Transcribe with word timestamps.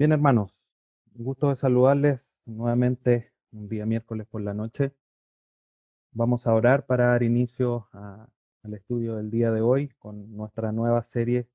Bien, 0.00 0.12
hermanos, 0.12 0.50
un 1.14 1.26
gusto 1.26 1.50
de 1.50 1.56
saludarles 1.56 2.22
nuevamente 2.46 3.34
un 3.52 3.68
día 3.68 3.84
miércoles 3.84 4.26
por 4.26 4.40
la 4.40 4.54
noche. 4.54 4.94
Vamos 6.12 6.46
a 6.46 6.54
orar 6.54 6.86
para 6.86 7.08
dar 7.08 7.22
inicio 7.22 7.86
al 7.92 8.72
estudio 8.72 9.16
del 9.16 9.30
día 9.30 9.52
de 9.52 9.60
hoy 9.60 9.90
con 9.98 10.34
nuestra 10.34 10.72
nueva 10.72 11.02
serie 11.12 11.50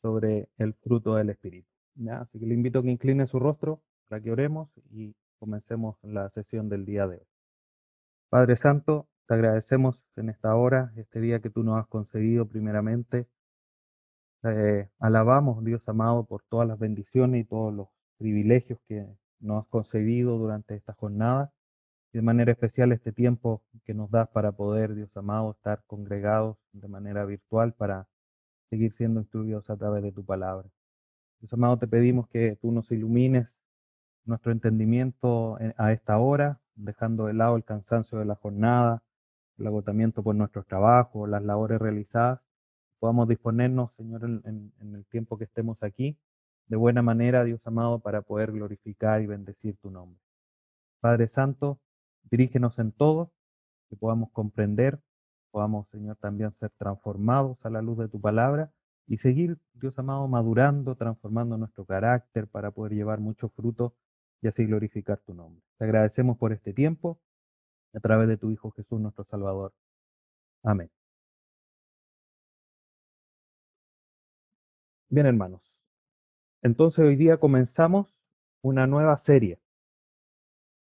sobre 0.00 0.48
el 0.56 0.72
fruto 0.72 1.16
del 1.16 1.28
Espíritu. 1.28 1.68
¿ya? 1.96 2.22
Así 2.22 2.40
que 2.40 2.46
le 2.46 2.54
invito 2.54 2.78
a 2.78 2.82
que 2.82 2.88
incline 2.88 3.26
su 3.26 3.38
rostro 3.38 3.82
para 4.08 4.22
que 4.22 4.32
oremos 4.32 4.70
y 4.90 5.14
comencemos 5.38 5.98
la 6.02 6.30
sesión 6.30 6.70
del 6.70 6.86
día 6.86 7.06
de 7.06 7.18
hoy. 7.18 7.26
Padre 8.30 8.56
Santo, 8.56 9.06
te 9.28 9.34
agradecemos 9.34 10.00
en 10.16 10.30
esta 10.30 10.54
hora, 10.54 10.94
este 10.96 11.20
día 11.20 11.40
que 11.40 11.50
tú 11.50 11.62
nos 11.62 11.78
has 11.78 11.86
concedido 11.88 12.48
primeramente. 12.48 13.28
Te 14.46 14.88
alabamos, 15.00 15.64
Dios 15.64 15.82
amado, 15.88 16.22
por 16.24 16.44
todas 16.48 16.68
las 16.68 16.78
bendiciones 16.78 17.40
y 17.40 17.44
todos 17.48 17.74
los 17.74 17.88
privilegios 18.16 18.78
que 18.86 19.04
nos 19.40 19.64
has 19.64 19.68
concedido 19.70 20.38
durante 20.38 20.76
esta 20.76 20.92
jornada 20.92 21.50
y 22.12 22.18
de 22.18 22.22
manera 22.22 22.52
especial 22.52 22.92
este 22.92 23.10
tiempo 23.10 23.64
que 23.84 23.92
nos 23.92 24.08
das 24.08 24.28
para 24.28 24.52
poder, 24.52 24.94
Dios 24.94 25.10
amado, 25.16 25.50
estar 25.50 25.82
congregados 25.88 26.58
de 26.70 26.86
manera 26.86 27.24
virtual 27.24 27.72
para 27.72 28.06
seguir 28.70 28.94
siendo 28.96 29.18
instruidos 29.18 29.68
a 29.68 29.76
través 29.76 30.04
de 30.04 30.12
tu 30.12 30.24
palabra. 30.24 30.68
Dios 31.40 31.52
amado, 31.52 31.76
te 31.78 31.88
pedimos 31.88 32.28
que 32.28 32.56
tú 32.62 32.70
nos 32.70 32.88
ilumines 32.92 33.48
nuestro 34.26 34.52
entendimiento 34.52 35.58
en- 35.58 35.74
a 35.76 35.90
esta 35.90 36.18
hora, 36.18 36.60
dejando 36.76 37.26
de 37.26 37.34
lado 37.34 37.56
el 37.56 37.64
cansancio 37.64 38.20
de 38.20 38.26
la 38.26 38.36
jornada, 38.36 39.02
el 39.58 39.66
agotamiento 39.66 40.22
por 40.22 40.36
nuestros 40.36 40.68
trabajos, 40.68 41.28
las 41.28 41.42
labores 41.42 41.80
realizadas, 41.80 42.45
podamos 42.98 43.28
disponernos, 43.28 43.92
Señor, 43.96 44.24
en, 44.24 44.72
el 44.80 45.04
tiempo 45.06 45.38
que 45.38 45.44
estemos 45.44 45.82
aquí, 45.82 46.18
de 46.66 46.76
buena 46.76 47.02
manera, 47.02 47.44
Dios 47.44 47.60
amado, 47.66 48.00
para 48.00 48.22
poder 48.22 48.52
glorificar 48.52 49.22
y 49.22 49.26
bendecir 49.26 49.76
tu 49.78 49.90
nombre. 49.90 50.18
Padre 51.00 51.28
Santo, 51.28 51.78
dirígenos 52.30 52.78
en 52.78 52.92
todo, 52.92 53.32
que 53.88 53.96
podamos 53.96 54.30
comprender, 54.32 55.00
podamos, 55.50 55.88
Señor, 55.90 56.16
también 56.16 56.52
ser 56.58 56.70
transformados 56.76 57.64
a 57.64 57.70
la 57.70 57.82
luz 57.82 57.98
de 57.98 58.08
tu 58.08 58.20
palabra 58.20 58.72
y 59.06 59.18
seguir, 59.18 59.58
Dios 59.74 59.96
amado, 59.98 60.26
madurando, 60.26 60.96
transformando 60.96 61.56
nuestro 61.56 61.84
carácter 61.84 62.48
para 62.48 62.72
poder 62.72 62.94
llevar 62.94 63.20
mucho 63.20 63.48
fruto 63.50 63.94
y 64.42 64.48
así 64.48 64.66
glorificar 64.66 65.18
tu 65.18 65.34
nombre. 65.34 65.62
Te 65.78 65.84
agradecemos 65.84 66.36
por 66.38 66.52
este 66.52 66.72
tiempo 66.72 67.20
a 67.94 68.00
través 68.00 68.28
de 68.28 68.36
tu 68.36 68.50
Hijo 68.50 68.70
Jesús, 68.72 69.00
nuestro 69.00 69.24
Salvador. 69.24 69.72
Amén. 70.62 70.95
Bien, 75.08 75.26
hermanos. 75.26 75.62
Entonces 76.62 77.04
hoy 77.04 77.16
día 77.16 77.36
comenzamos 77.38 78.20
una 78.60 78.88
nueva 78.88 79.16
serie, 79.18 79.60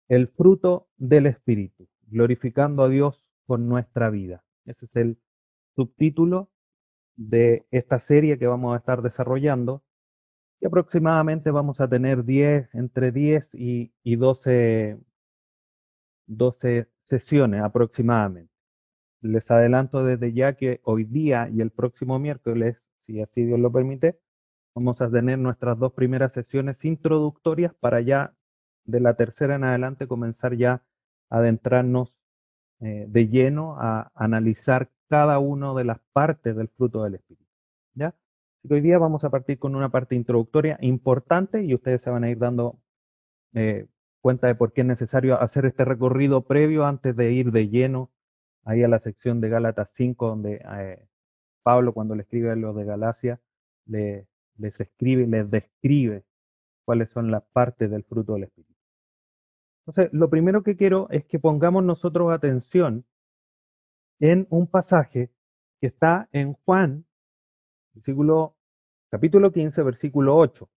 el 0.08 0.28
fruto 0.28 0.88
del 0.96 1.26
Espíritu, 1.26 1.88
glorificando 2.06 2.84
a 2.84 2.88
Dios 2.88 3.24
con 3.46 3.68
nuestra 3.68 4.10
vida. 4.10 4.44
Ese 4.64 4.86
es 4.86 4.96
el 4.96 5.18
subtítulo 5.74 6.50
de 7.16 7.66
esta 7.72 7.98
serie 7.98 8.38
que 8.38 8.46
vamos 8.46 8.74
a 8.74 8.78
estar 8.78 9.02
desarrollando 9.02 9.82
y 10.60 10.66
aproximadamente 10.66 11.50
vamos 11.50 11.80
a 11.80 11.88
tener 11.88 12.24
10, 12.24 12.74
entre 12.76 13.10
10 13.10 13.54
y, 13.54 13.92
y 14.04 14.16
12, 14.16 15.00
12 16.26 16.88
sesiones 17.02 17.62
aproximadamente. 17.62 18.52
Les 19.20 19.50
adelanto 19.50 20.04
desde 20.04 20.32
ya 20.32 20.54
que 20.54 20.80
hoy 20.84 21.04
día 21.04 21.48
y 21.52 21.60
el 21.60 21.72
próximo 21.72 22.20
miércoles, 22.20 22.85
si 23.06 23.20
así 23.20 23.44
Dios 23.44 23.58
lo 23.60 23.70
permite, 23.70 24.18
vamos 24.74 25.00
a 25.00 25.10
tener 25.10 25.38
nuestras 25.38 25.78
dos 25.78 25.92
primeras 25.92 26.32
sesiones 26.32 26.84
introductorias 26.84 27.74
para 27.74 28.00
ya 28.00 28.34
de 28.84 29.00
la 29.00 29.14
tercera 29.14 29.56
en 29.56 29.64
adelante 29.64 30.06
comenzar 30.06 30.56
ya 30.56 30.82
a 31.30 31.38
adentrarnos 31.38 32.14
eh, 32.80 33.06
de 33.08 33.28
lleno 33.28 33.76
a 33.78 34.10
analizar 34.14 34.90
cada 35.08 35.38
una 35.38 35.72
de 35.74 35.84
las 35.84 36.00
partes 36.12 36.56
del 36.56 36.68
fruto 36.68 37.02
del 37.04 37.14
Espíritu. 37.14 37.50
¿ya? 37.94 38.08
Así 38.08 38.74
hoy 38.74 38.80
día 38.80 38.98
vamos 38.98 39.24
a 39.24 39.30
partir 39.30 39.58
con 39.58 39.74
una 39.74 39.90
parte 39.90 40.14
introductoria 40.14 40.76
importante 40.80 41.62
y 41.62 41.74
ustedes 41.74 42.02
se 42.02 42.10
van 42.10 42.24
a 42.24 42.30
ir 42.30 42.38
dando 42.38 42.78
eh, 43.54 43.86
cuenta 44.20 44.48
de 44.48 44.56
por 44.56 44.72
qué 44.72 44.82
es 44.82 44.86
necesario 44.86 45.40
hacer 45.40 45.66
este 45.66 45.84
recorrido 45.84 46.42
previo 46.42 46.84
antes 46.84 47.16
de 47.16 47.32
ir 47.32 47.52
de 47.52 47.68
lleno 47.68 48.10
ahí 48.64 48.82
a 48.82 48.88
la 48.88 48.98
sección 48.98 49.40
de 49.40 49.48
Gálatas 49.48 49.90
5, 49.94 50.26
donde 50.26 50.60
eh, 50.78 51.05
Pablo 51.66 51.92
cuando 51.92 52.14
le 52.14 52.22
escribe 52.22 52.52
a 52.52 52.54
los 52.54 52.76
de 52.76 52.84
Galacia, 52.84 53.40
le, 53.86 54.28
les 54.56 54.78
escribe, 54.78 55.26
les 55.26 55.50
describe 55.50 56.22
cuáles 56.84 57.10
son 57.10 57.32
las 57.32 57.42
partes 57.42 57.90
del 57.90 58.04
fruto 58.04 58.34
del 58.34 58.44
Espíritu. 58.44 58.72
Entonces, 59.84 60.12
lo 60.12 60.30
primero 60.30 60.62
que 60.62 60.76
quiero 60.76 61.08
es 61.10 61.24
que 61.24 61.40
pongamos 61.40 61.82
nosotros 61.82 62.32
atención 62.32 63.04
en 64.20 64.46
un 64.48 64.68
pasaje 64.68 65.32
que 65.80 65.88
está 65.88 66.28
en 66.30 66.52
Juan, 66.52 67.04
versículo, 67.94 68.54
capítulo 69.10 69.50
15, 69.50 69.82
versículo 69.82 70.36
8. 70.36 70.70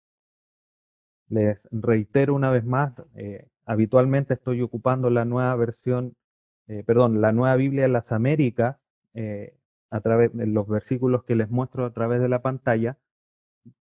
Les 1.27 1.59
reitero 1.69 2.33
una 2.33 2.49
vez 2.49 2.65
más, 2.65 2.95
eh, 3.13 3.47
habitualmente 3.63 4.33
estoy 4.33 4.63
ocupando 4.63 5.11
la 5.11 5.23
nueva 5.23 5.55
versión, 5.55 6.15
eh, 6.65 6.83
perdón, 6.83 7.21
la 7.21 7.31
nueva 7.31 7.55
Biblia 7.57 7.83
de 7.83 7.89
las 7.89 8.11
Américas, 8.11 8.77
eh, 9.13 9.58
a 9.91 10.01
través 10.01 10.35
de 10.35 10.47
los 10.47 10.67
versículos 10.67 11.23
que 11.23 11.35
les 11.35 11.49
muestro 11.49 11.85
a 11.85 11.93
través 11.93 12.21
de 12.21 12.29
la 12.29 12.41
pantalla, 12.41 12.97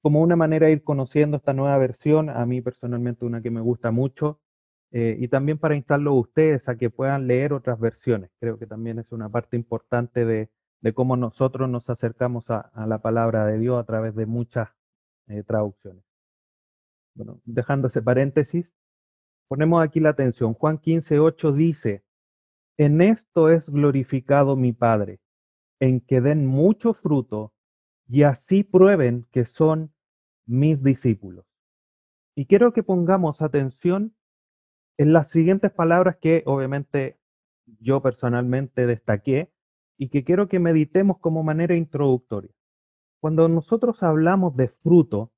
como 0.01 0.21
una 0.21 0.35
manera 0.35 0.67
de 0.67 0.73
ir 0.73 0.83
conociendo 0.83 1.37
esta 1.37 1.53
nueva 1.53 1.77
versión, 1.77 2.29
a 2.29 2.45
mí 2.45 2.61
personalmente 2.61 3.25
una 3.25 3.41
que 3.41 3.51
me 3.51 3.61
gusta 3.61 3.91
mucho, 3.91 4.39
eh, 4.91 5.17
y 5.19 5.27
también 5.27 5.57
para 5.57 5.75
instarlo 5.75 6.11
a 6.11 6.19
ustedes 6.19 6.67
a 6.69 6.77
que 6.77 6.89
puedan 6.89 7.27
leer 7.27 7.53
otras 7.53 7.79
versiones. 7.79 8.31
Creo 8.39 8.57
que 8.57 8.67
también 8.67 8.99
es 8.99 9.11
una 9.11 9.29
parte 9.29 9.57
importante 9.57 10.25
de, 10.25 10.49
de 10.81 10.93
cómo 10.93 11.17
nosotros 11.17 11.69
nos 11.69 11.89
acercamos 11.89 12.49
a, 12.49 12.59
a, 12.73 12.87
la 12.87 12.99
palabra 12.99 13.45
de 13.45 13.59
Dios 13.59 13.79
a 13.79 13.85
través 13.85 14.15
de 14.15 14.25
muchas 14.25 14.69
eh, 15.27 15.43
traducciones. 15.43 16.03
Bueno, 17.15 17.41
dejando 17.45 17.87
ese 17.87 18.01
paréntesis, 18.01 18.71
ponemos 19.47 19.83
aquí 19.83 19.99
la 19.99 20.09
atención. 20.09 20.53
Juan 20.53 20.77
15, 20.77 21.19
8 21.19 21.51
dice, 21.51 22.03
en 22.77 23.01
esto 23.01 23.49
es 23.49 23.69
glorificado 23.69 24.55
mi 24.55 24.71
Padre, 24.71 25.19
en 25.79 26.01
que 26.01 26.21
den 26.21 26.45
mucho 26.45 26.93
fruto 26.93 27.53
y 28.07 28.23
así 28.23 28.63
prueben 28.63 29.25
que 29.31 29.45
son 29.45 29.91
mis 30.45 30.81
discípulos. 30.81 31.45
Y 32.35 32.45
quiero 32.45 32.71
que 32.71 32.83
pongamos 32.83 33.41
atención 33.41 34.15
en 34.97 35.13
las 35.13 35.29
siguientes 35.29 35.71
palabras 35.71 36.17
que 36.17 36.43
obviamente 36.45 37.19
yo 37.79 38.01
personalmente 38.01 38.85
destaqué 38.85 39.51
y 39.97 40.09
que 40.09 40.23
quiero 40.23 40.47
que 40.47 40.59
meditemos 40.59 41.19
como 41.19 41.43
manera 41.43 41.75
introductoria. 41.75 42.51
Cuando 43.19 43.47
nosotros 43.49 44.03
hablamos 44.03 44.55
de 44.55 44.69
fruto, 44.69 45.31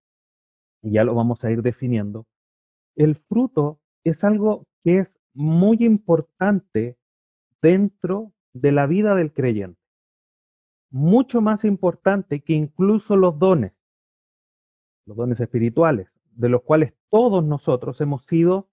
y 0.82 0.92
ya 0.92 1.04
lo 1.04 1.16
vamos 1.16 1.44
a 1.44 1.52
ir 1.52 1.62
definiendo, 1.62 2.28
el 2.96 3.16
fruto 3.16 3.80
es 4.04 4.24
algo 4.24 4.68
que 4.84 5.00
es 5.00 5.10
muy 5.34 5.78
importante 5.80 6.98
dentro 7.62 8.34
de 8.54 8.72
la 8.72 8.88
vida 8.88 9.16
del 9.16 9.34
creyente. 9.34 9.80
Mucho 10.92 11.42
más 11.42 11.66
importante 11.66 12.42
que 12.42 12.54
incluso 12.54 13.16
los 13.16 13.38
dones, 13.38 13.74
los 15.06 15.16
dones 15.18 15.40
espirituales, 15.40 16.08
de 16.32 16.50
los 16.50 16.64
cuales 16.64 16.94
todos 17.10 17.44
nosotros 17.44 18.00
hemos 18.02 18.26
sido 18.26 18.70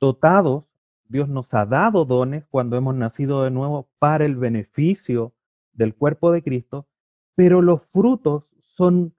dotados, 0.00 0.64
Dios 1.08 1.28
nos 1.28 1.52
ha 1.54 1.66
dado 1.66 2.04
dones 2.04 2.46
cuando 2.46 2.76
hemos 2.76 2.94
nacido 2.94 3.42
de 3.42 3.50
nuevo 3.50 3.88
para 3.98 4.24
el 4.24 4.36
beneficio 4.36 5.34
del 5.72 5.94
cuerpo 5.94 6.30
de 6.32 6.42
Cristo, 6.42 6.86
pero 7.34 7.62
los 7.62 7.82
frutos 7.92 8.44
son, 8.60 9.14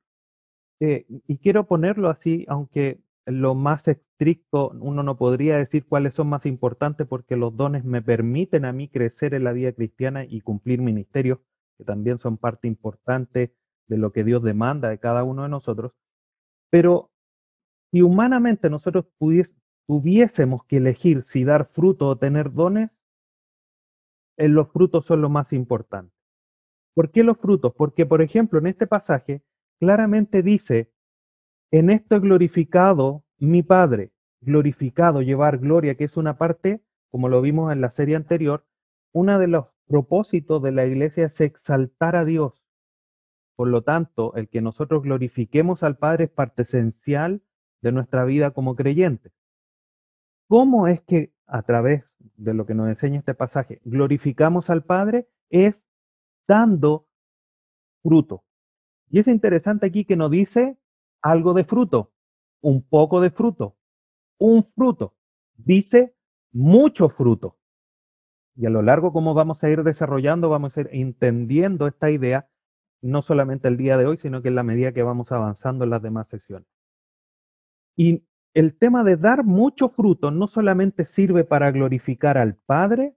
eh, 0.80 1.06
y 1.08 1.38
quiero 1.38 1.68
ponerlo 1.68 2.10
así, 2.10 2.46
aunque 2.48 3.00
lo 3.26 3.56
más 3.56 3.88
estricto 3.88 4.72
uno 4.80 5.04
no 5.04 5.18
podría 5.18 5.58
decir 5.58 5.86
cuáles 5.86 6.16
son 6.16 6.28
más 6.28 6.46
importantes 6.46 7.08
porque 7.08 7.36
los 7.36 7.56
dones 7.56 7.84
me 7.86 8.02
permiten 8.02 8.66
a 8.66 8.74
mí 8.74 8.88
crecer 8.88 9.34
en 9.34 9.44
la 9.44 9.52
vida 9.52 9.72
cristiana 9.72 10.26
y 10.26 10.42
cumplir 10.42 10.82
ministerios 10.82 11.40
que 11.80 11.86
también 11.86 12.20
son 12.20 12.38
parte 12.38 12.68
importante 12.68 13.56
de 13.88 13.98
lo 13.98 14.12
que 14.12 14.26
Dios 14.26 14.44
demanda 14.44 14.90
de 14.90 15.00
cada 15.00 15.24
uno 15.24 15.44
de 15.44 15.50
nosotros. 15.50 15.94
Pero 16.70 17.10
si 17.90 18.02
humanamente 18.02 18.70
nosotros 18.70 19.06
tuviésemos 19.88 20.66
que 20.66 20.78
elegir 20.78 21.24
si 21.24 21.46
dar 21.46 21.70
fruto 21.72 22.08
o 22.08 22.18
tener 22.18 22.52
dones, 22.52 22.92
en 24.38 24.54
los 24.54 24.70
frutos 24.72 25.06
son 25.06 25.22
lo 25.22 25.30
más 25.30 25.54
importante. 25.54 26.14
¿Por 26.94 27.12
qué 27.12 27.24
los 27.24 27.38
frutos? 27.38 27.74
Porque, 27.74 28.06
por 28.06 28.22
ejemplo, 28.22 28.60
en 28.60 28.68
este 28.68 28.86
pasaje 28.86 29.42
claramente 29.80 30.44
dice, 30.44 30.92
en 31.72 31.90
esto 31.90 32.18
he 32.18 32.20
glorificado 32.20 33.24
mi 33.38 33.64
Padre, 33.64 34.12
glorificado, 34.42 35.22
llevar 35.22 35.60
gloria, 35.60 35.96
que 35.96 36.04
es 36.04 36.18
una 36.18 36.38
parte, 36.38 36.82
como 37.10 37.30
lo 37.30 37.42
vimos 37.42 37.72
en 37.72 37.80
la 37.80 37.92
serie 37.92 38.18
anterior, 38.18 38.66
uno 39.14 39.40
de 39.40 39.48
los 39.48 39.68
propósitos 39.90 40.62
de 40.62 40.72
la 40.72 40.86
iglesia 40.86 41.26
es 41.26 41.42
exaltar 41.42 42.16
a 42.16 42.24
Dios. 42.24 42.64
Por 43.56 43.68
lo 43.68 43.82
tanto, 43.82 44.36
el 44.36 44.48
que 44.48 44.62
nosotros 44.62 45.04
glorifiquemos 45.04 45.84
al 45.84 45.98
Padre 45.98 46.26
es 46.26 46.30
parte 46.30 46.62
esencial 46.62 47.42
de 47.82 47.92
nuestra 47.92 48.24
vida 48.24 48.52
como 48.52 48.76
creyentes. 48.76 49.34
¿Cómo 50.48 50.88
es 50.88 51.02
que 51.02 51.34
a 51.48 51.64
través 51.64 52.06
de 52.38 52.54
lo 52.54 52.66
que 52.66 52.76
nos 52.76 52.88
enseña 52.88 53.20
este 53.20 53.34
pasaje 53.34 53.82
glorificamos 53.84 54.70
al 54.70 54.84
Padre? 54.84 55.28
Es 55.50 55.76
dando 56.48 57.08
fruto. 58.04 58.44
Y 59.10 59.20
es 59.20 59.28
interesante 59.28 59.88
aquí 59.88 60.06
que 60.06 60.16
nos 60.16 60.30
dice 60.30 60.78
algo 61.22 61.54
de 61.54 61.64
fruto, 61.64 62.14
un 62.62 62.84
poco 62.84 63.22
de 63.22 63.32
fruto, 63.32 63.76
un 64.38 64.64
fruto. 64.76 65.16
Dice 65.56 66.16
mucho 66.52 67.10
fruto. 67.10 67.59
Y 68.60 68.66
a 68.66 68.70
lo 68.70 68.82
largo, 68.82 69.14
como 69.14 69.34
vamos 69.34 69.64
a 69.64 69.70
ir 69.70 69.84
desarrollando, 69.84 70.50
vamos 70.50 70.76
a 70.76 70.82
ir 70.82 70.90
entendiendo 70.92 71.88
esta 71.88 72.12
idea, 72.12 72.50
no 73.02 73.22
solamente 73.22 73.70
el 73.70 73.78
día 73.78 73.96
de 73.96 74.06
hoy, 74.06 74.18
sino 74.18 74.42
que 74.42 74.50
en 74.50 74.56
la 74.56 74.64
medida 74.64 74.92
que 74.92 75.02
vamos 75.02 75.32
avanzando 75.32 75.86
en 75.86 75.92
las 75.92 76.02
demás 76.02 76.28
sesiones. 76.28 76.68
Y 77.96 78.26
el 78.54 78.78
tema 78.78 79.06
de 79.06 79.16
dar 79.16 79.46
mucho 79.46 79.88
fruto 79.88 80.30
no 80.30 80.48
solamente 80.48 81.06
sirve 81.06 81.46
para 81.46 81.72
glorificar 81.72 82.38
al 82.38 82.56
Padre, 82.56 83.16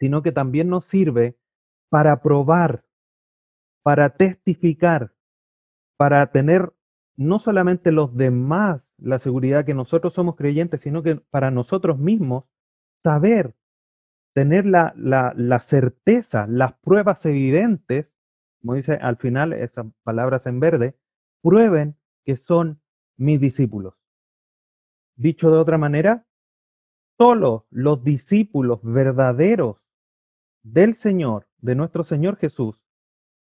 sino 0.00 0.22
que 0.22 0.32
también 0.32 0.70
nos 0.70 0.86
sirve 0.86 1.36
para 1.90 2.22
probar, 2.22 2.86
para 3.82 4.16
testificar, 4.16 5.12
para 5.98 6.26
tener 6.32 6.72
no 7.18 7.38
solamente 7.38 7.92
los 7.92 8.16
demás 8.16 8.80
la 8.96 9.18
seguridad 9.18 9.66
que 9.66 9.74
nosotros 9.74 10.14
somos 10.14 10.36
creyentes, 10.36 10.80
sino 10.80 11.02
que 11.02 11.16
para 11.16 11.50
nosotros 11.50 11.98
mismos 11.98 12.44
saber, 13.02 13.54
tener 14.38 14.66
la, 14.66 14.94
la, 14.94 15.58
certeza, 15.58 16.46
las 16.46 16.74
pruebas 16.74 17.26
evidentes, 17.26 18.06
como 18.60 18.74
dice 18.74 18.92
al 18.92 19.16
final 19.16 19.52
esas 19.52 19.86
palabras 20.04 20.46
en 20.46 20.60
verde, 20.60 20.94
prueben 21.42 21.96
que 22.24 22.36
son 22.36 22.80
mis 23.16 23.40
discípulos. 23.40 23.94
Dicho 25.16 25.50
de 25.50 25.58
otra 25.58 25.76
manera, 25.76 26.24
solo 27.16 27.66
los 27.70 28.04
discípulos 28.04 28.78
verdaderos 28.84 29.78
del 30.62 30.94
Señor, 30.94 31.48
de 31.56 31.74
nuestro 31.74 32.04
Señor 32.04 32.36
Jesús, 32.36 32.80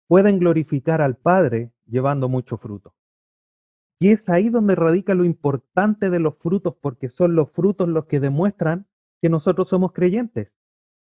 pueden 0.09 0.37
glorificar 0.37 1.01
al 1.01 1.15
Padre 1.15 1.71
llevando 1.85 2.27
mucho 2.27 2.57
fruto. 2.57 2.93
Y 4.01 4.11
es 4.11 4.27
ahí 4.27 4.49
donde 4.49 4.75
radica 4.75 5.13
lo 5.13 5.23
importante 5.23 6.09
de 6.09 6.19
los 6.19 6.35
frutos, 6.39 6.75
porque 6.81 7.07
son 7.07 7.35
los 7.37 7.51
frutos 7.51 7.87
los 7.87 8.05
que 8.07 8.19
demuestran 8.19 8.85
que 9.21 9.29
nosotros 9.29 9.69
somos 9.69 9.93
creyentes. 9.93 10.51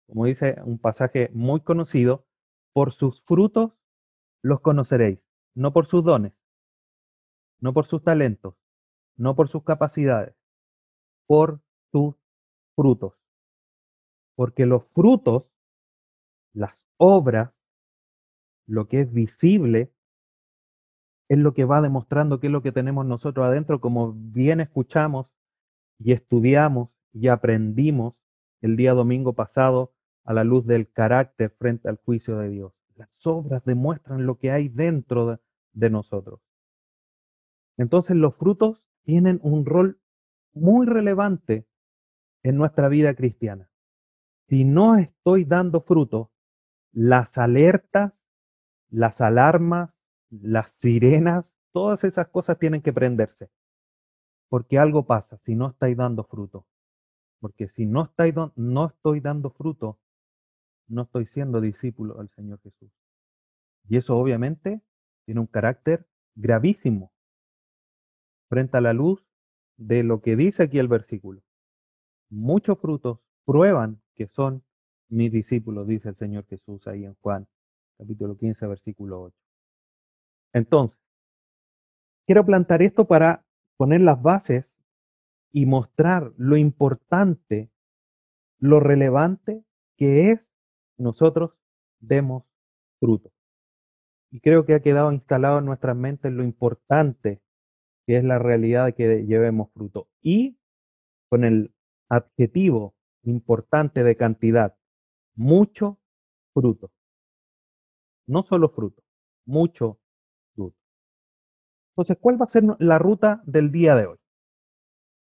Como 0.06 0.26
dice 0.26 0.56
un 0.64 0.78
pasaje 0.78 1.30
muy 1.32 1.60
conocido, 1.60 2.26
por 2.72 2.92
sus 2.92 3.22
frutos 3.22 3.72
los 4.42 4.60
conoceréis, 4.60 5.20
no 5.54 5.72
por 5.72 5.86
sus 5.86 6.04
dones, 6.04 6.32
no 7.60 7.72
por 7.72 7.86
sus 7.86 8.02
talentos, 8.02 8.54
no 9.16 9.36
por 9.36 9.48
sus 9.48 9.62
capacidades, 9.62 10.34
por 11.26 11.60
sus 11.92 12.14
frutos. 12.74 13.14
Porque 14.34 14.66
los 14.66 14.84
frutos, 14.88 15.44
las 16.52 16.74
obras, 16.96 17.52
lo 18.66 18.88
que 18.88 19.00
es 19.02 19.12
visible, 19.12 19.92
es 21.28 21.38
lo 21.38 21.54
que 21.54 21.64
va 21.64 21.80
demostrando 21.80 22.40
qué 22.40 22.48
es 22.48 22.52
lo 22.52 22.62
que 22.62 22.72
tenemos 22.72 23.06
nosotros 23.06 23.46
adentro, 23.46 23.80
como 23.80 24.12
bien 24.12 24.60
escuchamos 24.60 25.28
y 25.98 26.12
estudiamos 26.12 26.90
y 27.12 27.28
aprendimos 27.28 28.14
el 28.62 28.76
día 28.76 28.94
domingo 28.94 29.34
pasado 29.34 29.92
a 30.24 30.32
la 30.32 30.44
luz 30.44 30.66
del 30.66 30.90
carácter 30.90 31.50
frente 31.58 31.88
al 31.88 31.96
juicio 31.96 32.38
de 32.38 32.48
Dios. 32.48 32.72
Las 32.94 33.10
obras 33.26 33.64
demuestran 33.64 34.24
lo 34.24 34.38
que 34.38 34.50
hay 34.50 34.68
dentro 34.68 35.40
de, 35.72 35.90
nosotros. 35.90 36.40
Entonces 37.76 38.16
los 38.16 38.36
frutos 38.36 38.82
tienen 39.02 39.40
un 39.42 39.66
rol 39.66 39.98
muy 40.54 40.86
relevante 40.86 41.66
en 42.42 42.56
nuestra 42.56 42.88
vida 42.88 43.14
cristiana. 43.14 43.68
Si 44.48 44.64
no 44.64 44.96
estoy 44.96 45.44
dando 45.44 45.80
fruto, 45.80 46.30
las 46.92 47.38
alertas, 47.38 48.12
las 48.90 49.20
alarmas, 49.20 49.90
las 50.30 50.70
sirenas, 50.76 51.46
todas 51.72 52.04
esas 52.04 52.28
cosas 52.28 52.58
tienen 52.58 52.82
que 52.82 52.92
prenderse. 52.92 53.50
Porque 54.48 54.78
algo 54.78 55.06
pasa 55.06 55.38
si 55.38 55.56
no 55.56 55.70
estáis 55.70 55.96
dando 55.96 56.24
fruto. 56.24 56.66
Porque 57.42 57.66
si 57.70 57.86
no, 57.86 58.04
estoy 58.04 59.20
dando 59.20 59.50
fruto, 59.50 59.98
no 60.86 61.02
estoy 61.02 61.26
siendo 61.26 61.60
discípulo 61.60 62.14
del 62.14 62.28
Señor 62.28 62.60
Jesús. 62.62 62.92
Y 63.88 63.96
eso 63.96 64.16
obviamente 64.16 64.80
tiene 65.24 65.40
un 65.40 65.48
carácter 65.48 66.06
gravísimo 66.36 67.12
frente 68.48 68.76
a 68.76 68.80
la 68.80 68.92
luz 68.92 69.26
de 69.76 70.04
lo 70.04 70.22
que 70.22 70.36
dice 70.36 70.62
aquí 70.62 70.78
el 70.78 70.86
versículo. 70.86 71.42
Muchos 72.30 72.78
frutos 72.78 73.18
prueban 73.44 74.00
que 74.14 74.28
son 74.28 74.62
mis 75.08 75.32
discípulos, 75.32 75.88
dice 75.88 76.10
el 76.10 76.16
Señor 76.16 76.46
Jesús 76.46 76.86
ahí 76.86 77.04
en 77.04 77.14
Juan, 77.14 77.48
capítulo 77.98 78.36
15, 78.38 78.68
versículo 78.68 79.20
8. 79.20 79.36
Entonces, 80.52 81.00
quiero 82.24 82.46
plantar 82.46 82.82
esto 82.82 83.04
para 83.04 83.44
poner 83.76 84.00
las 84.00 84.22
bases 84.22 84.71
y 85.52 85.66
mostrar 85.66 86.32
lo 86.36 86.56
importante, 86.56 87.70
lo 88.58 88.80
relevante 88.80 89.64
que 89.96 90.32
es 90.32 90.40
nosotros 90.98 91.52
demos 92.00 92.44
fruto. 92.98 93.30
Y 94.30 94.40
creo 94.40 94.64
que 94.64 94.74
ha 94.74 94.80
quedado 94.80 95.12
instalado 95.12 95.58
en 95.58 95.66
nuestras 95.66 95.96
mentes 95.96 96.32
lo 96.32 96.42
importante 96.42 97.42
que 98.06 98.16
es 98.16 98.24
la 98.24 98.38
realidad 98.38 98.86
de 98.86 98.94
que 98.94 99.26
llevemos 99.26 99.70
fruto. 99.72 100.08
Y 100.22 100.58
con 101.28 101.44
el 101.44 101.74
adjetivo 102.08 102.94
importante 103.24 104.02
de 104.02 104.16
cantidad, 104.16 104.76
mucho 105.34 105.98
fruto. 106.52 106.90
No 108.26 108.42
solo 108.42 108.70
fruto, 108.70 109.02
mucho 109.46 110.00
fruto. 110.54 110.76
Entonces, 111.92 112.18
¿cuál 112.20 112.40
va 112.40 112.44
a 112.44 112.48
ser 112.48 112.64
la 112.78 112.98
ruta 112.98 113.42
del 113.44 113.70
día 113.70 113.94
de 113.94 114.06
hoy? 114.06 114.21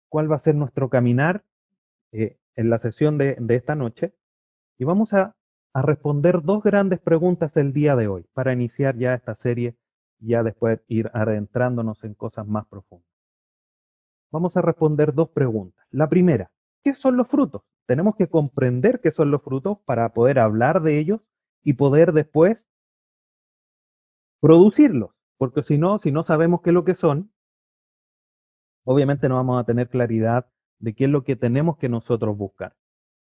¿Cuál 0.09 0.31
va 0.31 0.37
a 0.37 0.39
ser 0.39 0.55
nuestro 0.55 0.89
caminar 0.89 1.43
eh, 2.11 2.37
en 2.55 2.69
la 2.69 2.79
sesión 2.79 3.17
de, 3.17 3.37
esta 3.49 3.75
noche? 3.75 4.13
Y 4.77 4.85
vamos 4.85 5.13
a, 5.13 5.35
a 5.73 5.81
responder 5.81 6.41
dos 6.43 6.63
grandes 6.63 6.99
preguntas 6.99 7.57
el 7.57 7.73
día 7.73 7.95
de 7.95 8.07
hoy 8.07 8.25
para 8.33 8.53
iniciar 8.53 8.97
ya 8.97 9.13
esta 9.13 9.35
serie 9.35 9.75
ya 10.19 10.43
después 10.43 10.81
ir 10.87 11.11
adentrándonos 11.13 12.03
en 12.03 12.13
cosas 12.13 12.47
más 12.47 12.65
profundas. 12.67 13.07
Vamos 14.31 14.57
a 14.57 14.61
responder 14.61 15.13
dos 15.13 15.29
preguntas. 15.29 15.85
La 15.91 16.09
primera, 16.09 16.51
¿qué 16.83 16.93
son 16.95 17.17
los 17.17 17.27
frutos? 17.27 17.61
Tenemos 17.85 18.15
que 18.15 18.27
comprender 18.27 18.99
qué 18.99 19.11
son 19.11 19.31
los 19.31 19.41
frutos 19.41 19.77
para 19.85 20.09
poder 20.13 20.39
hablar 20.39 20.81
de 20.81 20.99
ellos 20.99 21.21
y 21.63 21.73
poder 21.73 22.11
después 22.11 22.65
producirlos, 24.39 25.11
porque 25.37 25.63
si 25.63 25.77
no, 25.77 25.97
si 25.99 26.11
no 26.11 26.23
sabemos 26.23 26.61
qué 26.61 26.71
es 26.71 26.73
lo 26.73 26.83
que 26.83 26.95
son, 26.95 27.31
obviamente 28.87 29.27
no 29.27 29.35
vamos 29.35 29.59
a 29.59 29.65
tener 29.65 29.89
claridad 29.89 30.47
de 30.79 30.95
qué 30.95 31.05
es 31.05 31.09
lo 31.09 31.25
que 31.25 31.35
tenemos 31.35 31.77
que 31.77 31.89
nosotros 31.89 32.37
buscar. 32.37 32.73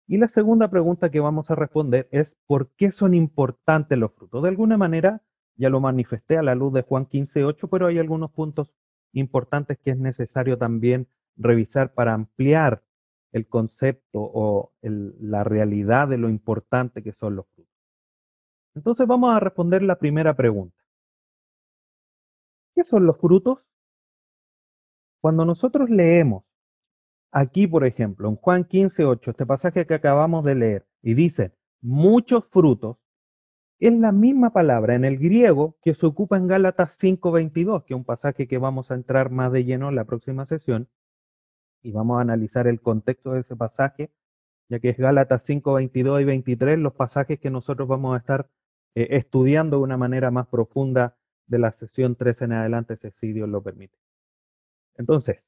Y 0.06 0.16
la 0.18 0.28
segunda 0.28 0.70
pregunta 0.70 1.10
que 1.10 1.18
vamos 1.18 1.50
a 1.50 1.56
responder 1.56 2.08
es 2.12 2.36
¿por 2.46 2.70
qué 2.76 2.92
son 2.92 3.14
importantes 3.14 3.98
los 3.98 4.12
frutos? 4.12 4.44
De 4.44 4.48
alguna 4.48 4.76
manera, 4.76 5.22
ya 5.56 5.68
lo 5.68 5.80
manifesté 5.80 6.38
a 6.38 6.42
la 6.42 6.54
luz 6.54 6.72
de 6.72 6.82
Juan 6.82 7.06
15.8, 7.06 7.68
pero 7.68 7.88
hay 7.88 7.98
algunos 7.98 8.30
puntos 8.30 8.72
importantes 9.12 9.76
que 9.82 9.90
es 9.90 9.98
necesario 9.98 10.56
también 10.56 11.08
revisar 11.36 11.92
para 11.94 12.14
ampliar 12.14 12.84
el 13.32 13.48
concepto 13.48 14.20
o 14.22 14.72
la 14.82 15.42
realidad 15.42 16.06
de 16.06 16.18
lo 16.18 16.28
importante 16.28 17.02
que 17.02 17.12
son 17.12 17.34
los 17.34 17.46
frutos. 17.48 17.74
Entonces 18.76 19.04
vamos 19.08 19.34
a 19.34 19.40
responder 19.40 19.82
la 19.82 19.98
primera 19.98 20.36
pregunta. 20.36 20.76
¿Qué 22.76 22.84
son 22.84 23.04
los 23.04 23.18
frutos? 23.18 23.58
Cuando 25.26 25.44
nosotros 25.44 25.90
leemos 25.90 26.44
aquí, 27.32 27.66
por 27.66 27.84
ejemplo, 27.84 28.28
en 28.28 28.36
Juan 28.36 28.62
15.8, 28.62 29.30
este 29.30 29.44
pasaje 29.44 29.84
que 29.84 29.94
acabamos 29.94 30.44
de 30.44 30.54
leer, 30.54 30.86
y 31.02 31.14
dice, 31.14 31.52
muchos 31.80 32.44
frutos, 32.44 32.98
es 33.80 33.92
la 33.92 34.12
misma 34.12 34.52
palabra 34.52 34.94
en 34.94 35.04
el 35.04 35.18
griego 35.18 35.78
que 35.82 35.94
se 35.94 36.06
ocupa 36.06 36.36
en 36.36 36.46
Gálatas 36.46 36.96
5:22, 36.96 37.82
que 37.82 37.94
es 37.94 37.98
un 37.98 38.04
pasaje 38.04 38.46
que 38.46 38.58
vamos 38.58 38.92
a 38.92 38.94
entrar 38.94 39.32
más 39.32 39.50
de 39.50 39.64
lleno 39.64 39.88
en 39.88 39.96
la 39.96 40.04
próxima 40.04 40.46
sesión, 40.46 40.86
y 41.82 41.90
vamos 41.90 42.18
a 42.18 42.20
analizar 42.20 42.68
el 42.68 42.80
contexto 42.80 43.32
de 43.32 43.40
ese 43.40 43.56
pasaje, 43.56 44.12
ya 44.68 44.78
que 44.78 44.90
es 44.90 44.96
Gálatas 44.96 45.42
5:22 45.42 46.20
y 46.20 46.24
23 46.24 46.78
los 46.78 46.94
pasajes 46.94 47.40
que 47.40 47.50
nosotros 47.50 47.88
vamos 47.88 48.14
a 48.14 48.18
estar 48.18 48.48
eh, 48.94 49.08
estudiando 49.10 49.78
de 49.78 49.82
una 49.82 49.96
manera 49.96 50.30
más 50.30 50.46
profunda 50.46 51.16
de 51.48 51.58
la 51.58 51.72
sesión 51.72 52.14
3 52.14 52.42
en 52.42 52.52
adelante, 52.52 52.96
si 53.10 53.32
Dios 53.32 53.48
lo 53.48 53.60
permite. 53.60 54.05
Entonces, 54.98 55.42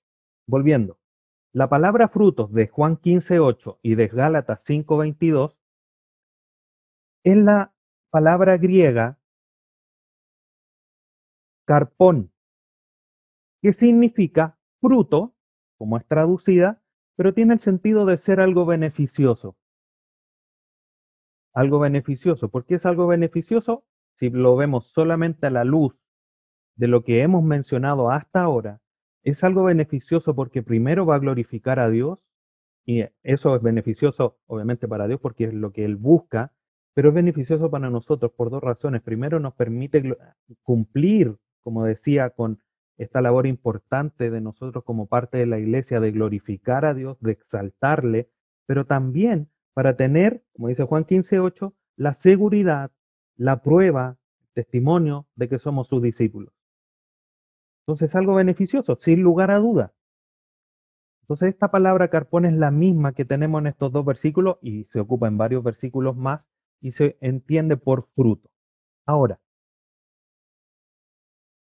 volviendo, 0.46 0.98
la 1.52 1.68
palabra 1.68 2.08
frutos 2.08 2.52
de 2.52 2.68
Juan 2.68 2.96
15:8 2.96 3.78
y 3.82 3.94
de 3.94 4.08
Gálatas 4.08 4.62
5:22 4.64 5.58
es 7.24 7.36
la 7.36 7.74
palabra 8.10 8.56
griega 8.58 9.18
carpón, 11.66 12.32
que 13.60 13.72
significa 13.72 14.58
fruto, 14.80 15.34
como 15.76 15.98
es 15.98 16.06
traducida, 16.06 16.82
pero 17.16 17.34
tiene 17.34 17.54
el 17.54 17.60
sentido 17.60 18.06
de 18.06 18.16
ser 18.16 18.40
algo 18.40 18.64
beneficioso. 18.64 19.56
Algo 21.52 21.78
beneficioso. 21.80 22.48
¿Por 22.48 22.64
qué 22.64 22.76
es 22.76 22.86
algo 22.86 23.06
beneficioso? 23.06 23.84
Si 24.14 24.30
lo 24.30 24.56
vemos 24.56 24.86
solamente 24.92 25.46
a 25.46 25.50
la 25.50 25.64
luz 25.64 25.94
de 26.76 26.88
lo 26.88 27.02
que 27.02 27.22
hemos 27.22 27.42
mencionado 27.42 28.10
hasta 28.10 28.42
ahora, 28.42 28.80
es 29.30 29.44
algo 29.44 29.64
beneficioso 29.64 30.34
porque 30.34 30.62
primero 30.62 31.06
va 31.06 31.16
a 31.16 31.20
glorificar 31.20 31.80
a 31.80 31.90
Dios 31.90 32.18
y 32.86 33.04
eso 33.22 33.54
es 33.56 33.62
beneficioso 33.62 34.38
obviamente 34.46 34.88
para 34.88 35.06
Dios 35.06 35.20
porque 35.20 35.44
es 35.44 35.54
lo 35.54 35.72
que 35.72 35.84
Él 35.84 35.96
busca, 35.96 36.52
pero 36.94 37.10
es 37.10 37.14
beneficioso 37.14 37.70
para 37.70 37.90
nosotros 37.90 38.32
por 38.32 38.50
dos 38.50 38.62
razones. 38.62 39.02
Primero 39.02 39.40
nos 39.40 39.54
permite 39.54 40.16
cumplir, 40.62 41.36
como 41.62 41.84
decía, 41.84 42.30
con 42.30 42.60
esta 42.96 43.20
labor 43.20 43.46
importante 43.46 44.30
de 44.30 44.40
nosotros 44.40 44.84
como 44.84 45.06
parte 45.06 45.38
de 45.38 45.46
la 45.46 45.58
iglesia 45.58 46.00
de 46.00 46.10
glorificar 46.10 46.84
a 46.84 46.94
Dios, 46.94 47.16
de 47.20 47.32
exaltarle, 47.32 48.28
pero 48.66 48.86
también 48.86 49.48
para 49.74 49.96
tener, 49.96 50.42
como 50.54 50.68
dice 50.68 50.84
Juan 50.84 51.04
15:8, 51.04 51.74
la 51.96 52.14
seguridad, 52.14 52.90
la 53.36 53.62
prueba, 53.62 54.16
testimonio 54.54 55.26
de 55.36 55.48
que 55.48 55.58
somos 55.58 55.86
sus 55.86 56.02
discípulos. 56.02 56.57
Entonces, 57.88 58.14
algo 58.14 58.34
beneficioso, 58.34 58.98
sin 59.00 59.22
lugar 59.22 59.50
a 59.50 59.56
duda. 59.56 59.94
Entonces, 61.22 61.54
esta 61.54 61.70
palabra 61.70 62.08
carpón 62.08 62.44
es 62.44 62.52
la 62.52 62.70
misma 62.70 63.14
que 63.14 63.24
tenemos 63.24 63.62
en 63.62 63.68
estos 63.68 63.90
dos 63.92 64.04
versículos 64.04 64.58
y 64.60 64.84
se 64.92 65.00
ocupa 65.00 65.26
en 65.26 65.38
varios 65.38 65.64
versículos 65.64 66.14
más 66.14 66.42
y 66.82 66.92
se 66.92 67.16
entiende 67.22 67.78
por 67.78 68.08
fruto. 68.14 68.50
Ahora, 69.06 69.40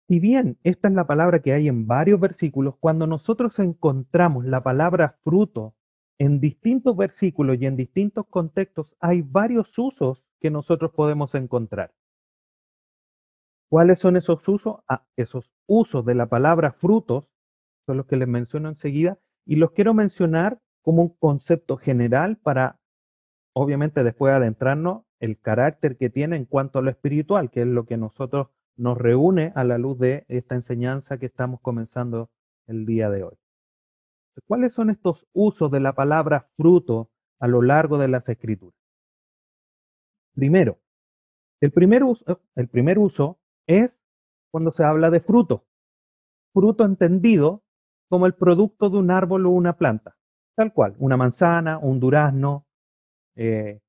si 0.08 0.18
bien 0.18 0.56
esta 0.62 0.88
es 0.88 0.94
la 0.94 1.06
palabra 1.06 1.40
que 1.40 1.52
hay 1.52 1.68
en 1.68 1.86
varios 1.86 2.18
versículos, 2.18 2.76
cuando 2.80 3.06
nosotros 3.06 3.58
encontramos 3.58 4.46
la 4.46 4.62
palabra 4.62 5.18
fruto 5.24 5.74
en 6.18 6.40
distintos 6.40 6.96
versículos 6.96 7.60
y 7.60 7.66
en 7.66 7.76
distintos 7.76 8.26
contextos, 8.30 8.86
hay 8.98 9.20
varios 9.20 9.78
usos 9.78 10.24
que 10.40 10.48
nosotros 10.48 10.92
podemos 10.92 11.34
encontrar. 11.34 11.92
¿Cuáles 13.68 13.98
son 13.98 14.16
esos 14.16 14.48
usos? 14.48 14.76
Ah, 14.88 15.04
esos 15.16 15.53
usos 15.66 16.04
de 16.04 16.14
la 16.14 16.26
palabra 16.26 16.72
frutos 16.72 17.28
son 17.86 17.96
los 17.96 18.06
que 18.06 18.16
les 18.16 18.28
menciono 18.28 18.68
enseguida 18.68 19.18
y 19.46 19.56
los 19.56 19.72
quiero 19.72 19.94
mencionar 19.94 20.60
como 20.82 21.02
un 21.02 21.08
concepto 21.16 21.76
general 21.76 22.36
para, 22.36 22.78
obviamente, 23.54 24.04
después 24.04 24.32
adentrarnos 24.34 25.04
el 25.20 25.38
carácter 25.38 25.96
que 25.96 26.10
tiene 26.10 26.36
en 26.36 26.44
cuanto 26.44 26.78
a 26.78 26.82
lo 26.82 26.90
espiritual, 26.90 27.50
que 27.50 27.62
es 27.62 27.66
lo 27.66 27.86
que 27.86 27.96
nosotros 27.96 28.48
nos 28.76 28.98
reúne 28.98 29.52
a 29.54 29.64
la 29.64 29.78
luz 29.78 29.98
de 29.98 30.24
esta 30.28 30.54
enseñanza 30.54 31.18
que 31.18 31.26
estamos 31.26 31.60
comenzando 31.60 32.30
el 32.66 32.86
día 32.86 33.08
de 33.10 33.24
hoy. 33.24 33.36
¿Cuáles 34.46 34.72
son 34.72 34.90
estos 34.90 35.26
usos 35.32 35.70
de 35.70 35.80
la 35.80 35.94
palabra 35.94 36.48
fruto 36.56 37.10
a 37.38 37.46
lo 37.46 37.62
largo 37.62 37.98
de 37.98 38.08
las 38.08 38.28
escrituras? 38.28 38.78
Primero, 40.34 40.80
el 41.60 41.70
primer 41.70 42.02
el 42.56 42.68
primer 42.68 42.98
uso 42.98 43.38
es 43.66 43.90
cuando 44.54 44.70
se 44.70 44.84
habla 44.84 45.10
de 45.10 45.18
fruto. 45.18 45.64
Fruto 46.52 46.84
entendido 46.84 47.64
como 48.08 48.26
el 48.26 48.34
producto 48.34 48.88
de 48.88 48.98
un 48.98 49.10
árbol 49.10 49.46
o 49.46 49.50
una 49.50 49.72
planta, 49.72 50.14
tal 50.54 50.72
cual, 50.72 50.94
una 51.00 51.16
manzana, 51.16 51.78
un 51.78 51.98
durazno, 51.98 52.64
eh, 53.34 53.80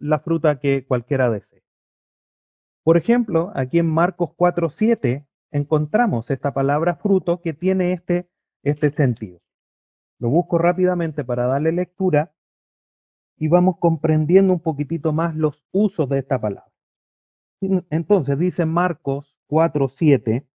la 0.00 0.18
fruta 0.18 0.58
que 0.58 0.84
cualquiera 0.84 1.30
desee. 1.30 1.62
Por 2.82 2.96
ejemplo, 2.96 3.52
aquí 3.54 3.78
en 3.78 3.86
Marcos 3.86 4.30
4.7 4.36 5.28
encontramos 5.52 6.28
esta 6.28 6.52
palabra 6.52 6.96
fruto 6.96 7.40
que 7.40 7.54
tiene 7.54 7.92
este, 7.92 8.28
este 8.64 8.90
sentido. 8.90 9.38
Lo 10.18 10.28
busco 10.28 10.58
rápidamente 10.58 11.22
para 11.22 11.46
darle 11.46 11.70
lectura 11.70 12.34
y 13.36 13.46
vamos 13.46 13.76
comprendiendo 13.78 14.54
un 14.54 14.60
poquitito 14.60 15.12
más 15.12 15.36
los 15.36 15.64
usos 15.70 16.08
de 16.08 16.18
esta 16.18 16.40
palabra. 16.40 16.72
Entonces 17.90 18.36
dice 18.40 18.64
Marcos 18.66 19.33
4:7, 19.48 20.46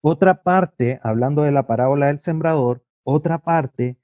otra 0.00 0.42
parte, 0.42 0.98
hablando 1.02 1.42
de 1.42 1.52
la 1.52 1.66
parábola 1.66 2.06
del 2.06 2.18
sembrador, 2.20 2.84
otra 3.04 3.38
parte 3.38 3.96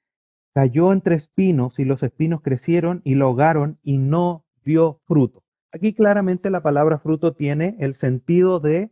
cayó 0.54 0.92
entre 0.92 1.16
espinos 1.16 1.78
y 1.78 1.84
los 1.84 2.02
espinos 2.02 2.40
crecieron 2.42 3.00
y 3.04 3.14
lo 3.14 3.26
ahogaron 3.26 3.78
y 3.82 3.98
no 3.98 4.44
dio 4.64 5.00
fruto. 5.06 5.42
Aquí 5.72 5.94
claramente 5.94 6.50
la 6.50 6.62
palabra 6.62 6.98
fruto 6.98 7.34
tiene 7.34 7.76
el 7.80 7.94
sentido 7.94 8.60
de 8.60 8.90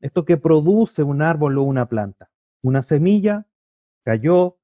esto 0.00 0.24
que 0.24 0.36
produce 0.36 1.02
un 1.02 1.22
árbol 1.22 1.56
o 1.58 1.62
una 1.62 1.86
planta. 1.86 2.30
Una 2.62 2.82
semilla 2.82 3.46
cayó, 4.04 4.58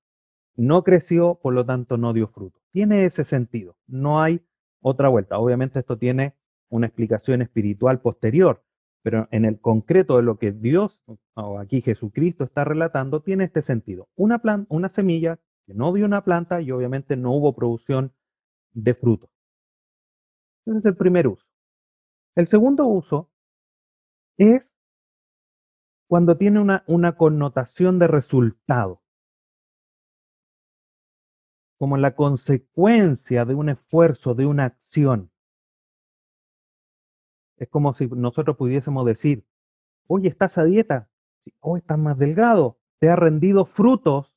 no 0.56 0.84
creció, 0.84 1.38
por 1.42 1.54
lo 1.54 1.64
tanto 1.64 1.96
no 1.96 2.12
dio 2.12 2.28
fruto. 2.28 2.60
Tiene 2.72 3.04
ese 3.04 3.24
sentido, 3.24 3.76
no 3.86 4.20
hay 4.22 4.42
otra 4.82 5.08
vuelta. 5.08 5.38
Obviamente 5.38 5.78
esto 5.78 5.96
tiene 5.96 6.34
una 6.68 6.86
explicación 6.86 7.42
espiritual 7.42 8.00
posterior, 8.00 8.62
pero 9.02 9.28
en 9.30 9.44
el 9.44 9.60
concreto 9.60 10.16
de 10.16 10.22
lo 10.22 10.38
que 10.38 10.52
Dios, 10.52 11.00
o 11.34 11.58
aquí 11.58 11.80
Jesucristo 11.80 12.44
está 12.44 12.64
relatando, 12.64 13.20
tiene 13.22 13.44
este 13.44 13.62
sentido. 13.62 14.08
Una, 14.16 14.40
planta, 14.40 14.66
una 14.74 14.88
semilla 14.88 15.38
que 15.66 15.74
no 15.74 15.92
dio 15.92 16.04
una 16.04 16.24
planta 16.24 16.60
y 16.60 16.70
obviamente 16.70 17.16
no 17.16 17.32
hubo 17.32 17.54
producción 17.54 18.12
de 18.72 18.94
fruto. 18.94 19.30
Ese 20.66 20.78
es 20.78 20.84
el 20.84 20.96
primer 20.96 21.28
uso. 21.28 21.46
El 22.36 22.46
segundo 22.46 22.86
uso 22.86 23.30
es 24.36 24.70
cuando 26.08 26.36
tiene 26.36 26.60
una 26.86 27.16
connotación 27.16 27.98
de 27.98 28.08
resultado, 28.08 29.00
como 31.78 31.96
la 31.96 32.14
consecuencia 32.14 33.44
de 33.44 33.54
un 33.54 33.70
esfuerzo, 33.70 34.34
de 34.34 34.44
una 34.44 34.66
acción. 34.66 35.29
Es 37.60 37.68
como 37.68 37.92
si 37.92 38.08
nosotros 38.08 38.56
pudiésemos 38.56 39.04
decir, 39.04 39.44
oye, 40.06 40.28
estás 40.28 40.56
a 40.56 40.64
dieta, 40.64 41.10
hoy 41.60 41.80
estás 41.80 41.98
más 41.98 42.18
delgado, 42.18 42.78
te 42.98 43.10
ha 43.10 43.16
rendido 43.16 43.66
frutos 43.66 44.32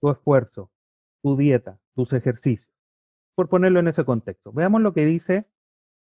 tu 0.00 0.10
esfuerzo, 0.10 0.70
tu 1.22 1.36
dieta, 1.36 1.78
tus 1.94 2.14
ejercicios. 2.14 2.72
Por 3.34 3.50
ponerlo 3.50 3.78
en 3.78 3.88
ese 3.88 4.06
contexto. 4.06 4.52
Veamos 4.52 4.80
lo 4.80 4.94
que 4.94 5.04
dice 5.04 5.46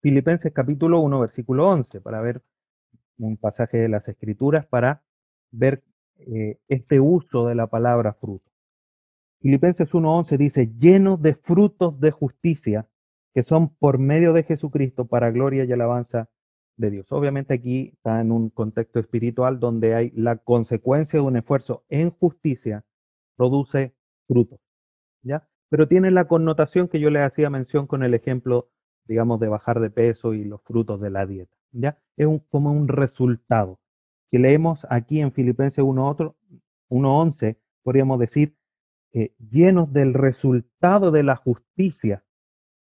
Filipenses 0.01 0.51
capítulo 0.51 0.99
1, 1.01 1.19
versículo 1.19 1.69
11, 1.69 2.01
para 2.01 2.19
ver 2.19 2.41
un 3.19 3.37
pasaje 3.37 3.77
de 3.77 3.89
las 3.89 4.07
escrituras, 4.07 4.65
para 4.65 5.03
ver 5.51 5.83
eh, 6.17 6.57
este 6.67 6.99
uso 6.99 7.45
de 7.45 7.53
la 7.53 7.67
palabra 7.67 8.13
fruto. 8.13 8.49
Filipenses 9.41 9.91
1.11 9.91 10.37
dice, 10.37 10.71
lleno 10.79 11.17
de 11.17 11.35
frutos 11.35 11.99
de 11.99 12.09
justicia 12.09 12.87
que 13.33 13.43
son 13.43 13.75
por 13.75 13.97
medio 13.97 14.33
de 14.33 14.43
Jesucristo 14.43 15.05
para 15.05 15.31
gloria 15.31 15.65
y 15.65 15.71
alabanza 15.71 16.29
de 16.77 16.91
Dios. 16.91 17.11
Obviamente 17.11 17.53
aquí 17.53 17.91
está 17.93 18.21
en 18.21 18.31
un 18.31 18.49
contexto 18.49 18.99
espiritual 18.99 19.59
donde 19.59 19.95
hay 19.95 20.11
la 20.11 20.37
consecuencia 20.37 21.19
de 21.19 21.25
un 21.25 21.37
esfuerzo 21.37 21.83
en 21.89 22.11
justicia 22.11 22.83
produce 23.35 23.93
frutos, 24.27 24.59
¿ya? 25.21 25.47
Pero 25.69 25.87
tiene 25.87 26.11
la 26.11 26.27
connotación 26.27 26.87
que 26.87 26.99
yo 26.99 27.09
le 27.09 27.23
hacía 27.23 27.49
mención 27.49 27.87
con 27.87 28.03
el 28.03 28.13
ejemplo, 28.13 28.69
digamos, 29.05 29.39
de 29.39 29.47
bajar 29.47 29.79
de 29.79 29.89
peso 29.89 30.33
y 30.33 30.43
los 30.43 30.61
frutos 30.63 31.01
de 31.01 31.09
la 31.09 31.25
dieta, 31.25 31.55
¿ya? 31.71 31.97
Es 32.15 32.27
como 32.49 32.71
un 32.71 32.87
resultado. 32.87 33.79
Si 34.25 34.37
leemos 34.37 34.85
aquí 34.89 35.19
en 35.19 35.31
Filipenses 35.31 35.83
1.11, 35.83 37.57
podríamos 37.83 38.19
decir, 38.19 38.55
eh, 39.13 39.33
llenos 39.37 39.93
del 39.93 40.13
resultado 40.13 41.11
de 41.11 41.23
la 41.23 41.35
justicia 41.35 42.23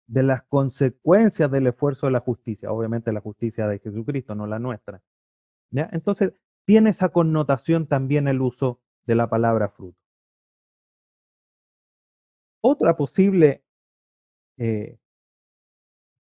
de 0.06 0.22
las 0.22 0.42
consecuencias 0.44 1.50
del 1.50 1.66
esfuerzo 1.66 2.06
de 2.06 2.12
la 2.12 2.20
justicia, 2.20 2.70
obviamente 2.70 3.12
la 3.12 3.20
justicia 3.20 3.66
de 3.66 3.78
Jesucristo, 3.78 4.34
no 4.34 4.46
la 4.46 4.58
nuestra. 4.58 5.02
Entonces, 5.72 6.32
tiene 6.66 6.90
esa 6.90 7.08
connotación 7.08 7.86
también 7.86 8.28
el 8.28 8.40
uso 8.40 8.80
de 9.06 9.14
la 9.14 9.28
palabra 9.28 9.70
fruto. 9.70 9.98
Otra 12.62 12.96
posible, 12.96 13.64
eh, 14.56 14.98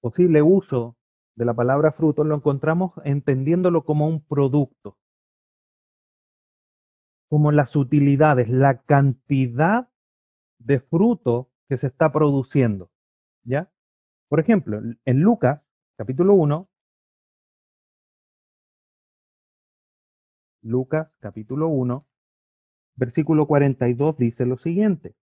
posible 0.01 0.41
uso 0.41 0.97
de 1.35 1.45
la 1.45 1.53
palabra 1.53 1.91
fruto 1.91 2.23
lo 2.23 2.35
encontramos 2.35 2.93
entendiéndolo 3.03 3.85
como 3.85 4.07
un 4.07 4.25
producto, 4.25 4.97
como 7.29 7.51
las 7.51 7.75
utilidades, 7.75 8.49
la 8.49 8.81
cantidad 8.81 9.89
de 10.59 10.79
fruto 10.79 11.49
que 11.69 11.77
se 11.77 11.87
está 11.87 12.11
produciendo. 12.11 12.90
¿Ya? 13.43 13.71
Por 14.29 14.39
ejemplo, 14.39 14.81
en 15.05 15.19
Lucas, 15.21 15.61
capítulo 15.97 16.33
1, 16.35 16.69
Lucas, 20.63 21.11
capítulo 21.19 21.67
1, 21.69 22.07
versículo 22.95 23.47
42 23.47 24.17
dice 24.17 24.45
lo 24.45 24.57
siguiente. 24.57 25.15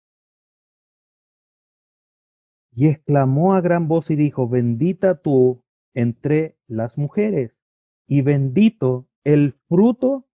Y 2.71 2.87
exclamó 2.87 3.55
a 3.55 3.61
gran 3.61 3.87
voz 3.87 4.09
y 4.11 4.15
dijo, 4.15 4.47
bendita 4.47 5.21
tú 5.21 5.63
entre 5.93 6.57
las 6.67 6.97
mujeres 6.97 7.55
y 8.07 8.21
bendito 8.21 9.07
el 9.23 9.53
fruto 9.67 10.27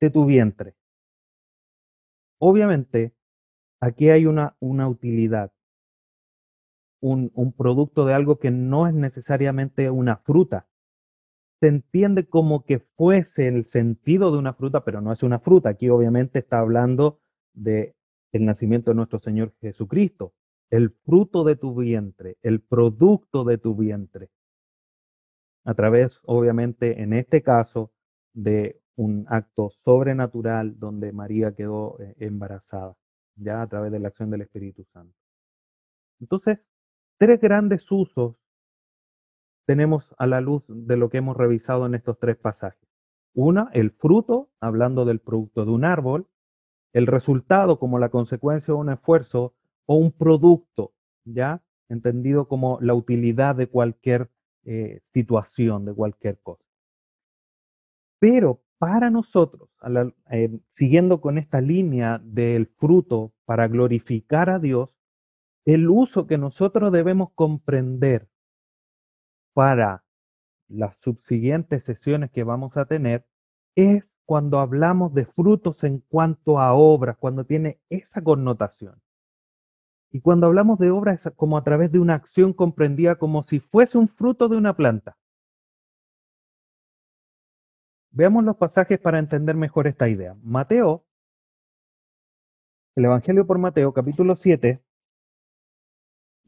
de 0.00 0.10
tu 0.10 0.24
vientre. 0.24 0.74
Obviamente, 2.40 3.14
aquí 3.80 4.10
hay 4.10 4.26
una, 4.26 4.56
una 4.60 4.88
utilidad, 4.88 5.52
un, 7.00 7.30
un 7.34 7.52
producto 7.52 8.04
de 8.04 8.14
algo 8.14 8.38
que 8.38 8.50
no 8.50 8.86
es 8.86 8.94
necesariamente 8.94 9.90
una 9.90 10.16
fruta. 10.16 10.66
Se 11.60 11.68
entiende 11.68 12.26
como 12.26 12.64
que 12.64 12.78
fuese 12.78 13.48
el 13.48 13.66
sentido 13.66 14.30
de 14.30 14.38
una 14.38 14.54
fruta, 14.54 14.84
pero 14.84 15.00
no 15.00 15.12
es 15.12 15.22
una 15.22 15.40
fruta. 15.40 15.70
Aquí 15.70 15.88
obviamente 15.88 16.38
está 16.38 16.60
hablando 16.60 17.20
de 17.52 17.94
el 18.32 18.44
nacimiento 18.44 18.90
de 18.90 18.96
nuestro 18.96 19.18
Señor 19.18 19.54
Jesucristo, 19.60 20.32
el 20.70 20.90
fruto 20.90 21.44
de 21.44 21.56
tu 21.56 21.74
vientre, 21.74 22.36
el 22.42 22.60
producto 22.60 23.44
de 23.44 23.58
tu 23.58 23.74
vientre, 23.74 24.28
a 25.64 25.74
través, 25.74 26.20
obviamente, 26.24 27.02
en 27.02 27.12
este 27.12 27.42
caso, 27.42 27.92
de 28.32 28.80
un 28.96 29.26
acto 29.28 29.70
sobrenatural 29.84 30.78
donde 30.78 31.12
María 31.12 31.54
quedó 31.54 32.00
eh, 32.00 32.14
embarazada, 32.18 32.96
ya 33.36 33.62
a 33.62 33.66
través 33.68 33.92
de 33.92 34.00
la 34.00 34.08
acción 34.08 34.30
del 34.30 34.42
Espíritu 34.42 34.84
Santo. 34.92 35.14
Entonces, 36.20 36.58
tres 37.18 37.40
grandes 37.40 37.90
usos 37.90 38.36
tenemos 39.66 40.14
a 40.16 40.26
la 40.26 40.40
luz 40.40 40.64
de 40.68 40.96
lo 40.96 41.10
que 41.10 41.18
hemos 41.18 41.36
revisado 41.36 41.84
en 41.84 41.94
estos 41.94 42.18
tres 42.18 42.36
pasajes. 42.36 42.88
Una, 43.34 43.68
el 43.74 43.90
fruto, 43.90 44.48
hablando 44.60 45.04
del 45.04 45.20
producto 45.20 45.64
de 45.64 45.70
un 45.70 45.84
árbol, 45.84 46.26
el 46.94 47.06
resultado 47.06 47.78
como 47.78 47.98
la 47.98 48.08
consecuencia 48.08 48.72
de 48.72 48.80
un 48.80 48.88
esfuerzo 48.88 49.54
o 49.84 49.96
un 49.96 50.12
producto, 50.12 50.94
¿ya? 51.24 51.62
Entendido 51.88 52.48
como 52.48 52.78
la 52.80 52.94
utilidad 52.94 53.56
de 53.56 53.66
cualquier 53.68 54.30
eh, 54.64 55.00
situación, 55.12 55.84
de 55.84 55.94
cualquier 55.94 56.38
cosa. 56.40 56.64
Pero 58.18 58.62
para 58.78 59.10
nosotros, 59.10 59.68
eh, 60.30 60.58
siguiendo 60.72 61.20
con 61.20 61.36
esta 61.36 61.60
línea 61.60 62.20
del 62.24 62.66
fruto 62.66 63.32
para 63.44 63.68
glorificar 63.68 64.50
a 64.50 64.58
Dios, 64.58 64.90
el 65.74 65.90
uso 65.90 66.26
que 66.26 66.38
nosotros 66.38 66.90
debemos 66.90 67.30
comprender 67.34 68.26
para 69.52 70.02
las 70.66 70.96
subsiguientes 71.00 71.84
sesiones 71.84 72.30
que 72.30 72.42
vamos 72.42 72.78
a 72.78 72.86
tener 72.86 73.26
es 73.74 74.02
cuando 74.24 74.60
hablamos 74.60 75.12
de 75.12 75.26
frutos 75.26 75.84
en 75.84 75.98
cuanto 76.08 76.58
a 76.58 76.72
obras, 76.72 77.18
cuando 77.18 77.44
tiene 77.44 77.80
esa 77.90 78.22
connotación. 78.22 79.02
Y 80.10 80.22
cuando 80.22 80.46
hablamos 80.46 80.78
de 80.78 80.90
obras 80.90 81.26
es 81.26 81.32
como 81.34 81.58
a 81.58 81.64
través 81.64 81.92
de 81.92 81.98
una 81.98 82.14
acción 82.14 82.54
comprendida 82.54 83.16
como 83.16 83.42
si 83.42 83.60
fuese 83.60 83.98
un 83.98 84.08
fruto 84.08 84.48
de 84.48 84.56
una 84.56 84.74
planta. 84.74 85.18
Veamos 88.10 88.42
los 88.42 88.56
pasajes 88.56 88.98
para 88.98 89.18
entender 89.18 89.54
mejor 89.54 89.86
esta 89.86 90.08
idea. 90.08 90.34
Mateo, 90.42 91.04
el 92.96 93.04
Evangelio 93.04 93.46
por 93.46 93.58
Mateo, 93.58 93.92
capítulo 93.92 94.34
7, 94.34 94.82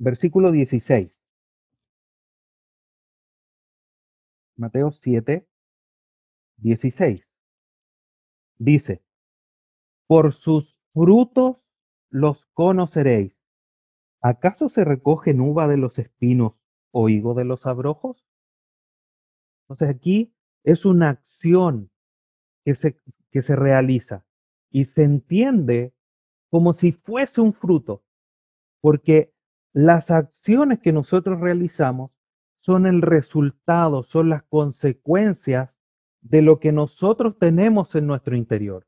versículo 0.00 0.50
16. 0.50 1.12
Mateo 4.56 4.90
7, 4.90 5.46
16 6.56 7.26
dice, 8.58 9.02
por 10.06 10.34
sus 10.34 10.78
frutos 10.92 11.58
los 12.10 12.46
conoceréis. 12.52 13.34
¿Acaso 14.22 14.68
se 14.68 14.84
recogen 14.84 15.40
uva 15.40 15.68
de 15.68 15.76
los 15.76 15.98
espinos 15.98 16.54
o 16.90 17.08
higo 17.08 17.34
de 17.34 17.44
los 17.44 17.66
abrojos? 17.66 18.26
Entonces 19.64 19.96
aquí 19.96 20.34
es 20.64 20.84
una 20.84 21.10
acción 21.10 21.90
que 22.64 22.74
se, 22.74 22.96
que 23.30 23.42
se 23.42 23.56
realiza 23.56 24.26
y 24.70 24.86
se 24.86 25.04
entiende 25.04 25.94
como 26.50 26.74
si 26.74 26.92
fuese 26.92 27.40
un 27.40 27.54
fruto, 27.54 28.02
porque 28.82 29.32
las 29.72 30.10
acciones 30.10 30.80
que 30.80 30.92
nosotros 30.92 31.40
realizamos 31.40 32.10
son 32.60 32.86
el 32.86 33.02
resultado, 33.02 34.02
son 34.02 34.28
las 34.28 34.42
consecuencias 34.44 35.74
de 36.20 36.42
lo 36.42 36.58
que 36.58 36.72
nosotros 36.72 37.38
tenemos 37.38 37.94
en 37.94 38.06
nuestro 38.06 38.36
interior. 38.36 38.86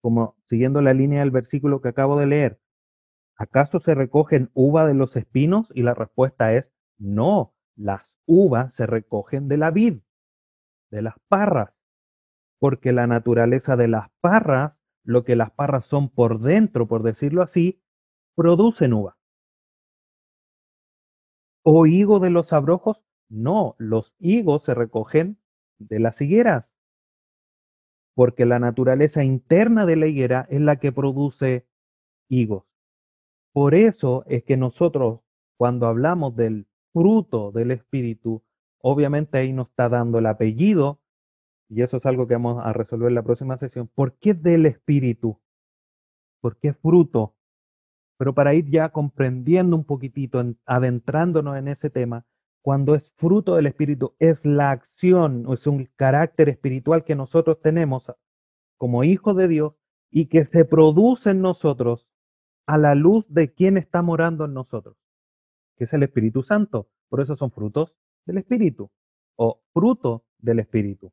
Como 0.00 0.36
siguiendo 0.46 0.80
la 0.80 0.94
línea 0.94 1.20
del 1.20 1.30
versículo 1.30 1.80
que 1.80 1.88
acabo 1.88 2.18
de 2.18 2.26
leer, 2.26 2.60
¿acaso 3.36 3.78
se 3.78 3.94
recogen 3.94 4.50
uva 4.54 4.86
de 4.86 4.94
los 4.94 5.16
espinos? 5.16 5.70
Y 5.74 5.82
la 5.82 5.94
respuesta 5.94 6.54
es 6.54 6.72
no, 6.98 7.54
las 7.76 8.02
uvas 8.26 8.72
se 8.74 8.86
recogen 8.86 9.48
de 9.48 9.56
la 9.58 9.70
vid, 9.70 9.98
de 10.90 11.02
las 11.02 11.14
parras, 11.28 11.72
porque 12.58 12.92
la 12.92 13.06
naturaleza 13.06 13.76
de 13.76 13.88
las 13.88 14.10
parras, 14.20 14.72
lo 15.04 15.24
que 15.24 15.36
las 15.36 15.50
parras 15.52 15.86
son 15.86 16.08
por 16.08 16.40
dentro, 16.40 16.88
por 16.88 17.02
decirlo 17.02 17.42
así, 17.42 17.80
producen 18.34 18.92
uva. 18.92 19.17
¿O 21.70 21.84
higo 21.84 22.18
de 22.18 22.30
los 22.30 22.54
abrojos? 22.54 23.04
No, 23.28 23.74
los 23.76 24.14
higos 24.18 24.64
se 24.64 24.72
recogen 24.72 25.36
de 25.78 25.98
las 25.98 26.18
higueras, 26.18 26.64
porque 28.14 28.46
la 28.46 28.58
naturaleza 28.58 29.22
interna 29.22 29.84
de 29.84 29.96
la 29.96 30.06
higuera 30.06 30.46
es 30.48 30.62
la 30.62 30.76
que 30.76 30.92
produce 30.92 31.66
higos. 32.30 32.64
Por 33.52 33.74
eso 33.74 34.24
es 34.28 34.44
que 34.44 34.56
nosotros, 34.56 35.20
cuando 35.58 35.88
hablamos 35.88 36.34
del 36.36 36.66
fruto 36.94 37.52
del 37.52 37.72
Espíritu, 37.72 38.42
obviamente 38.80 39.36
ahí 39.36 39.52
nos 39.52 39.68
está 39.68 39.90
dando 39.90 40.20
el 40.20 40.26
apellido, 40.26 41.00
y 41.68 41.82
eso 41.82 41.98
es 41.98 42.06
algo 42.06 42.26
que 42.26 42.32
vamos 42.32 42.64
a 42.64 42.72
resolver 42.72 43.08
en 43.08 43.14
la 43.16 43.24
próxima 43.24 43.58
sesión. 43.58 43.90
¿Por 43.94 44.14
qué 44.14 44.32
del 44.32 44.64
Espíritu? 44.64 45.38
¿Por 46.40 46.56
qué 46.56 46.72
fruto? 46.72 47.34
Pero 48.18 48.34
para 48.34 48.52
ir 48.52 48.68
ya 48.68 48.90
comprendiendo 48.90 49.76
un 49.76 49.84
poquitito, 49.84 50.44
adentrándonos 50.66 51.56
en 51.56 51.68
ese 51.68 51.88
tema, 51.88 52.26
cuando 52.60 52.94
es 52.94 53.12
fruto 53.16 53.54
del 53.54 53.66
Espíritu, 53.66 54.14
es 54.18 54.44
la 54.44 54.72
acción, 54.72 55.46
es 55.52 55.66
un 55.66 55.88
carácter 55.96 56.48
espiritual 56.48 57.04
que 57.04 57.14
nosotros 57.14 57.60
tenemos 57.62 58.12
como 58.76 59.04
hijos 59.04 59.36
de 59.36 59.48
Dios 59.48 59.74
y 60.10 60.26
que 60.26 60.44
se 60.44 60.64
produce 60.64 61.30
en 61.30 61.40
nosotros 61.40 62.08
a 62.66 62.76
la 62.76 62.94
luz 62.94 63.24
de 63.28 63.54
quien 63.54 63.78
está 63.78 64.02
morando 64.02 64.44
en 64.44 64.52
nosotros, 64.52 64.96
que 65.76 65.84
es 65.84 65.92
el 65.92 66.02
Espíritu 66.02 66.42
Santo. 66.42 66.88
Por 67.08 67.20
eso 67.20 67.36
son 67.36 67.50
frutos 67.52 67.94
del 68.26 68.38
Espíritu 68.38 68.90
o 69.36 69.62
fruto 69.72 70.24
del 70.38 70.58
Espíritu. 70.58 71.12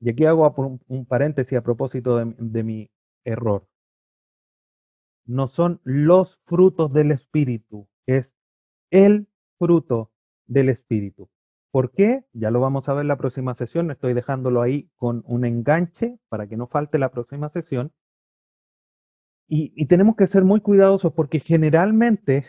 Y 0.00 0.10
aquí 0.10 0.26
hago 0.26 0.48
un, 0.88 1.06
paréntesis 1.06 1.56
a 1.56 1.62
propósito 1.62 2.16
de, 2.16 2.34
de 2.38 2.62
mi 2.62 2.90
error. 3.24 3.66
No 5.24 5.48
son 5.48 5.80
los 5.84 6.38
frutos 6.46 6.92
del 6.92 7.12
Espíritu, 7.12 7.88
es 8.06 8.32
el 8.90 9.28
fruto 9.58 10.10
del 10.46 10.68
Espíritu. 10.68 11.28
¿Por 11.72 11.90
qué? 11.90 12.24
Ya 12.34 12.50
lo 12.50 12.60
vamos 12.60 12.88
a 12.88 12.92
ver 12.92 13.06
la 13.06 13.16
próxima 13.16 13.54
sesión. 13.54 13.90
Estoy 13.90 14.12
dejándolo 14.12 14.60
ahí 14.60 14.90
con 14.96 15.24
un 15.26 15.46
enganche 15.46 16.18
para 16.28 16.46
que 16.46 16.58
no 16.58 16.66
falte 16.66 16.98
la 16.98 17.10
próxima 17.10 17.48
sesión. 17.48 17.92
Y, 19.48 19.86
tenemos 19.86 20.16
que 20.16 20.26
ser 20.26 20.44
muy 20.44 20.60
cuidadosos 20.60 21.12
porque 21.12 21.40
generalmente 21.40 22.46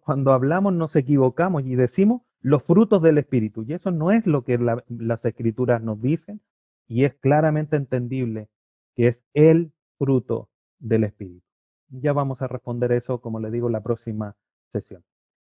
cuando 0.00 0.32
hablamos 0.32 0.72
nos 0.72 0.96
equivocamos 0.96 1.64
y 1.64 1.74
decimos 1.76 2.22
los 2.40 2.62
frutos 2.62 3.02
del 3.02 3.18
Espíritu. 3.18 3.64
Y 3.66 3.74
eso 3.74 3.90
no 3.90 4.10
es 4.12 4.26
lo 4.26 4.44
que 4.44 4.58
las 4.58 5.24
escrituras 5.24 5.82
nos 5.82 6.00
dicen 6.00 6.40
y 6.86 7.04
es 7.04 7.14
claramente 7.14 7.76
entendible 7.76 8.48
que 8.96 9.08
es 9.08 9.22
el 9.34 9.72
fruto 9.98 10.50
del 10.78 11.04
Espíritu. 11.04 11.51
Ya 11.94 12.14
vamos 12.14 12.40
a 12.40 12.48
responder 12.48 12.90
eso, 12.92 13.20
como 13.20 13.38
le 13.38 13.50
digo, 13.50 13.68
la 13.68 13.82
próxima 13.82 14.34
sesión. 14.72 15.04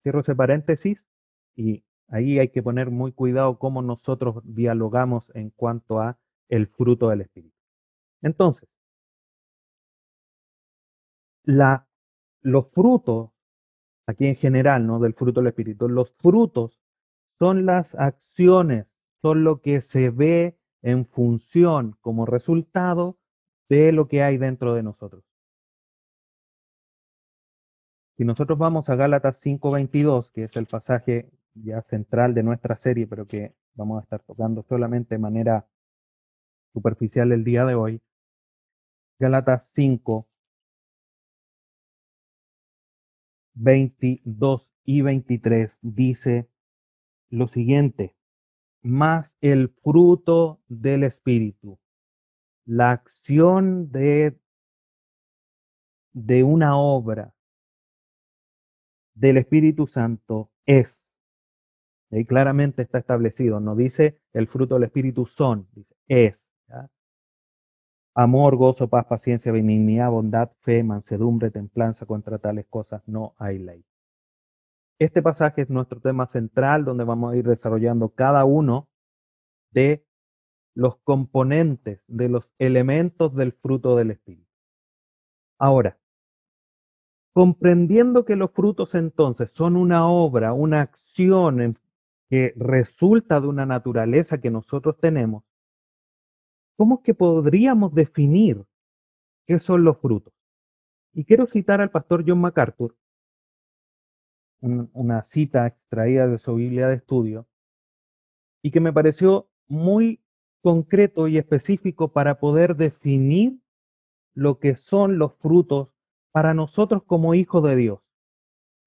Cierro 0.03 0.21
ese 0.21 0.37
paréntesis 0.37 1.05
y 1.57 1.85
ahí 2.09 2.39
hay 2.39 2.51
que 2.51 2.63
poner 2.63 2.91
muy 2.91 3.13
cuidado 3.13 3.59
cómo 3.59 3.83
nosotros 3.83 4.41
dialogamos 4.45 5.31
en 5.35 5.51
cuanto 5.51 6.01
a 6.01 6.17
el 6.49 6.69
fruto 6.69 7.09
del 7.09 7.23
Espíritu. 7.23 7.57
Entonces, 8.23 8.69
la, 11.43 11.89
los 12.43 12.71
frutos, 12.71 13.31
aquí 14.07 14.27
en 14.27 14.37
general, 14.37 14.87
¿no? 14.87 15.01
Del 15.01 15.15
fruto 15.15 15.41
del 15.41 15.49
Espíritu, 15.49 15.89
los 15.89 16.13
frutos 16.19 16.81
son 17.39 17.67
las 17.67 17.95
acciones, 17.97 18.87
son 19.23 19.43
lo 19.43 19.61
que 19.61 19.81
se 19.81 20.11
ve 20.11 20.57
en 20.83 21.05
función 21.05 21.97
como 22.01 22.27
resultado 22.27 23.19
de 23.69 23.91
lo 23.91 24.07
que 24.07 24.23
hay 24.23 24.39
dentro 24.39 24.75
de 24.75 24.85
nosotros. 24.85 25.28
Si 28.19 28.25
nosotros 28.25 28.59
vamos 28.59 28.89
a 28.89 28.97
Gálatas 28.97 29.39
5:22, 29.41 30.33
que 30.33 30.43
es 30.45 30.57
el 30.57 30.67
pasaje 30.67 31.31
ya 31.55 31.83
central 31.83 32.35
de 32.35 32.43
nuestra 32.43 32.75
serie, 32.75 33.07
pero 33.07 33.29
que 33.29 33.55
vamos 33.75 34.01
a 34.01 34.03
estar 34.03 34.21
tocando 34.25 34.65
solamente 34.65 35.15
de 35.15 35.21
manera 35.21 35.69
superficial 36.73 37.31
el 37.31 37.45
día 37.45 37.65
de 37.65 37.77
hoy, 37.77 38.03
Gálatas 39.21 39.71
5, 39.73 40.27
22 43.55 44.69
y 44.85 45.03
23 45.03 45.79
dice 45.81 46.49
lo 47.31 47.47
siguiente, 47.47 48.17
más 48.83 49.33
el 49.41 49.69
fruto 49.69 50.61
del 50.67 51.05
Espíritu, 51.05 51.79
la 52.65 52.91
acción 52.91 53.93
de, 53.93 54.37
de 56.15 56.43
una 56.43 56.77
obra 56.77 57.33
del 59.19 59.37
Espíritu 59.37 59.87
Santo 59.87 60.51
es. 60.65 61.05
Ahí 62.11 62.25
claramente 62.25 62.83
está 62.83 62.99
establecido, 62.99 63.61
no 63.61 63.75
dice 63.77 64.19
el 64.33 64.47
fruto 64.47 64.75
del 64.75 64.85
Espíritu 64.85 65.27
son, 65.27 65.69
dice 65.73 65.95
es. 66.07 66.43
Amor, 68.15 68.57
gozo, 68.57 68.89
paz, 68.89 69.07
paciencia, 69.07 69.53
benignidad, 69.53 70.11
bondad, 70.11 70.51
fe, 70.63 70.83
mansedumbre, 70.83 71.51
templanza, 71.51 72.05
contra 72.05 72.39
tales 72.39 72.67
cosas 72.67 73.07
no 73.07 73.35
hay 73.39 73.59
ley. 73.59 73.85
Este 74.99 75.23
pasaje 75.23 75.63
es 75.63 75.71
nuestro 75.71 76.01
tema 76.01 76.27
central 76.27 76.85
donde 76.85 77.05
vamos 77.05 77.33
a 77.33 77.37
ir 77.37 77.47
desarrollando 77.47 78.09
cada 78.09 78.45
uno 78.45 78.89
de 79.71 80.05
los 80.75 80.97
componentes, 81.05 82.03
de 82.09 82.29
los 82.29 82.51
elementos 82.59 83.37
del 83.37 83.53
fruto 83.53 83.95
del 83.97 84.11
Espíritu. 84.11 84.51
Ahora, 85.59 85.99
comprendiendo 87.33 88.25
que 88.25 88.37
los 88.37 88.51
frutos 88.51 88.95
entonces 88.95 89.51
son 89.53 89.77
una 89.77 90.09
obra, 90.09 90.53
una 90.53 90.81
acción 90.81 91.79
que 92.29 92.53
resulta 92.57 93.41
de 93.41 93.47
una 93.47 93.65
naturaleza 93.65 94.39
que 94.41 94.51
nosotros 94.51 94.99
tenemos, 94.99 95.45
¿cómo 96.77 96.97
es 96.97 97.01
que 97.03 97.15
podríamos 97.15 97.95
definir 97.95 98.65
qué 99.47 99.59
son 99.59 99.85
los 99.85 99.99
frutos? 99.99 100.33
Y 101.13 101.25
quiero 101.25 101.47
citar 101.47 101.81
al 101.81 101.91
pastor 101.91 102.25
John 102.27 102.41
MacArthur, 102.41 102.95
una 104.61 105.23
cita 105.23 105.67
extraída 105.67 106.27
de 106.27 106.39
su 106.39 106.55
Biblia 106.55 106.89
de 106.89 106.97
estudio, 106.97 107.47
y 108.63 108.71
que 108.71 108.81
me 108.81 108.93
pareció 108.93 109.49
muy 109.69 110.21
concreto 110.61 111.29
y 111.29 111.39
específico 111.39 112.09
para 112.13 112.41
poder 112.41 112.77
definir 112.77 113.59
lo 114.35 114.59
que 114.59 114.77
son 114.77 115.19
los 115.19 115.35
frutos 115.37 115.89
para 116.33 116.55
nosotros 116.55 117.03
como 117.05 117.35
hijos 117.35 117.63
de 117.65 117.77
Dios. 117.77 118.01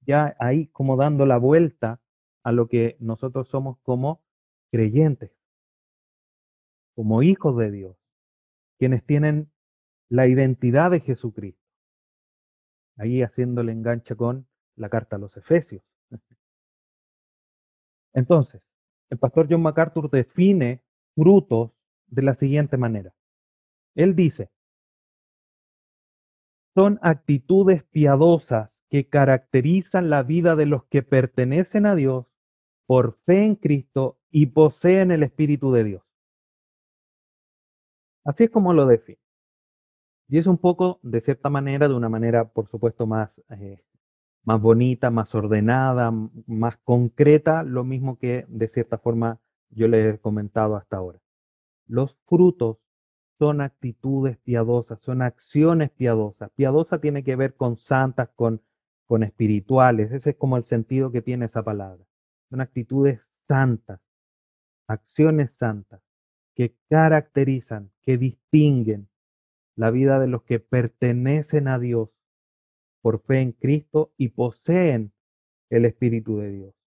Ya 0.01 0.35
ahí 0.39 0.67
como 0.67 0.97
dando 0.97 1.25
la 1.25 1.37
vuelta 1.37 2.01
a 2.43 2.51
lo 2.51 2.67
que 2.67 2.97
nosotros 2.99 3.49
somos 3.49 3.77
como 3.83 4.23
creyentes, 4.71 5.31
como 6.95 7.23
hijos 7.23 7.57
de 7.57 7.71
Dios, 7.71 7.97
quienes 8.77 9.05
tienen 9.05 9.51
la 10.09 10.27
identidad 10.27 10.91
de 10.91 11.01
Jesucristo. 11.01 11.61
Ahí 12.97 13.21
haciéndole 13.21 13.71
enganche 13.71 14.15
con 14.15 14.47
la 14.75 14.89
carta 14.89 15.15
a 15.15 15.19
los 15.19 15.35
Efesios. 15.37 15.83
Entonces, 18.13 18.61
el 19.09 19.17
pastor 19.17 19.47
John 19.49 19.61
MacArthur 19.61 20.09
define 20.09 20.81
frutos 21.15 21.71
de 22.07 22.21
la 22.21 22.33
siguiente 22.33 22.77
manera. 22.77 23.13
Él 23.95 24.15
dice, 24.15 24.49
son 26.73 26.99
actitudes 27.01 27.83
piadosas 27.83 28.69
que 28.89 29.07
caracterizan 29.07 30.09
la 30.09 30.23
vida 30.23 30.55
de 30.55 30.65
los 30.65 30.85
que 30.85 31.01
pertenecen 31.01 31.85
a 31.85 31.95
Dios 31.95 32.25
por 32.85 33.17
fe 33.25 33.45
en 33.45 33.55
Cristo 33.55 34.17
y 34.29 34.47
poseen 34.47 35.11
el 35.11 35.23
Espíritu 35.23 35.71
de 35.71 35.83
Dios. 35.83 36.03
Así 38.23 38.45
es 38.45 38.49
como 38.49 38.73
lo 38.73 38.85
define. 38.85 39.19
Y 40.27 40.37
es 40.37 40.47
un 40.47 40.57
poco, 40.57 40.99
de 41.03 41.21
cierta 41.21 41.49
manera, 41.49 41.87
de 41.87 41.93
una 41.93 42.09
manera, 42.09 42.45
por 42.45 42.67
supuesto, 42.67 43.05
más 43.05 43.31
eh, 43.49 43.83
más 44.43 44.61
bonita, 44.61 45.09
más 45.09 45.33
ordenada, 45.35 46.11
más 46.47 46.77
concreta, 46.83 47.63
lo 47.63 47.83
mismo 47.83 48.17
que 48.17 48.45
de 48.47 48.67
cierta 48.67 48.97
forma 48.97 49.39
yo 49.69 49.87
les 49.87 50.15
he 50.15 50.19
comentado 50.19 50.75
hasta 50.75 50.97
ahora. 50.97 51.19
Los 51.87 52.15
frutos 52.25 52.77
son 53.41 53.59
actitudes 53.59 54.37
piadosas, 54.37 54.99
son 55.01 55.23
acciones 55.23 55.89
piadosas. 55.89 56.51
Piadosa 56.51 57.01
tiene 57.01 57.23
que 57.23 57.35
ver 57.35 57.55
con 57.55 57.75
santas, 57.75 58.29
con, 58.35 58.61
con 59.07 59.23
espirituales. 59.23 60.11
Ese 60.11 60.29
es 60.29 60.35
como 60.35 60.57
el 60.57 60.63
sentido 60.63 61.11
que 61.11 61.23
tiene 61.23 61.45
esa 61.45 61.63
palabra. 61.63 62.05
Son 62.51 62.61
actitudes 62.61 63.19
santas, 63.47 63.99
acciones 64.87 65.53
santas, 65.53 66.03
que 66.53 66.75
caracterizan, 66.87 67.89
que 68.03 68.19
distinguen 68.19 69.09
la 69.75 69.89
vida 69.89 70.19
de 70.19 70.27
los 70.27 70.43
que 70.43 70.59
pertenecen 70.59 71.67
a 71.67 71.79
Dios 71.79 72.09
por 73.01 73.23
fe 73.23 73.41
en 73.41 73.53
Cristo 73.53 74.13
y 74.17 74.27
poseen 74.27 75.13
el 75.71 75.85
Espíritu 75.85 76.37
de 76.37 76.51
Dios. 76.51 76.80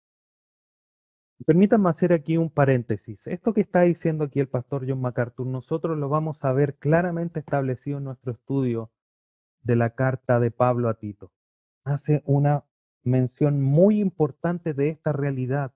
Permítanme 1.47 1.91
hacer 1.91 2.13
aquí 2.13 2.37
un 2.37 2.49
paréntesis. 2.49 3.27
Esto 3.27 3.53
que 3.53 3.61
está 3.61 3.83
diciendo 3.83 4.25
aquí 4.25 4.41
el 4.41 4.49
pastor 4.49 4.87
John 4.89 5.01
MacArthur, 5.01 5.47
nosotros 5.47 5.99
lo 5.99 6.09
vamos 6.09 6.45
a 6.45 6.53
ver 6.53 6.77
claramente 6.77 7.41
establecido 7.41 7.99
en 7.99 8.05
nuestro 8.05 8.33
estudio 8.33 8.91
de 9.63 9.77
la 9.77 9.91
carta 9.91 10.39
de 10.39 10.51
Pablo 10.51 10.89
a 10.89 10.95
Tito. 10.95 11.33
Hace 11.85 12.23
una 12.25 12.65
mención 13.03 13.61
muy 13.61 14.01
importante 14.01 14.73
de 14.73 14.91
esta 14.91 15.13
realidad, 15.13 15.73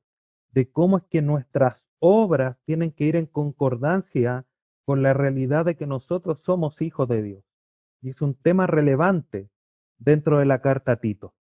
de 0.53 0.71
cómo 0.71 0.99
es 0.99 1.05
que 1.11 1.23
nuestras 1.23 1.85
obras 1.99 2.57
tienen 2.64 2.92
que 2.92 3.05
ir 3.05 3.16
en 3.16 3.27
concordancia 3.27 4.47
con 4.85 5.03
la 5.03 5.12
realidad 5.12 5.66
de 5.66 5.77
que 5.77 5.87
nosotros 5.87 6.40
somos 6.44 6.81
hijos 6.81 7.09
de 7.09 7.23
Dios. 7.23 7.44
Y 8.01 8.11
es 8.11 8.23
un 8.23 8.35
tema 8.35 8.66
relevante 8.66 9.51
dentro 9.99 10.38
de 10.38 10.47
la 10.47 10.61
carta 10.62 10.92
a 10.92 10.97
Tito. 10.97 11.35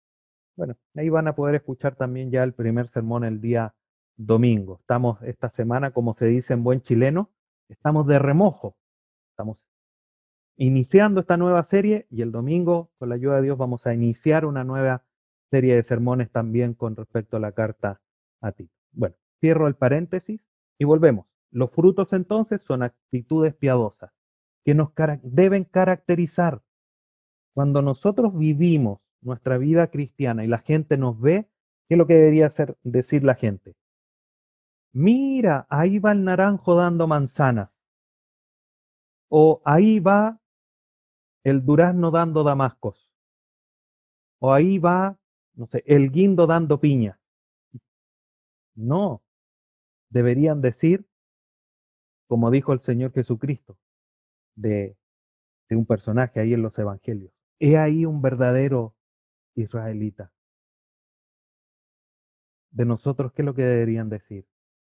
Bueno, 0.56 0.76
ahí 0.96 1.10
van 1.10 1.28
a 1.28 1.36
poder 1.36 1.56
escuchar 1.56 1.96
también 1.96 2.32
ya 2.32 2.44
el 2.44 2.54
primer 2.54 2.88
sermón 2.88 3.26
el 3.26 3.42
día 3.42 3.76
domingo. 4.18 4.78
Estamos 4.82 5.22
esta 5.24 5.50
semana, 5.50 5.92
como 5.92 6.14
se 6.16 6.26
dice 6.26 6.54
en 6.54 6.64
buen 6.64 6.82
chileno, 6.82 7.30
estamos 7.70 8.08
de 8.08 8.20
remojo. 8.20 8.78
Estamos 9.32 9.58
iniciando 10.58 11.20
esta 11.20 11.38
nueva 11.38 11.64
serie 11.64 12.08
y 12.10 12.22
el 12.22 12.32
domingo, 12.32 12.92
con 12.98 13.10
la 13.10 13.16
ayuda 13.16 13.38
de 13.38 13.44
Dios, 13.44 13.58
vamos 13.58 13.86
a 13.86 13.94
iniciar 13.94 14.46
una 14.46 14.64
nueva 14.64 15.04
serie 15.52 15.76
de 15.76 15.84
sermones 15.84 16.32
también 16.32 16.74
con 16.74 16.96
respecto 16.96 17.38
a 17.38 17.40
la 17.40 17.52
carta 17.52 18.02
a 18.42 18.52
Tito. 18.52 18.74
Bueno, 18.92 19.16
cierro 19.40 19.68
el 19.68 19.76
paréntesis 19.76 20.42
y 20.78 20.86
volvemos. 20.86 21.28
Los 21.52 21.72
frutos 21.72 22.14
entonces 22.14 22.62
son 22.62 22.84
actitudes 22.84 23.56
piadosas 23.56 24.12
que 24.66 24.74
nos 24.74 24.90
deben 25.22 25.64
caracterizar 25.64 26.62
cuando 27.54 27.82
nosotros 27.82 28.38
vivimos 28.38 29.00
nuestra 29.22 29.58
vida 29.58 29.88
cristiana 29.88 30.44
y 30.44 30.48
la 30.48 30.58
gente 30.58 30.98
nos 30.98 31.20
ve, 31.20 31.48
¿qué 31.88 31.96
es 31.96 31.98
lo 31.98 32.08
que 32.08 32.16
debería 32.16 32.48
hacer, 32.48 32.76
decir 32.84 33.24
la 33.24 33.36
gente? 33.36 33.76
Mira, 34.96 35.68
ahí 35.70 36.00
va 36.00 36.14
el 36.14 36.24
naranjo 36.24 36.74
dando 36.76 37.06
manzanas. 37.06 37.70
O 39.30 39.62
ahí 39.66 40.00
va 40.00 40.40
el 41.44 41.66
durazno 41.66 42.12
dando 42.12 42.44
damascos. 42.46 43.12
O 44.40 44.54
ahí 44.54 44.80
va, 44.80 45.18
no 45.56 45.68
sé, 45.68 45.84
el 45.86 46.12
guindo 46.12 46.48
dando 46.48 46.80
piña. 46.80 47.20
No, 48.76 49.22
deberían 50.10 50.62
decir, 50.62 51.06
como 52.28 52.50
dijo 52.50 52.72
el 52.72 52.80
Señor 52.80 53.12
Jesucristo, 53.12 53.78
de, 54.56 54.96
de 55.68 55.76
un 55.76 55.86
personaje 55.86 56.40
ahí 56.40 56.54
en 56.54 56.62
los 56.62 56.80
evangelios. 56.80 57.34
He 57.60 57.78
ahí 57.78 58.06
un 58.06 58.22
verdadero 58.22 58.96
israelita. 59.56 60.32
De 62.72 62.86
nosotros, 62.86 63.34
¿qué 63.34 63.42
es 63.42 63.46
lo 63.46 63.56
que 63.56 63.64
deberían 63.64 64.08
decir? 64.08 64.46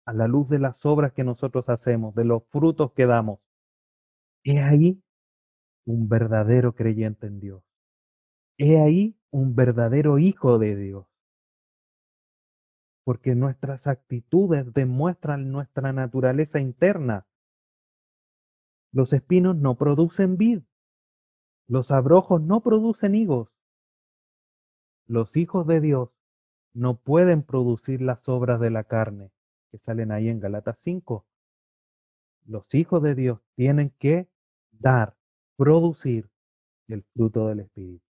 A 0.08 0.14
la 0.14 0.26
luz 0.26 0.48
de 0.48 0.58
las 0.58 0.86
obras 0.86 1.12
que 1.12 1.26
nosotros 1.26 1.68
hacemos, 1.68 2.16
de 2.16 2.24
los 2.24 2.46
frutos 2.46 2.94
que 2.94 3.06
damos. 3.06 3.42
He 4.46 4.62
ahí 4.62 5.04
un 5.86 6.08
verdadero 6.08 6.76
creyente 6.76 7.28
en 7.28 7.42
Dios. 7.42 7.62
He 8.58 8.80
ahí 8.80 9.20
un 9.32 9.54
verdadero 9.54 10.18
hijo 10.18 10.60
de 10.60 10.78
Dios. 10.78 11.08
Porque 13.04 13.36
nuestras 13.36 13.86
actitudes 13.86 14.74
demuestran 14.74 15.52
nuestra 15.52 15.92
naturaleza 15.92 16.62
interna. 16.62 17.28
Los 18.94 19.12
espinos 19.12 19.58
no 19.58 19.76
producen 19.76 20.38
vid. 20.38 20.62
Los 21.68 21.92
abrojos 21.92 22.42
no 22.42 22.62
producen 22.62 23.14
higos. 23.14 23.50
Los 25.06 25.36
hijos 25.36 25.68
de 25.68 25.82
Dios 25.82 26.12
no 26.74 26.96
pueden 26.96 27.44
producir 27.44 28.02
las 28.02 28.26
obras 28.30 28.62
de 28.62 28.70
la 28.70 28.86
carne 28.86 29.32
salen 29.80 30.12
ahí 30.12 30.30
en 30.30 30.40
Galatas 30.40 30.78
5. 30.84 31.26
Los 32.46 32.74
hijos 32.74 33.04
de 33.04 33.16
Dios 33.16 33.40
tienen 33.56 33.92
que 34.00 34.28
dar, 34.72 35.16
producir 35.56 36.30
el 36.88 37.04
fruto 37.14 37.48
del 37.48 37.62
Espíritu. 37.62 38.04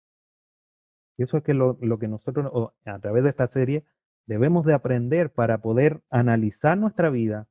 Y 1.17 1.23
eso 1.23 1.39
es 1.39 1.45
que 1.45 1.55
lo, 1.55 1.79
lo 1.81 1.99
que 1.99 2.09
nosotros 2.09 2.73
a 2.85 2.99
través 2.99 3.25
de 3.25 3.31
esta 3.31 3.49
serie 3.49 3.85
debemos 4.27 4.67
de 4.67 4.75
aprender 4.75 5.33
para 5.33 5.59
poder 5.59 6.03
analizar 6.11 6.77
nuestra 6.77 7.11
vida 7.11 7.49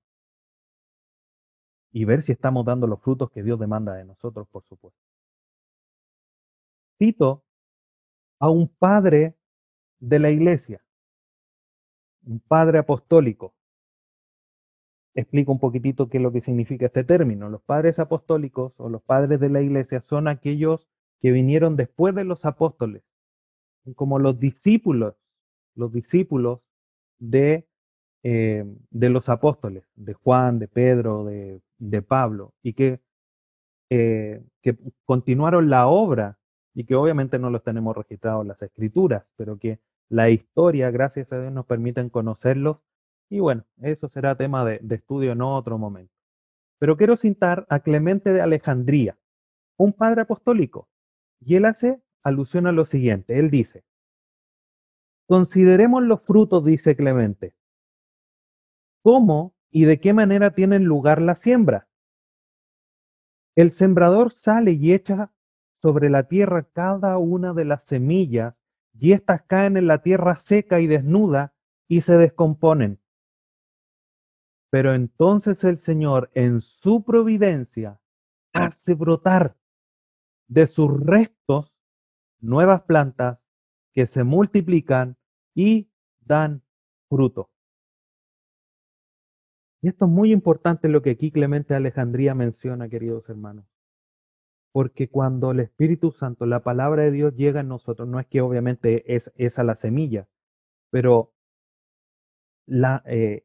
y 1.91 2.03
ver 2.03 2.21
si 2.21 2.33
estamos 2.33 2.65
dando 2.65 2.87
los 2.87 3.01
frutos 3.01 3.31
que 3.31 3.41
Dios 3.41 3.57
demanda 3.57 3.93
de 3.93 4.03
nosotros, 4.03 4.47
por 4.49 4.63
supuesto. 4.65 4.99
Cito 6.97 7.43
a 8.39 8.49
un 8.49 8.67
padre 8.67 9.35
de 9.99 10.19
la 10.19 10.29
iglesia, 10.29 10.83
un 12.25 12.41
padre 12.41 12.79
apostólico, 12.79 13.55
explico 15.15 15.51
un 15.51 15.59
poquitito 15.59 16.09
qué 16.09 16.17
es 16.17 16.23
lo 16.23 16.31
que 16.31 16.41
significa 16.41 16.85
este 16.85 17.03
término. 17.03 17.49
Los 17.49 17.61
padres 17.61 17.99
apostólicos 17.99 18.73
o 18.77 18.89
los 18.89 19.01
padres 19.01 19.39
de 19.39 19.49
la 19.49 19.61
iglesia 19.61 20.01
son 20.01 20.27
aquellos 20.27 20.87
que 21.21 21.31
vinieron 21.31 21.75
después 21.75 22.13
de 22.13 22.25
los 22.25 22.45
apóstoles, 22.45 23.03
como 23.95 24.19
los 24.19 24.39
discípulos, 24.39 25.15
los 25.73 25.91
discípulos 25.91 26.59
de, 27.19 27.67
eh, 28.23 28.65
de 28.91 29.09
los 29.09 29.29
apóstoles, 29.29 29.85
de 29.95 30.13
Juan, 30.13 30.59
de 30.59 30.67
Pedro, 30.67 31.23
de, 31.25 31.61
de 31.77 32.01
Pablo, 32.01 32.53
y 32.61 32.73
que, 32.73 32.99
eh, 33.89 34.43
que 34.61 34.77
continuaron 35.05 35.69
la 35.69 35.87
obra 35.87 36.37
y 36.73 36.83
que 36.85 36.95
obviamente 36.95 37.39
no 37.39 37.49
los 37.49 37.63
tenemos 37.63 37.95
registrados 37.95 38.41
en 38.41 38.49
las 38.49 38.61
escrituras, 38.61 39.25
pero 39.37 39.57
que 39.57 39.79
la 40.09 40.29
historia, 40.29 40.91
gracias 40.91 41.31
a 41.31 41.39
Dios, 41.39 41.53
nos 41.53 41.65
permiten 41.65 42.09
conocerlos. 42.09 42.77
Y 43.29 43.39
bueno, 43.39 43.65
eso 43.81 44.07
será 44.07 44.35
tema 44.35 44.63
de, 44.65 44.81
estudio 44.89 45.31
en 45.31 45.41
otro 45.41 45.77
momento. 45.77 46.13
Pero 46.79 46.97
quiero 46.97 47.17
citar 47.17 47.65
a 47.69 47.79
Clemente 47.79 48.31
de 48.31 48.41
Alejandría, 48.41 49.17
un 49.77 49.93
padre 49.93 50.21
apostólico, 50.21 50.89
y 51.39 51.55
él 51.55 51.65
hace 51.65 52.01
alusión 52.23 52.67
a 52.67 52.71
lo 52.71 52.85
siguiente. 52.85 53.39
Él 53.39 53.49
dice, 53.49 53.83
consideremos 55.27 56.03
los 56.03 56.21
frutos, 56.21 56.63
dice 56.63 56.95
Clemente. 56.95 57.55
¿Cómo 59.01 59.55
y 59.69 59.85
de 59.85 59.99
qué 59.99 60.13
manera 60.13 60.51
tienen 60.51 60.85
lugar 60.85 61.21
la 61.21 61.35
siembra? 61.35 61.87
El 63.55 63.71
sembrador 63.71 64.31
sale 64.31 64.73
y 64.73 64.93
echa 64.93 65.31
sobre 65.81 66.09
la 66.09 66.27
tierra 66.27 66.63
cada 66.73 67.17
una 67.17 67.53
de 67.53 67.65
las 67.65 67.83
semillas 67.83 68.55
y 68.93 69.13
éstas 69.13 69.43
caen 69.43 69.77
en 69.77 69.87
la 69.87 70.01
tierra 70.01 70.35
seca 70.35 70.79
y 70.79 70.87
desnuda 70.87 71.53
y 71.87 72.01
se 72.01 72.17
descomponen. 72.17 72.99
Pero 74.69 74.93
entonces 74.93 75.63
el 75.63 75.79
Señor 75.79 76.31
en 76.33 76.61
su 76.61 77.03
providencia 77.03 77.99
hace 78.53 78.93
brotar 78.93 79.55
de 80.47 80.67
sus 80.67 80.99
restos 80.99 81.71
nuevas 82.39 82.83
plantas 82.83 83.39
que 83.93 84.05
se 84.07 84.23
multiplican 84.23 85.17
y 85.53 85.89
dan 86.19 86.61
fruto. 87.09 87.49
Y 89.81 89.89
esto 89.89 90.05
es 90.05 90.11
muy 90.11 90.31
importante 90.31 90.89
lo 90.89 91.01
que 91.01 91.11
aquí 91.11 91.31
Clemente 91.31 91.75
Alejandría 91.75 92.33
menciona, 92.33 92.89
queridos 92.89 93.29
hermanos. 93.29 93.65
Porque 94.71 95.09
cuando 95.09 95.51
el 95.51 95.59
Espíritu 95.61 96.11
Santo, 96.11 96.45
la 96.45 96.61
palabra 96.61 97.03
de 97.03 97.11
Dios 97.11 97.35
llega 97.35 97.61
en 97.61 97.69
nosotros, 97.69 98.07
no 98.07 98.19
es 98.19 98.27
que 98.27 98.41
obviamente 98.41 99.15
es 99.15 99.31
esa 99.35 99.63
la 99.63 99.75
semilla, 99.75 100.27
pero 100.89 101.33
la, 102.65 103.03
eh, 103.05 103.44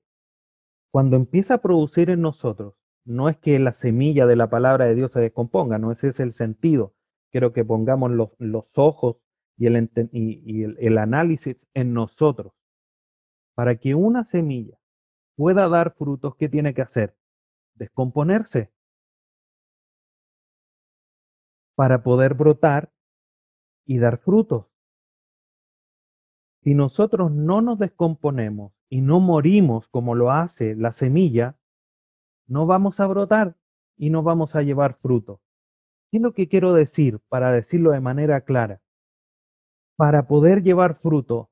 cuando 0.91 1.17
empieza 1.17 1.55
a 1.55 1.63
producir 1.63 2.11
en 2.11 2.21
nosotros, 2.21 2.75
no 3.05 3.29
es 3.29 3.39
que 3.39 3.59
la 3.59 3.73
semilla 3.73 4.27
de 4.27 4.37
la 4.37 4.51
palabra 4.51 4.87
de 4.87 4.95
Dios 4.95 5.13
se 5.13 5.21
descomponga, 5.21 5.79
no 5.79 5.93
ese 5.93 6.09
es 6.09 6.21
el 6.21 6.33
sentido. 6.33 6.95
Quiero 7.31 7.53
que 7.53 7.65
pongamos 7.65 8.11
los, 8.11 8.31
los 8.39 8.67
ojos 8.75 9.17
y, 9.57 9.67
el, 9.67 9.91
el, 9.93 10.77
el 10.79 10.99
análisis 10.99 11.57
en 11.75 11.95
nosotros. 11.95 12.53
Para 13.55 13.77
que 13.77 13.95
una 13.95 14.25
semilla 14.25 14.79
pueda 15.37 15.69
dar 15.69 15.95
frutos, 15.95 16.35
¿qué 16.37 16.49
tiene 16.49 16.75
que 16.75 16.83
hacer? 16.83 17.17
Descomponerse 17.75 18.71
para 21.75 22.03
poder 22.03 22.35
brotar 22.35 22.93
y 23.87 23.99
dar 23.99 24.19
frutos. 24.19 24.67
Si 26.63 26.75
nosotros 26.75 27.33
no 27.33 27.63
nos 27.63 27.79
descomponemos 27.79 28.73
y 28.91 29.01
no 29.01 29.21
morimos 29.21 29.89
como 29.89 30.15
lo 30.15 30.33
hace 30.33 30.75
la 30.75 30.93
semilla, 30.93 31.57
no 32.49 32.67
vamos 32.67 32.99
a 32.99 33.07
brotar 33.07 33.57
y 33.97 34.11
no 34.11 34.23
vamos 34.23 34.57
a 34.57 34.63
llevar 34.63 34.99
fruto. 35.01 35.41
¿Qué 36.11 36.17
es 36.17 36.23
lo 36.23 36.35
que 36.35 36.49
quiero 36.49 36.75
decir 36.75 37.21
para 37.29 37.53
decirlo 37.53 37.93
de 37.93 38.01
manera 38.01 38.41
clara? 38.41 38.83
Para 39.97 40.27
poder 40.27 40.63
llevar 40.63 40.97
fruto, 40.97 41.51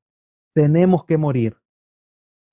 tenemos 0.53 1.05
que 1.05 1.17
morir. 1.17 1.57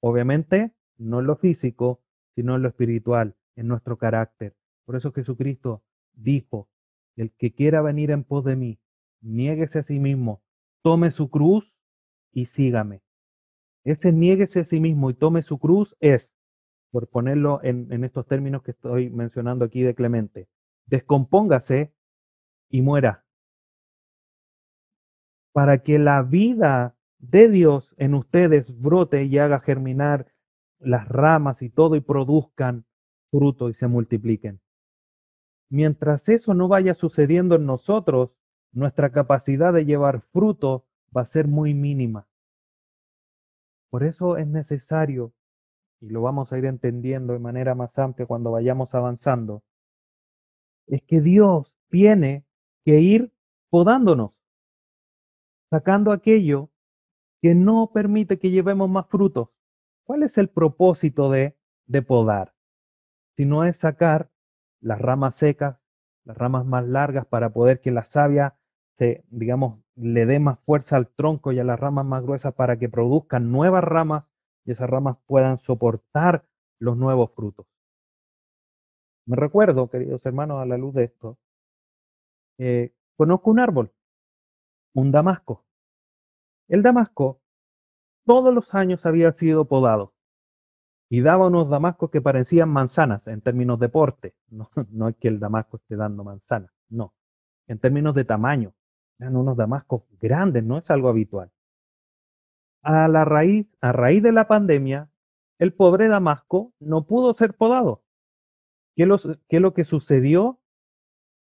Obviamente, 0.02 0.72
no 0.98 1.20
en 1.20 1.26
lo 1.26 1.36
físico, 1.36 2.02
sino 2.36 2.56
en 2.56 2.62
lo 2.62 2.68
espiritual, 2.68 3.36
en 3.56 3.68
nuestro 3.68 3.98
carácter. 3.98 4.56
Por 4.86 4.96
eso 4.96 5.12
Jesucristo 5.12 5.82
dijo, 6.14 6.70
el 7.16 7.32
que 7.32 7.54
quiera 7.54 7.82
venir 7.82 8.12
en 8.12 8.24
pos 8.24 8.46
de 8.46 8.56
mí, 8.56 8.80
niéguese 9.22 9.80
a 9.80 9.84
sí 9.84 10.00
mismo, 10.00 10.44
tome 10.84 11.10
su 11.10 11.32
cruz 11.32 11.74
y 12.32 12.46
sígame. 12.46 13.05
Ese 13.86 14.12
niéguese 14.12 14.62
a 14.62 14.66
sí 14.66 14.80
mismo 14.80 15.10
y 15.10 15.14
tome 15.14 15.44
su 15.44 15.60
cruz 15.60 15.96
es, 16.00 16.30
por 16.92 17.08
ponerlo 17.08 17.60
en, 17.64 17.92
en 17.94 18.04
estos 18.04 18.26
términos 18.26 18.64
que 18.64 18.72
estoy 18.72 19.10
mencionando 19.10 19.64
aquí 19.64 19.84
de 19.84 19.96
Clemente, 19.96 20.48
descompóngase 20.88 21.94
y 22.70 22.82
muera. 22.82 23.24
Para 25.54 25.84
que 25.84 26.00
la 26.00 26.24
vida 26.24 26.96
de 27.20 27.50
Dios 27.50 27.94
en 27.98 28.16
ustedes 28.16 28.78
brote 28.80 29.24
y 29.24 29.38
haga 29.38 29.60
germinar 29.60 30.28
las 30.80 31.08
ramas 31.08 31.62
y 31.62 31.70
todo 31.70 31.96
y 31.96 32.02
produzcan 32.02 32.86
fruto 33.32 33.70
y 33.70 33.74
se 33.74 33.88
multipliquen. 33.88 34.60
Mientras 35.70 36.30
eso 36.30 36.54
no 36.54 36.68
vaya 36.68 36.94
sucediendo 36.94 37.56
en 37.56 37.66
nosotros, 37.66 38.36
nuestra 38.72 39.12
capacidad 39.12 39.74
de 39.74 39.86
llevar 39.86 40.22
fruto 40.22 40.86
va 41.16 41.22
a 41.22 41.26
ser 41.26 41.48
muy 41.48 41.74
mínima. 41.74 42.28
Por 43.96 44.04
eso 44.04 44.36
es 44.36 44.46
necesario, 44.46 45.32
y 46.02 46.10
lo 46.10 46.22
vamos 46.22 46.52
a 46.52 46.58
ir 46.58 46.66
entendiendo 46.66 47.32
de 47.32 47.40
manera 47.40 47.76
más 47.76 47.98
amplia 47.98 48.26
cuando 48.28 48.52
vayamos 48.52 48.94
avanzando, 48.94 49.64
es 50.86 51.02
que 51.04 51.22
Dios 51.22 51.72
tiene 51.88 52.44
que 52.84 53.00
ir 53.00 53.32
podándonos, 53.70 54.32
sacando 55.70 56.12
aquello 56.12 56.72
que 57.42 57.56
no 57.56 57.90
permite 57.94 58.38
que 58.38 58.52
llevemos 58.52 58.90
más 58.90 59.08
frutos. 59.08 59.48
¿Cuál 60.04 60.24
es 60.24 60.38
el 60.38 60.50
propósito 60.50 61.32
de, 61.32 61.56
de 61.86 62.02
podar? 62.02 62.54
Si 63.38 63.46
no 63.46 63.64
es 63.64 63.78
sacar 63.78 64.30
las 64.82 65.00
ramas 65.00 65.36
secas, 65.36 65.80
las 66.26 66.38
ramas 66.38 66.66
más 66.66 66.86
largas 66.86 67.28
para 67.28 67.52
poder 67.52 67.80
que 67.80 67.92
la 67.92 68.04
savia 68.04 68.58
digamos, 69.30 69.80
le 69.96 70.26
dé 70.26 70.40
más 70.40 70.60
fuerza 70.60 70.98
al 70.98 71.08
tronco 71.08 71.52
y 71.52 71.60
a 71.60 71.64
las 71.64 71.80
ramas 71.80 72.06
más 72.06 72.24
gruesas 72.24 72.54
para 72.54 72.78
que 72.78 72.90
produzcan 72.90 73.52
nuevas 73.52 73.84
ramas 73.84 74.26
y 74.66 74.72
esas 74.72 74.90
ramas 74.90 75.18
puedan 75.26 75.58
soportar 75.58 76.46
los 76.80 76.98
nuevos 76.98 77.32
frutos. 77.34 77.66
Me 79.28 79.36
recuerdo, 79.36 79.90
queridos 79.90 80.26
hermanos, 80.26 80.62
a 80.62 80.66
la 80.66 80.78
luz 80.78 80.94
de 80.94 81.06
esto, 81.06 81.38
eh, 82.58 82.94
conozco 83.18 83.52
un 83.52 83.60
árbol, 83.60 83.92
un 84.94 85.12
damasco. 85.12 85.66
El 86.68 86.82
damasco 86.84 87.42
todos 88.26 88.54
los 88.54 88.74
años 88.74 89.06
había 89.06 89.32
sido 89.34 89.66
podado 89.66 90.14
y 91.10 91.22
daba 91.22 91.48
unos 91.48 91.70
damascos 91.70 92.10
que 92.10 92.22
parecían 92.22 92.70
manzanas 92.70 93.26
en 93.28 93.42
términos 93.42 93.80
de 93.80 93.90
porte. 93.90 94.34
No, 94.50 94.70
no 94.90 95.10
es 95.10 95.16
que 95.18 95.28
el 95.28 95.40
damasco 95.40 95.78
esté 95.78 95.96
dando 95.96 96.24
manzanas, 96.24 96.72
no. 96.90 97.14
En 97.68 97.80
términos 97.80 98.16
de 98.16 98.26
tamaño, 98.26 98.74
eran 99.20 99.36
unos 99.36 99.58
damascos 99.58 100.04
grandes, 100.20 100.64
no 100.64 100.78
es 100.78 100.90
algo 100.92 101.10
habitual. 101.10 101.52
A 102.82 103.08
la 103.08 103.26
raíz, 103.26 103.68
a 103.82 103.92
raíz 103.92 104.22
de 104.22 104.32
la 104.32 104.48
pandemia, 104.48 105.10
el 105.58 105.74
pobre 105.74 106.08
damasco 106.08 106.74
no 106.80 107.06
pudo 107.08 107.34
ser 107.34 107.56
podado. 107.56 108.04
¿Qué, 108.96 109.06
los, 109.06 109.28
¿Qué 109.48 109.60
lo 109.60 109.74
que 109.74 109.86
sucedió? 109.86 110.60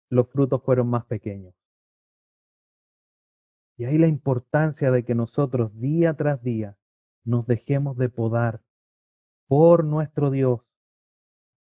Los 0.10 0.30
frutos 0.30 0.64
fueron 0.64 0.90
más 0.90 1.06
pequeños. 1.06 1.54
Y 3.78 3.86
ahí 3.86 3.98
la 3.98 4.08
importancia 4.08 4.92
de 4.92 5.04
que 5.04 5.16
nosotros 5.16 5.78
día 5.80 6.14
tras 6.14 6.42
día 6.42 6.78
nos 7.26 7.46
dejemos 7.46 7.98
de 7.98 8.10
podar 8.10 8.62
por 9.48 9.84
nuestro 9.84 10.32
Dios, 10.32 10.62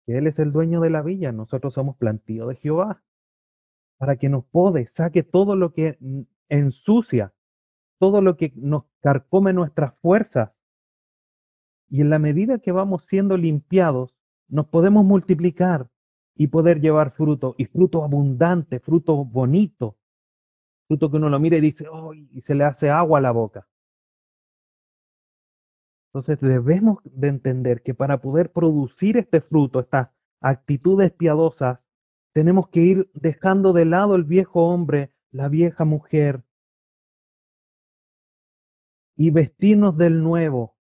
que 0.06 0.18
Él 0.18 0.26
es 0.26 0.38
el 0.38 0.52
dueño 0.52 0.80
de 0.80 0.90
la 0.90 1.02
villa, 1.02 1.32
nosotros 1.32 1.74
somos 1.74 1.96
plantío 1.96 2.46
de 2.46 2.56
Jehová, 2.56 3.02
para 3.98 4.16
que 4.16 4.28
nos 4.28 4.44
pode, 4.44 4.86
saque 4.86 5.22
todo 5.22 5.56
lo 5.56 5.72
que 5.72 5.98
ensucia, 6.48 7.32
todo 7.98 8.20
lo 8.20 8.36
que 8.36 8.52
nos 8.56 8.84
carcome 9.00 9.52
nuestras 9.52 9.94
fuerzas. 10.00 10.50
Y 11.88 12.00
en 12.00 12.10
la 12.10 12.18
medida 12.18 12.58
que 12.58 12.72
vamos 12.72 13.04
siendo 13.04 13.36
limpiados, 13.36 14.14
nos 14.48 14.66
podemos 14.66 15.04
multiplicar 15.04 15.88
y 16.36 16.48
poder 16.48 16.80
llevar 16.80 17.12
fruto, 17.12 17.54
y 17.58 17.66
fruto 17.66 18.02
abundante, 18.02 18.80
fruto 18.80 19.24
bonito, 19.24 19.96
fruto 20.88 21.10
que 21.10 21.16
uno 21.16 21.28
lo 21.28 21.38
mira 21.38 21.56
y 21.56 21.60
dice, 21.60 21.86
oh, 21.88 22.12
y 22.12 22.40
se 22.40 22.54
le 22.54 22.64
hace 22.64 22.90
agua 22.90 23.18
a 23.18 23.22
la 23.22 23.30
boca. 23.30 23.68
Entonces 26.14 26.40
debemos 26.40 26.98
de 27.04 27.26
entender 27.26 27.82
que 27.82 27.92
para 27.92 28.18
poder 28.18 28.52
producir 28.52 29.16
este 29.16 29.40
fruto, 29.40 29.80
estas 29.80 30.10
actitudes 30.40 31.12
piadosas, 31.12 31.80
tenemos 32.34 32.68
que 32.68 32.80
ir 32.80 33.10
dejando 33.14 33.72
de 33.72 33.84
lado 33.84 34.16
el 34.16 34.24
viejo 34.24 34.66
hombre, 34.66 35.14
la 35.30 35.48
vieja 35.48 35.84
mujer, 35.84 36.42
y 39.16 39.30
vestirnos 39.30 39.96
del 39.96 40.20
nuevo, 40.20 40.76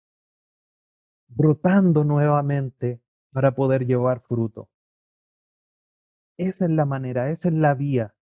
brotando 1.27 2.03
nuevamente 2.03 3.01
para 3.31 3.53
poder 3.53 3.85
llevar 3.85 4.21
fruto. 4.21 4.69
Esa 6.37 6.65
es 6.65 6.71
la 6.71 6.85
manera, 6.85 7.29
esa 7.29 7.49
es 7.49 7.53
la 7.53 7.75
vía 7.75 8.15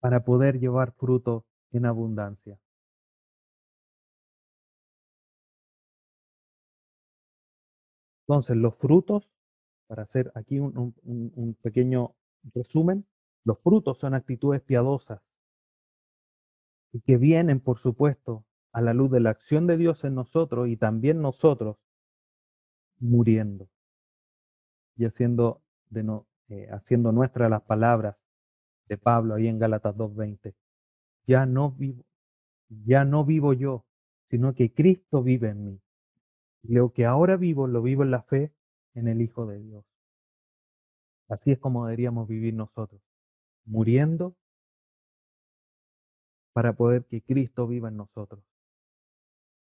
para 0.00 0.24
poder 0.24 0.58
llevar 0.58 0.92
fruto 0.92 1.44
en 1.70 1.84
abundancia. 1.84 2.58
Entonces, 8.26 8.56
los 8.56 8.74
frutos, 8.76 9.31
para 9.92 10.04
hacer 10.04 10.32
aquí 10.34 10.58
un, 10.58 11.54
pequeño 11.60 12.14
resumen, 12.54 13.04
los 13.44 13.58
frutos 13.60 13.98
son 13.98 14.14
actitudes 14.14 14.62
piadosas 14.62 15.20
y 16.92 17.02
que 17.02 17.18
vienen, 17.18 17.60
por 17.60 17.78
supuesto, 17.78 18.46
a 18.72 18.80
la 18.80 18.94
luz 18.94 19.10
de 19.10 19.20
la 19.20 19.28
acción 19.28 19.66
de 19.66 19.76
Dios 19.76 20.02
en 20.04 20.14
nosotros 20.14 20.68
y 20.68 20.78
también 20.78 21.20
nosotros 21.20 21.76
muriendo 23.00 23.68
y 24.96 25.04
haciendo, 25.04 25.60
de 25.90 26.04
no, 26.04 26.26
eh, 26.48 26.68
haciendo 26.70 27.12
nuestras 27.12 27.50
las 27.50 27.60
palabras 27.60 28.16
de 28.88 28.96
Pablo 28.96 29.34
ahí 29.34 29.46
en 29.46 29.58
Gálatas 29.58 29.94
2.20. 29.94 30.54
Ya 31.26 31.44
no 31.44 31.72
vivo, 31.72 32.02
ya 32.70 33.04
no 33.04 33.26
vivo 33.26 33.52
yo, 33.52 33.84
sino 34.24 34.54
que 34.54 34.72
Cristo 34.72 35.22
vive 35.22 35.50
en 35.50 35.64
mí. 35.66 35.80
Lo 36.62 36.94
que 36.94 37.04
ahora 37.04 37.36
vivo, 37.36 37.66
lo 37.66 37.82
vivo 37.82 38.04
en 38.04 38.10
la 38.10 38.22
fe 38.22 38.54
en 38.94 39.08
el 39.08 39.22
Hijo 39.22 39.46
de 39.46 39.58
Dios. 39.60 39.84
Así 41.28 41.52
es 41.52 41.58
como 41.58 41.86
deberíamos 41.86 42.28
vivir 42.28 42.54
nosotros, 42.54 43.00
muriendo 43.64 44.34
para 46.52 46.74
poder 46.74 47.04
que 47.06 47.22
Cristo 47.22 47.66
viva 47.66 47.88
en 47.88 47.96
nosotros. 47.96 48.44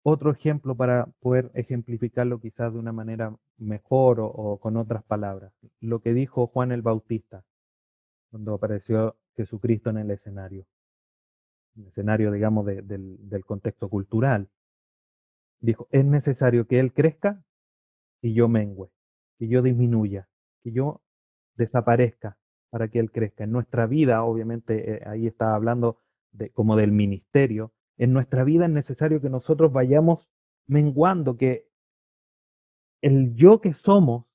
Otro 0.04 0.32
ejemplo 0.32 0.76
para 0.76 1.06
poder 1.20 1.52
ejemplificarlo 1.54 2.42
quizás 2.42 2.74
de 2.74 2.80
una 2.80 2.92
manera 2.92 3.36
mejor 3.58 4.18
o, 4.20 4.58
con 4.60 4.76
otras 4.78 5.04
palabras, 5.04 5.54
lo 5.80 6.02
que 6.02 6.14
dijo 6.14 6.48
Juan 6.48 6.72
el 6.72 6.82
Bautista 6.82 7.46
cuando 8.32 8.56
apareció 8.56 9.18
Jesucristo 9.36 9.90
en 9.90 9.98
el 9.98 10.12
escenario, 10.12 10.66
el 11.76 11.88
escenario, 11.88 12.32
digamos, 12.32 12.66
del 12.66 13.44
contexto 13.46 13.90
cultural. 13.90 14.50
Dijo, 15.60 15.88
es 15.92 16.06
necesario 16.06 16.66
que 16.66 16.80
Él 16.80 16.94
crezca 16.94 17.44
y 18.22 18.34
yo 18.34 18.48
mengüe, 18.48 18.90
que 19.42 19.48
yo 19.48 19.64
disminuya, 19.64 20.30
que 20.62 20.72
yo 20.72 21.02
desaparezca 21.56 22.38
para 22.70 22.90
que 22.90 23.00
Él 23.00 23.12
crezca. 23.12 23.44
En 23.44 23.52
nuestra 23.52 23.88
vida, 23.88 24.24
obviamente, 24.24 24.98
eh, 24.98 25.04
ahí 25.08 25.26
estaba 25.26 25.56
hablando 25.56 25.98
como 26.54 26.76
del 26.76 26.92
ministerio, 26.92 27.74
en 27.98 28.14
nuestra 28.14 28.44
vida 28.44 28.66
es 28.66 28.72
necesario 28.72 29.20
que 29.20 29.32
nosotros 29.32 29.74
vayamos 29.74 30.30
menguando, 30.68 31.38
que 31.38 31.68
el 33.02 33.34
yo 33.34 33.62
que 33.62 33.74
somos 33.74 34.26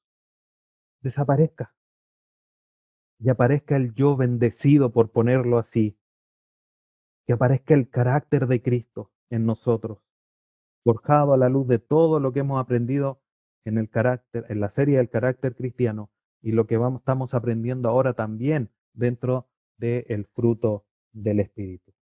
desaparezca 1.03 1.73
y 3.21 3.29
aparezca 3.29 3.77
el 3.77 3.95
yo 3.95 4.17
bendecido, 4.17 4.91
por 4.91 5.13
ponerlo 5.13 5.59
así, 5.59 5.97
que 7.29 7.33
aparezca 7.33 7.75
el 7.75 7.91
carácter 7.91 8.49
de 8.49 8.61
Cristo 8.61 9.13
en 9.31 9.47
nosotros 9.47 10.01
forjado 10.83 11.33
a 11.33 11.37
la 11.37 11.49
luz 11.49 11.69
de 11.69 11.79
todo 11.79 12.19
lo 12.19 12.33
que 12.33 12.41
hemos 12.41 12.61
aprendido 12.61 13.21
en 13.67 13.79
el 13.79 13.91
carácter, 13.91 14.47
en 14.49 14.61
la 14.61 14.71
serie 14.71 14.99
del 14.99 15.11
carácter 15.11 15.57
cristiano 15.57 16.11
y 16.41 16.53
lo 16.53 16.67
que 16.67 16.77
vamos, 16.77 17.01
estamos 17.01 17.35
aprendiendo 17.35 17.89
ahora 17.89 18.15
también 18.15 18.71
dentro 18.93 19.49
del 19.77 20.27
fruto 20.35 20.87
del 21.13 21.41
Espíritu. 21.41 21.93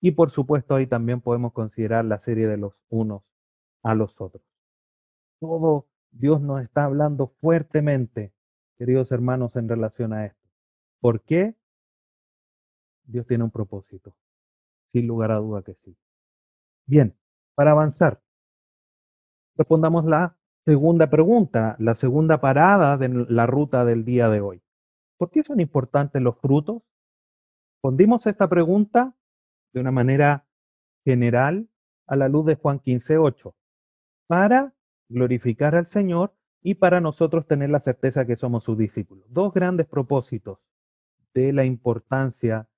Y 0.00 0.12
por 0.12 0.30
supuesto 0.30 0.76
ahí 0.76 0.86
también 0.86 1.20
podemos 1.20 1.52
considerar 1.52 2.04
la 2.04 2.18
serie 2.20 2.46
de 2.46 2.56
los 2.56 2.74
unos 2.88 3.24
a 3.82 3.96
los 3.96 4.20
otros. 4.20 4.44
Todo 5.40 5.88
Dios 6.12 6.40
nos 6.40 6.62
está 6.62 6.84
hablando 6.84 7.34
fuertemente, 7.40 8.32
queridos 8.76 9.10
hermanos, 9.10 9.56
en 9.56 9.68
relación 9.68 10.12
a 10.12 10.26
esto. 10.26 10.48
¿Por 11.00 11.22
qué? 11.22 11.56
Dios 13.04 13.26
tiene 13.26 13.42
un 13.42 13.50
propósito, 13.50 14.14
sin 14.92 15.08
lugar 15.08 15.32
a 15.32 15.36
duda 15.36 15.62
que 15.62 15.74
sí. 15.74 15.96
Bien, 16.86 17.16
para 17.56 17.72
avanzar, 17.72 18.22
respondamos 19.56 20.04
la 20.04 20.37
segunda 20.68 21.08
pregunta, 21.08 21.76
la 21.78 21.94
segunda 21.94 22.42
parada 22.42 22.98
de 22.98 23.08
la 23.30 23.46
ruta 23.46 23.86
del 23.86 24.04
día 24.04 24.28
de 24.28 24.42
hoy. 24.42 24.60
¿Por 25.16 25.30
qué 25.30 25.42
son 25.42 25.60
importantes 25.60 26.20
los 26.20 26.38
frutos? 26.40 26.82
Respondimos 27.76 28.26
esta 28.26 28.50
pregunta 28.50 29.14
de 29.72 29.80
una 29.80 29.92
manera 29.92 30.44
general 31.06 31.70
a 32.06 32.16
la 32.16 32.28
luz 32.28 32.44
de 32.44 32.56
Juan 32.56 32.80
15:8, 32.80 33.54
para 34.26 34.74
glorificar 35.08 35.74
al 35.74 35.86
Señor 35.86 36.34
y 36.60 36.74
para 36.74 37.00
nosotros 37.00 37.46
tener 37.46 37.70
la 37.70 37.80
certeza 37.80 38.26
que 38.26 38.36
somos 38.36 38.64
sus 38.64 38.76
discípulos. 38.76 39.24
Dos 39.30 39.54
grandes 39.54 39.86
propósitos 39.86 40.58
de 41.32 41.54
la 41.54 41.64
importancia 41.64 42.68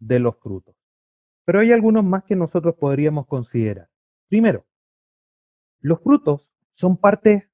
de 0.00 0.18
los 0.18 0.36
frutos. 0.38 0.74
Pero 1.44 1.60
hay 1.60 1.70
algunos 1.70 2.02
más 2.02 2.24
que 2.24 2.34
nosotros 2.34 2.74
podríamos 2.74 3.28
considerar. 3.28 3.88
Primero, 4.28 4.64
los 5.80 6.00
frutos 6.00 6.50
son 6.76 6.96
parte 6.96 7.48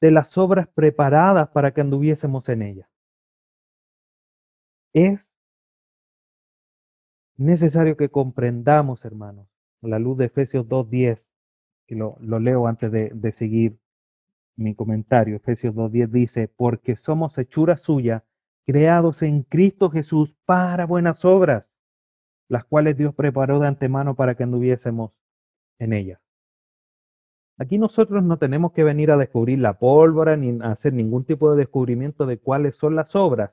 de 0.00 0.10
las 0.10 0.36
obras 0.36 0.68
preparadas 0.68 1.48
para 1.50 1.72
que 1.72 1.80
anduviésemos 1.80 2.48
en 2.48 2.62
ellas. 2.62 2.88
Es 4.92 5.30
necesario 7.36 7.96
que 7.96 8.08
comprendamos, 8.08 9.04
hermanos, 9.04 9.48
la 9.82 9.98
luz 9.98 10.18
de 10.18 10.26
Efesios 10.26 10.66
2.10, 10.66 11.28
que 11.86 11.94
lo, 11.94 12.18
leo 12.20 12.66
antes 12.66 12.90
de, 12.90 13.10
de 13.14 13.32
seguir 13.32 13.78
mi 14.56 14.74
comentario. 14.74 15.36
Efesios 15.36 15.74
2.10 15.74 16.08
dice, 16.08 16.48
porque 16.48 16.96
somos 16.96 17.38
hechura 17.38 17.76
suya, 17.76 18.24
creados 18.64 19.22
en 19.22 19.42
Cristo 19.42 19.90
Jesús 19.90 20.34
para 20.44 20.86
buenas 20.86 21.24
obras, 21.24 21.70
las 22.48 22.64
cuales 22.64 22.96
Dios 22.96 23.14
preparó 23.14 23.60
de 23.60 23.68
antemano 23.68 24.16
para 24.16 24.34
que 24.34 24.42
anduviésemos 24.42 25.12
en 25.78 25.92
ellas. 25.92 26.25
Aquí 27.58 27.78
nosotros 27.78 28.22
no 28.22 28.38
tenemos 28.38 28.72
que 28.72 28.84
venir 28.84 29.10
a 29.10 29.16
descubrir 29.16 29.58
la 29.60 29.78
pólvora 29.78 30.36
ni 30.36 30.58
hacer 30.62 30.92
ningún 30.92 31.24
tipo 31.24 31.50
de 31.50 31.56
descubrimiento 31.56 32.26
de 32.26 32.38
cuáles 32.38 32.74
son 32.76 32.96
las 32.96 33.16
obras 33.16 33.52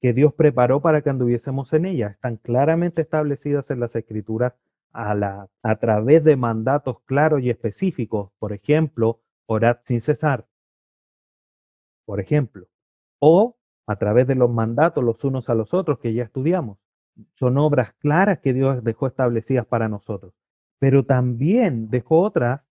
que 0.00 0.12
Dios 0.12 0.34
preparó 0.34 0.82
para 0.82 1.00
que 1.02 1.10
anduviésemos 1.10 1.72
en 1.72 1.86
ellas. 1.86 2.12
Están 2.12 2.36
claramente 2.36 3.02
establecidas 3.02 3.70
en 3.70 3.80
las 3.80 3.94
escrituras 3.94 4.52
a, 4.92 5.14
la, 5.14 5.48
a 5.62 5.76
través 5.76 6.24
de 6.24 6.36
mandatos 6.36 7.00
claros 7.04 7.40
y 7.40 7.50
específicos. 7.50 8.32
Por 8.38 8.52
ejemplo, 8.52 9.20
orad 9.46 9.78
sin 9.84 10.00
cesar. 10.00 10.46
Por 12.04 12.20
ejemplo. 12.20 12.66
O 13.20 13.56
a 13.86 13.96
través 13.96 14.26
de 14.26 14.34
los 14.34 14.50
mandatos 14.50 15.04
los 15.04 15.22
unos 15.24 15.48
a 15.48 15.54
los 15.54 15.72
otros 15.72 16.00
que 16.00 16.14
ya 16.14 16.24
estudiamos. 16.24 16.78
Son 17.34 17.58
obras 17.58 17.94
claras 18.00 18.40
que 18.40 18.52
Dios 18.52 18.82
dejó 18.82 19.06
establecidas 19.06 19.66
para 19.66 19.88
nosotros. 19.88 20.34
Pero 20.80 21.04
también 21.04 21.88
dejó 21.90 22.22
otras 22.22 22.63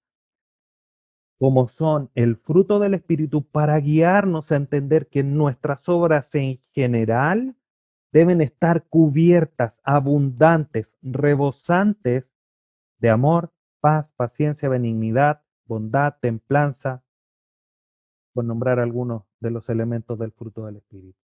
como 1.43 1.67
son 1.67 2.10
el 2.15 2.38
fruto 2.38 2.79
del 2.79 2.93
Espíritu, 2.93 3.43
para 3.43 3.77
guiarnos 3.77 4.49
a 4.49 4.56
entender 4.56 5.10
que 5.10 5.23
nuestras 5.23 5.89
obras 5.89 6.34
en 6.36 6.60
general 6.71 7.58
deben 8.13 8.39
estar 8.39 8.86
cubiertas, 8.88 9.77
abundantes, 9.84 10.95
rebosantes 11.01 12.32
de 12.99 13.10
amor, 13.10 13.51
paz, 13.82 14.10
paciencia, 14.15 14.69
benignidad, 14.69 15.41
bondad, 15.65 16.15
templanza, 16.21 17.03
por 18.32 18.45
nombrar 18.45 18.79
algunos 18.79 19.23
de 19.41 19.51
los 19.51 19.67
elementos 19.67 20.17
del 20.17 20.32
fruto 20.32 20.65
del 20.65 20.77
Espíritu. 20.77 21.19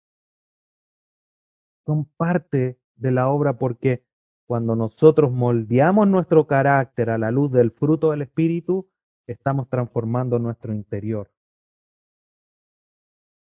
Son 1.85 2.05
parte 2.05 2.79
de 2.95 3.11
la 3.11 3.29
obra 3.31 3.59
porque 3.59 4.05
cuando 4.47 4.77
nosotros 4.77 5.33
moldeamos 5.33 6.07
nuestro 6.07 6.47
carácter 6.47 7.11
a 7.11 7.19
la 7.19 7.33
luz 7.33 7.51
del 7.51 7.73
fruto 7.73 8.13
del 8.13 8.23
Espíritu, 8.23 8.89
estamos 9.27 9.69
transformando 9.69 10.39
nuestro 10.39 10.73
interior. 10.75 11.31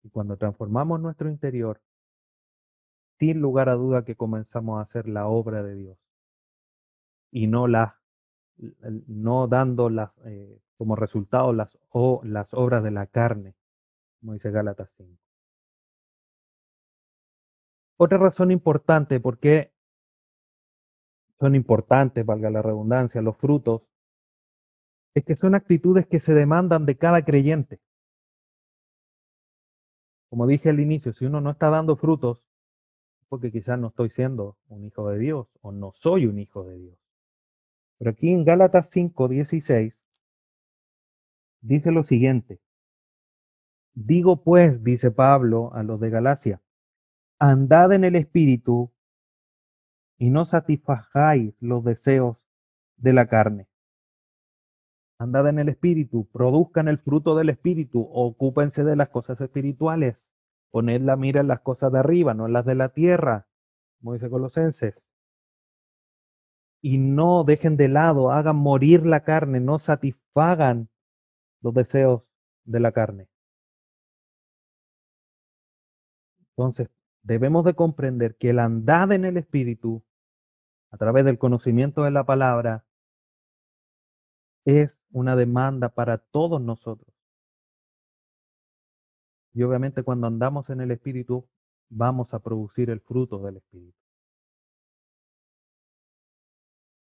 Y 0.03 0.11
cuando 0.11 0.37
transformamos 0.37 1.01
nuestro 1.01 1.29
interior, 1.29 1.81
sin 3.19 3.41
lugar 3.41 3.69
a 3.69 3.75
duda 3.75 4.05
que 4.05 4.17
comenzamos 4.17 4.79
a 4.79 4.83
hacer 4.83 5.09
la 5.09 5.27
obra 5.27 5.63
de 5.63 5.75
Dios 5.75 5.99
y 7.31 7.47
no 7.47 7.67
la 7.67 7.99
no 9.07 9.47
dando 9.47 9.89
las, 9.89 10.11
eh, 10.25 10.61
como 10.77 10.97
resultado 10.97 11.53
las, 11.53 11.79
o, 11.91 12.21
las 12.25 12.53
obras 12.55 12.83
de 12.83 12.91
la 12.91 13.07
carne, 13.07 13.55
como 14.21 14.33
dice 14.33 14.51
Gálatas 14.51 14.91
5. 14.97 15.17
Otra 17.99 18.19
razón 18.19 18.51
importante 18.51 19.21
por 19.21 19.39
qué 19.39 19.73
son 21.39 21.55
importantes, 21.55 22.25
valga 22.27 22.51
la 22.51 22.63
redundancia, 22.63 23.23
los 23.23 23.37
frutos, 23.37 23.83
es 25.15 25.25
que 25.25 25.37
son 25.37 25.55
actitudes 25.55 26.07
que 26.07 26.21
se 26.21 26.35
demandan 26.35 26.87
de 26.87 26.97
cada 26.97 27.25
creyente. 27.25 27.81
Como 30.31 30.47
dije 30.47 30.69
al 30.69 30.81
inicio, 30.81 31.13
si 31.13 31.25
uno 31.25 31.41
no 31.41 31.51
está 31.51 31.71
dando 31.71 31.97
frutos, 31.97 32.45
porque 33.29 33.51
quizás 33.51 33.79
no 33.79 33.89
estoy 33.89 34.11
siendo 34.11 34.57
un 34.69 34.85
hijo 34.85 35.09
de 35.11 35.19
Dios 35.19 35.49
o 35.61 35.73
no 35.73 35.93
soy 35.93 36.27
un 36.27 36.39
hijo 36.39 36.65
de 36.65 36.79
Dios. 36.79 36.99
Pero 37.99 38.11
aquí 38.11 38.31
en 38.31 38.45
Gálatas 38.45 38.91
5, 38.91 39.29
16 39.29 39.95
dice 41.61 41.91
lo 41.91 42.05
siguiente, 42.05 42.61
Digo 44.01 44.45
pues, 44.45 44.85
dice 44.85 45.11
Pablo 45.11 45.75
a 45.75 45.83
los 45.83 45.99
de 45.99 46.09
Galacia, 46.09 46.63
andad 47.41 47.93
en 47.93 48.05
el 48.05 48.15
Espíritu 48.15 48.93
y 50.19 50.31
no 50.31 50.45
satisfagáis 50.45 51.57
los 51.59 51.83
deseos 51.83 52.37
de 52.97 53.13
la 53.13 53.27
carne. 53.27 53.67
Andad 55.19 55.49
en 55.49 55.59
el 55.59 55.69
Espíritu, 55.69 56.29
produzcan 56.31 56.87
el 56.87 56.99
fruto 56.99 57.35
del 57.35 57.49
Espíritu, 57.49 58.09
ocúpense 58.13 58.85
de 58.85 58.95
las 58.95 59.09
cosas 59.09 59.41
espirituales, 59.41 60.17
poned 60.71 61.03
la 61.03 61.17
mira 61.17 61.41
en 61.41 61.49
las 61.49 61.61
cosas 61.61 61.93
de 61.93 61.99
arriba, 61.99 62.35
no 62.35 62.47
en 62.47 62.53
las 62.53 62.65
de 62.65 62.77
la 62.77 62.91
tierra, 62.91 63.49
como 63.99 64.15
dice 64.15 64.31
Colosenses. 64.31 64.95
Y 66.81 66.99
no 66.99 67.43
dejen 67.43 67.77
de 67.77 67.89
lado, 67.89 68.31
hagan 68.31 68.57
morir 68.57 69.05
la 69.05 69.25
carne, 69.25 69.59
no 69.59 69.81
satisfagan 69.81 70.89
los 71.63 71.75
deseos 71.75 72.23
de 72.65 72.79
la 72.79 72.93
carne. 72.93 73.29
Entonces, 76.51 76.89
debemos 77.23 77.65
de 77.65 77.75
comprender 77.75 78.37
que 78.37 78.51
el 78.51 78.61
andar 78.61 79.13
en 79.13 79.25
el 79.25 79.37
Espíritu, 79.37 80.05
a 80.93 80.97
través 80.97 81.25
del 81.25 81.39
conocimiento 81.39 82.05
de 82.05 82.13
la 82.13 82.25
palabra, 82.25 82.85
es 84.69 85.01
una 85.13 85.35
demanda 85.35 85.89
para 85.89 86.19
todos 86.19 86.61
nosotros. 86.61 87.09
Y 89.55 89.63
obviamente 89.63 90.03
cuando 90.03 90.27
andamos 90.27 90.69
en 90.69 90.83
el 90.83 90.91
Espíritu, 90.91 91.49
vamos 91.89 92.35
a 92.35 92.41
producir 92.41 92.91
el 92.91 93.01
fruto 93.01 93.39
del 93.39 93.57
Espíritu. 93.57 93.97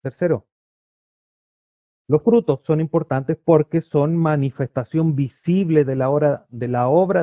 Tercero, 0.01 0.47
los 2.07 2.23
frutos 2.23 2.61
son 2.63 2.81
importantes 2.81 3.37
porque 3.37 3.81
son 3.81 4.17
manifestación 4.17 5.15
visible 5.15 5.85
de 5.85 5.95
la, 5.95 6.09
obra, 6.09 6.47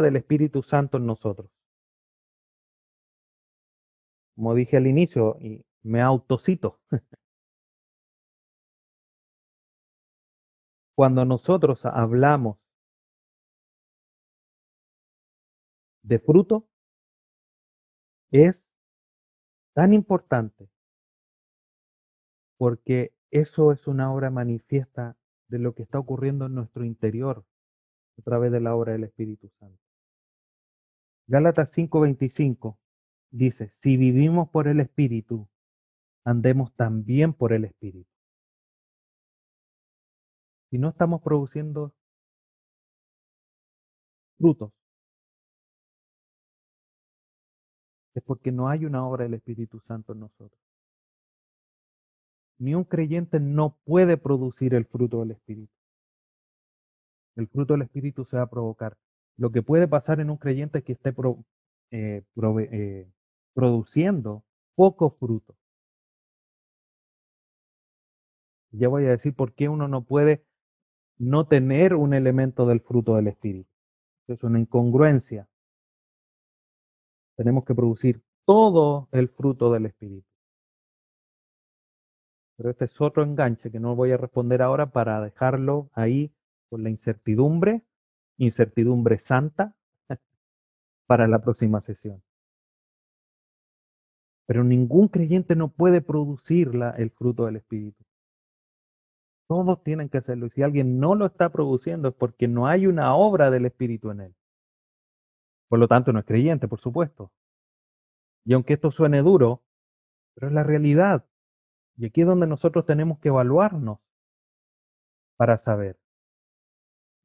del 0.00 0.16
Espíritu 0.16 0.62
Santo 0.62 0.98
en 0.98 1.06
nosotros. 1.06 1.50
Como 4.36 4.54
dije 4.54 4.76
al 4.76 4.86
inicio, 4.86 5.36
y 5.40 5.64
me 5.82 6.00
autocito, 6.00 6.78
Cuando 10.98 11.24
nosotros 11.24 11.86
hablamos 11.86 12.58
de 16.02 16.18
fruto, 16.18 16.68
es 18.32 18.66
tan 19.76 19.92
importante 19.92 20.68
porque 22.56 23.14
eso 23.30 23.70
es 23.70 23.86
una 23.86 24.12
obra 24.12 24.30
manifiesta 24.30 25.16
de 25.46 25.60
lo 25.60 25.72
que 25.76 25.84
está 25.84 26.00
ocurriendo 26.00 26.46
en 26.46 26.56
nuestro 26.56 26.84
interior 26.84 27.44
a 28.18 28.22
través 28.22 28.50
de 28.50 28.58
la 28.58 28.74
obra 28.74 28.90
del 28.90 29.04
Espíritu 29.04 29.50
Santo. 29.50 29.80
Gálatas 31.28 31.70
5:25 31.70 32.76
dice, 33.30 33.72
si 33.82 33.96
vivimos 33.96 34.48
por 34.48 34.66
el 34.66 34.80
Espíritu, 34.80 35.48
andemos 36.24 36.74
también 36.74 37.34
por 37.34 37.52
el 37.52 37.66
Espíritu. 37.66 38.17
Si 40.70 40.78
no 40.78 40.90
estamos 40.90 41.22
produciendo 41.22 41.92
frutos, 44.38 44.72
es 48.14 48.22
porque 48.24 48.52
no 48.52 48.68
hay 48.68 48.84
una 48.84 49.06
obra 49.06 49.24
del 49.24 49.34
Espíritu 49.34 49.80
Santo 49.80 50.12
en 50.12 50.20
nosotros. 50.20 50.60
Ni 52.58 52.74
un 52.74 52.84
creyente 52.84 53.40
no 53.40 53.76
puede 53.84 54.16
producir 54.16 54.74
el 54.74 54.84
fruto 54.84 55.20
del 55.20 55.32
Espíritu. 55.32 55.72
El 57.36 57.46
fruto 57.48 57.74
del 57.74 57.82
Espíritu 57.82 58.24
se 58.24 58.36
va 58.36 58.42
a 58.42 58.50
provocar. 58.50 58.96
Lo 59.36 59.50
que 59.50 59.62
puede 59.62 59.86
pasar 59.86 60.20
en 60.20 60.30
un 60.30 60.36
creyente 60.38 60.78
es 60.78 60.84
que 60.84 60.92
esté 60.92 61.14
eh, 61.92 62.24
eh, 62.32 63.08
produciendo 63.54 64.44
poco 64.74 65.10
fruto. 65.10 65.56
Ya 68.72 68.88
voy 68.88 69.06
a 69.06 69.10
decir 69.10 69.34
por 69.34 69.54
qué 69.54 69.68
uno 69.68 69.88
no 69.88 70.04
puede 70.04 70.44
no 71.18 71.46
tener 71.46 71.94
un 71.94 72.14
elemento 72.14 72.66
del 72.66 72.80
fruto 72.80 73.16
del 73.16 73.28
Espíritu. 73.28 73.70
Es 74.28 74.42
una 74.42 74.60
incongruencia. 74.60 75.48
Tenemos 77.36 77.64
que 77.64 77.74
producir 77.74 78.22
todo 78.44 79.08
el 79.12 79.28
fruto 79.28 79.72
del 79.72 79.86
Espíritu. 79.86 80.26
Pero 82.56 82.70
este 82.70 82.86
es 82.86 83.00
otro 83.00 83.22
enganche 83.22 83.70
que 83.70 83.78
no 83.78 83.94
voy 83.94 84.10
a 84.12 84.16
responder 84.16 84.62
ahora 84.62 84.90
para 84.90 85.20
dejarlo 85.20 85.90
ahí 85.92 86.32
con 86.68 86.82
la 86.82 86.90
incertidumbre, 86.90 87.84
incertidumbre 88.36 89.18
santa, 89.18 89.76
para 91.06 91.28
la 91.28 91.40
próxima 91.40 91.80
sesión. 91.80 92.22
Pero 94.46 94.64
ningún 94.64 95.08
creyente 95.08 95.54
no 95.54 95.68
puede 95.68 96.00
producir 96.00 96.70
el 96.96 97.10
fruto 97.10 97.46
del 97.46 97.56
Espíritu. 97.56 98.02
Todos 99.48 99.82
tienen 99.82 100.08
que 100.08 100.18
hacerlo. 100.18 100.46
Y 100.46 100.50
si 100.50 100.62
alguien 100.62 101.00
no 101.00 101.14
lo 101.14 101.26
está 101.26 101.48
produciendo 101.48 102.08
es 102.08 102.14
porque 102.14 102.46
no 102.46 102.66
hay 102.66 102.86
una 102.86 103.14
obra 103.16 103.50
del 103.50 103.66
Espíritu 103.66 104.10
en 104.10 104.20
él. 104.20 104.34
Por 105.68 105.78
lo 105.78 105.88
tanto, 105.88 106.12
no 106.12 106.20
es 106.20 106.26
creyente, 106.26 106.68
por 106.68 106.80
supuesto. 106.80 107.32
Y 108.44 108.54
aunque 108.54 108.74
esto 108.74 108.90
suene 108.90 109.22
duro, 109.22 109.62
pero 110.34 110.48
es 110.48 110.52
la 110.52 110.62
realidad. 110.62 111.24
Y 111.96 112.06
aquí 112.06 112.20
es 112.20 112.26
donde 112.26 112.46
nosotros 112.46 112.86
tenemos 112.86 113.18
que 113.18 113.28
evaluarnos 113.28 113.98
para 115.36 115.58
saber. 115.58 115.98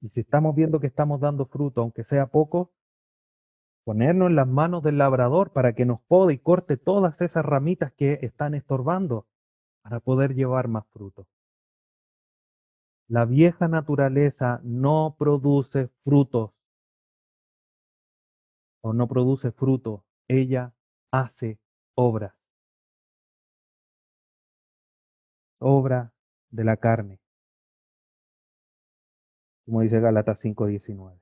Y 0.02 0.10
si 0.10 0.22
estamos 0.22 0.56
viendo 0.56 0.80
que 0.80 0.88
estamos 0.88 1.22
dando 1.22 1.46
fruto, 1.46 1.82
aunque 1.82 2.04
sea 2.04 2.28
poco, 2.28 2.72
ponernos 3.86 4.30
en 4.30 4.36
las 4.36 4.48
manos 4.48 4.84
del 4.84 4.98
labrador 4.98 5.52
para 5.52 5.74
que 5.74 5.86
nos 5.86 6.02
pode 6.02 6.34
y 6.34 6.40
corte 6.40 6.78
todas 6.78 7.20
esas 7.22 7.46
ramitas 7.46 7.94
que 7.94 8.20
están 8.22 8.56
estorbando 8.56 9.28
para 9.82 10.00
poder 10.00 10.36
llevar 10.36 10.68
más 10.68 10.86
fruto. 10.88 11.28
La 13.14 13.26
vieja 13.26 13.68
naturaleza 13.68 14.60
no 14.64 15.16
produce 15.20 15.88
frutos 16.04 16.50
o 18.82 18.92
no 18.92 19.08
produce 19.08 19.52
fruto, 19.52 20.04
ella 20.28 20.74
hace 21.12 21.60
obras. 21.94 22.34
Obra 25.60 26.12
de 26.50 26.64
la 26.64 26.78
carne. 26.78 27.20
Como 29.64 29.82
dice 29.82 30.00
Gálatas 30.00 30.40
5:19. 30.40 31.22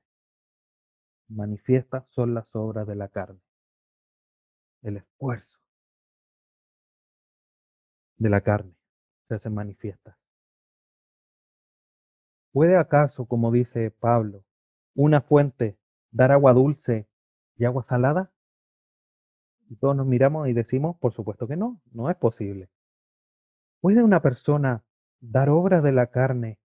Manifiestas 1.28 2.08
son 2.08 2.32
las 2.32 2.46
obras 2.56 2.86
de 2.86 2.96
la 2.96 3.08
carne. 3.08 3.42
El 4.80 4.96
esfuerzo 4.96 5.58
de 8.16 8.30
la 8.30 8.40
carne 8.40 8.74
se 9.28 9.34
hace 9.34 9.50
manifiestas. 9.50 10.21
¿Puede 12.52 12.76
acaso, 12.76 13.24
como 13.26 13.50
dice 13.50 13.90
Pablo, 13.90 14.44
una 14.94 15.22
fuente 15.22 15.78
dar 16.10 16.32
agua 16.32 16.52
dulce 16.52 17.08
y 17.56 17.64
agua 17.64 17.82
salada? 17.82 18.30
Y 19.68 19.76
todos 19.76 19.96
nos 19.96 20.06
miramos 20.06 20.48
y 20.48 20.52
decimos, 20.52 20.96
por 20.98 21.14
supuesto 21.14 21.48
que 21.48 21.56
no, 21.56 21.80
no 21.92 22.10
es 22.10 22.16
posible. 22.16 22.68
¿Puede 23.80 24.02
una 24.02 24.20
persona 24.20 24.84
dar 25.20 25.48
obras 25.48 25.82
de 25.82 25.92
la 25.92 26.08
carne 26.08 26.58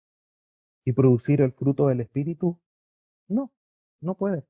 y 0.85 0.93
producir 0.93 1.41
el 1.41 1.53
fruto 1.53 1.87
del 1.87 2.01
Espíritu? 2.01 2.59
No, 3.29 3.53
no 4.01 4.17
puede. 4.17 4.45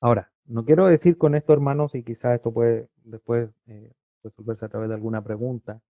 Ahora, 0.00 0.30
no 0.44 0.64
quiero 0.64 0.86
decir 0.86 1.18
con 1.18 1.34
esto, 1.34 1.52
hermanos, 1.52 1.96
y 1.96 2.04
quizás 2.04 2.36
esto 2.36 2.52
puede 2.52 2.88
después 3.02 3.50
eh, 3.66 3.92
resolverse 4.22 4.64
a 4.66 4.68
través 4.68 4.88
de 4.88 4.94
alguna 4.94 5.24
pregunta, 5.24 5.80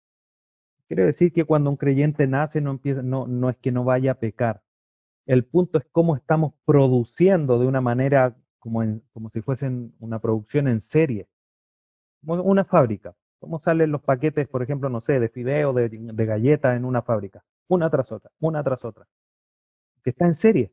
Quiere 0.89 1.05
decir 1.05 1.33
que 1.33 1.45
cuando 1.45 1.71
un 1.71 1.77
creyente 1.77 2.27
nace 2.27 2.61
no, 2.61 2.71
empieza, 2.71 3.03
no, 3.03 3.27
no 3.27 3.51
es 3.51 3.57
que 3.59 3.73
no 3.73 3.85
vaya 3.85 4.13
a 4.13 4.19
pecar. 4.21 4.63
El 5.27 5.45
punto 5.45 5.79
es 5.79 5.87
cómo 5.93 6.17
estamos 6.17 6.55
produciendo 6.65 7.59
de 7.59 7.67
una 7.67 7.81
manera 7.81 8.37
como, 8.61 8.83
como 9.13 9.31
si 9.31 9.43
fuesen 9.43 9.95
una 9.99 10.21
producción 10.21 10.69
en 10.69 10.81
serie. 10.81 11.29
Como 12.25 12.43
una 12.43 12.65
fábrica. 12.65 13.15
¿Cómo 13.41 13.59
salen 13.59 13.93
los 13.93 14.03
paquetes, 14.03 14.49
por 14.49 14.63
ejemplo, 14.63 14.89
no 14.89 15.01
sé, 15.01 15.21
de 15.21 15.29
fideo, 15.29 15.73
de, 15.73 15.89
de 15.91 16.27
galletas 16.27 16.77
en 16.77 16.85
una 16.85 17.03
fábrica? 17.03 17.45
Una 17.69 17.91
tras 17.91 18.13
otra, 18.13 18.31
una 18.41 18.63
tras 18.63 18.85
otra. 18.85 19.07
Que 20.05 20.11
está 20.11 20.27
en 20.27 20.35
serie. 20.35 20.73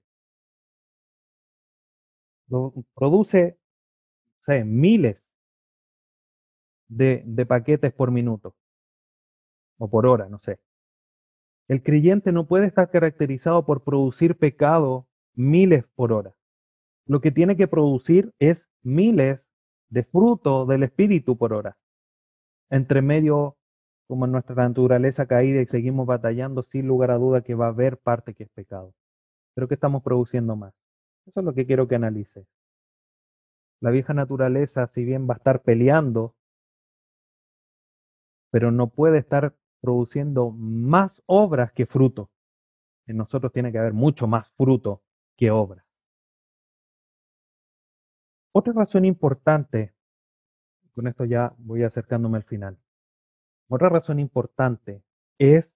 produce, 2.95 3.57
sé, 4.45 4.63
miles 4.63 5.17
de, 6.87 7.23
de 7.25 7.45
paquetes 7.45 7.91
por 7.93 8.11
minuto 8.11 8.55
o 9.83 9.89
por 9.89 10.07
hora, 10.07 10.29
no 10.29 10.39
sé. 10.39 10.59
El 11.67 11.83
creyente 11.83 12.31
no 12.31 12.47
puede 12.47 12.67
estar 12.67 12.89
caracterizado 12.89 13.65
por 13.65 13.83
producir 13.83 14.37
pecado 14.37 15.07
miles 15.35 15.83
por 15.95 16.13
hora. 16.13 16.33
Lo 17.05 17.19
que 17.19 17.31
tiene 17.31 17.57
que 17.57 17.67
producir 17.67 18.33
es 18.39 18.65
miles 18.81 19.41
de 19.89 20.03
fruto 20.05 20.65
del 20.65 20.83
Espíritu 20.83 21.37
por 21.37 21.51
hora. 21.51 21.75
Entre 22.69 23.01
medio, 23.01 23.57
como 24.07 24.25
nuestra 24.25 24.55
naturaleza 24.55 25.25
caída 25.25 25.61
y 25.61 25.65
seguimos 25.65 26.07
batallando, 26.07 26.63
sin 26.63 26.87
lugar 26.87 27.11
a 27.11 27.17
duda 27.17 27.41
que 27.41 27.53
va 27.53 27.65
a 27.65 27.75
haber 27.75 27.97
parte 27.97 28.33
que 28.33 28.43
es 28.43 28.49
pecado. 28.51 28.93
pero 29.53 29.67
¿qué 29.67 29.73
estamos 29.73 30.01
produciendo 30.01 30.55
más? 30.55 30.73
Eso 31.25 31.41
es 31.41 31.45
lo 31.45 31.53
que 31.53 31.65
quiero 31.65 31.89
que 31.89 31.95
analices. 31.95 32.47
La 33.81 33.91
vieja 33.91 34.13
naturaleza, 34.13 34.87
si 34.87 35.03
bien 35.03 35.27
va 35.29 35.33
a 35.33 35.37
estar 35.37 35.61
peleando, 35.61 36.35
pero 38.49 38.71
no 38.71 38.87
puede 38.87 39.17
estar 39.17 39.55
produciendo 39.83 40.49
más 40.51 41.21
obras 41.25 41.73
que 41.73 41.85
fruto. 41.85 42.29
En 43.05 43.17
nosotros 43.17 43.51
tiene 43.51 43.69
que 43.73 43.79
haber 43.79 43.91
mucho 43.91 44.27
más 44.27 44.49
fruto 44.51 45.03
que 45.35 45.51
obras. 45.51 45.85
Otra 48.53 48.71
razón 48.71 49.03
importante, 49.03 49.93
con 50.95 51.07
esto 51.07 51.25
ya 51.25 51.53
voy 51.57 51.83
acercándome 51.83 52.37
al 52.37 52.45
final, 52.45 52.79
otra 53.67 53.89
razón 53.89 54.19
importante 54.19 55.03
es 55.37 55.69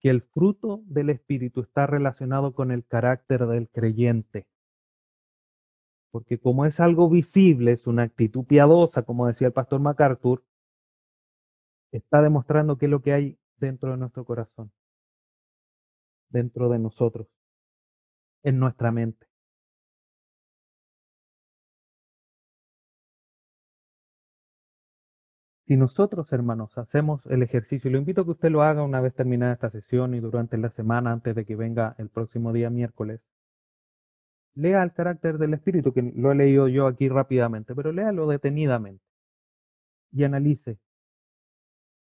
que 0.00 0.10
el 0.10 0.22
fruto 0.22 0.82
del 0.86 1.10
Espíritu 1.10 1.60
está 1.60 1.86
relacionado 1.86 2.54
con 2.54 2.72
el 2.72 2.84
carácter 2.84 3.46
del 3.46 3.68
creyente. 3.68 4.48
Porque 6.10 6.40
como 6.40 6.66
es 6.66 6.80
algo 6.80 7.08
visible, 7.08 7.70
es 7.70 7.86
una 7.86 8.02
actitud 8.02 8.44
piadosa, 8.46 9.04
como 9.04 9.28
decía 9.28 9.46
el 9.46 9.52
pastor 9.52 9.78
MacArthur, 9.78 10.42
está 11.92 12.20
demostrando 12.20 12.76
qué 12.78 12.86
es 12.86 12.90
lo 12.90 13.00
que 13.00 13.12
hay 13.12 13.38
dentro 13.64 13.90
de 13.92 13.96
nuestro 13.96 14.24
corazón, 14.24 14.70
dentro 16.28 16.68
de 16.68 16.78
nosotros, 16.78 17.28
en 18.42 18.58
nuestra 18.58 18.90
mente. 18.92 19.26
Si 25.66 25.76
nosotros, 25.76 26.30
hermanos, 26.32 26.76
hacemos 26.76 27.24
el 27.26 27.42
ejercicio, 27.42 27.90
lo 27.90 27.96
invito 27.98 28.20
a 28.20 28.24
que 28.24 28.32
usted 28.32 28.50
lo 28.50 28.62
haga 28.62 28.82
una 28.82 29.00
vez 29.00 29.14
terminada 29.14 29.54
esta 29.54 29.70
sesión 29.70 30.14
y 30.14 30.20
durante 30.20 30.58
la 30.58 30.68
semana 30.70 31.10
antes 31.12 31.34
de 31.34 31.46
que 31.46 31.56
venga 31.56 31.94
el 31.98 32.10
próximo 32.10 32.52
día 32.52 32.68
miércoles, 32.68 33.22
lea 34.54 34.82
el 34.82 34.92
carácter 34.92 35.38
del 35.38 35.54
Espíritu, 35.54 35.92
que 35.94 36.02
lo 36.02 36.32
he 36.32 36.34
leído 36.34 36.68
yo 36.68 36.86
aquí 36.86 37.08
rápidamente, 37.08 37.74
pero 37.74 37.92
léalo 37.92 38.26
detenidamente 38.26 39.02
y 40.12 40.24
analice 40.24 40.78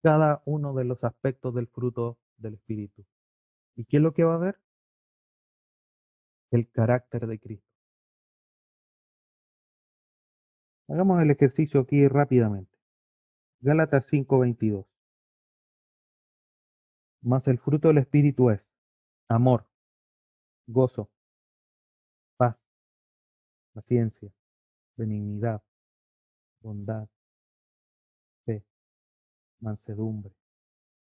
cada 0.02 0.42
uno 0.44 0.74
de 0.74 0.84
los 0.84 1.02
aspectos 1.04 1.54
del 1.54 1.66
fruto 1.68 2.18
del 2.36 2.54
Espíritu. 2.54 3.04
¿Y 3.76 3.84
qué 3.84 3.98
es 3.98 4.02
lo 4.02 4.12
que 4.12 4.24
va 4.24 4.34
a 4.34 4.38
ver? 4.38 4.60
El 6.50 6.70
carácter 6.70 7.26
de 7.26 7.38
Cristo. 7.38 7.68
Hagamos 10.88 11.20
el 11.20 11.30
ejercicio 11.30 11.80
aquí 11.80 12.08
rápidamente. 12.08 12.76
Gálatas 13.60 14.06
5:22. 14.06 14.86
Mas 17.20 17.46
el 17.48 17.58
fruto 17.58 17.88
del 17.88 17.98
Espíritu 17.98 18.50
es 18.50 18.64
amor, 19.28 19.66
gozo, 20.66 21.10
paz, 22.36 22.56
paciencia, 23.74 24.32
benignidad, 24.96 25.62
bondad, 26.60 27.08
mansedumbre, 29.60 30.32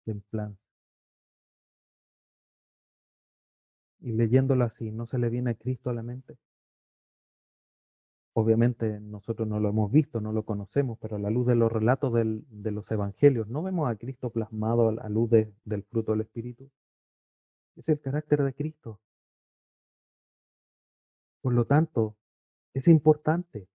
templanza. 0.05 0.61
Y 4.01 4.13
leyéndolo 4.13 4.65
así, 4.65 4.91
¿no 4.91 5.07
se 5.07 5.19
le 5.19 5.29
viene 5.31 5.51
a 5.51 5.55
Cristo 5.55 5.91
a 5.91 5.95
la 5.95 6.03
mente? 6.03 6.37
Obviamente 8.35 9.01
nosotros 9.01 9.49
no 9.49 9.59
lo 9.59 9.71
hemos 9.71 9.91
visto, 9.91 10.21
no 10.21 10.31
lo 10.31 10.45
conocemos, 10.45 10.99
pero 11.01 11.17
a 11.17 11.19
la 11.19 11.31
luz 11.31 11.47
de 11.47 11.55
los 11.55 11.73
relatos 11.73 12.13
de 12.13 12.71
los 12.71 12.91
evangelios, 12.91 13.49
¿no 13.49 13.63
vemos 13.63 13.89
a 13.89 13.97
Cristo 13.97 14.29
plasmado 14.31 14.91
a 14.91 14.93
la 14.93 15.09
luz 15.09 15.31
del 15.31 15.83
fruto 15.85 16.13
del 16.13 16.21
Espíritu? 16.21 16.71
Es 17.77 17.89
el 17.89 17.99
carácter 17.99 18.43
de 18.43 18.53
Cristo. 18.53 19.01
Por 21.41 21.55
lo 21.55 21.65
tanto, 21.65 22.17
es 22.75 22.89
importante, 22.89 23.69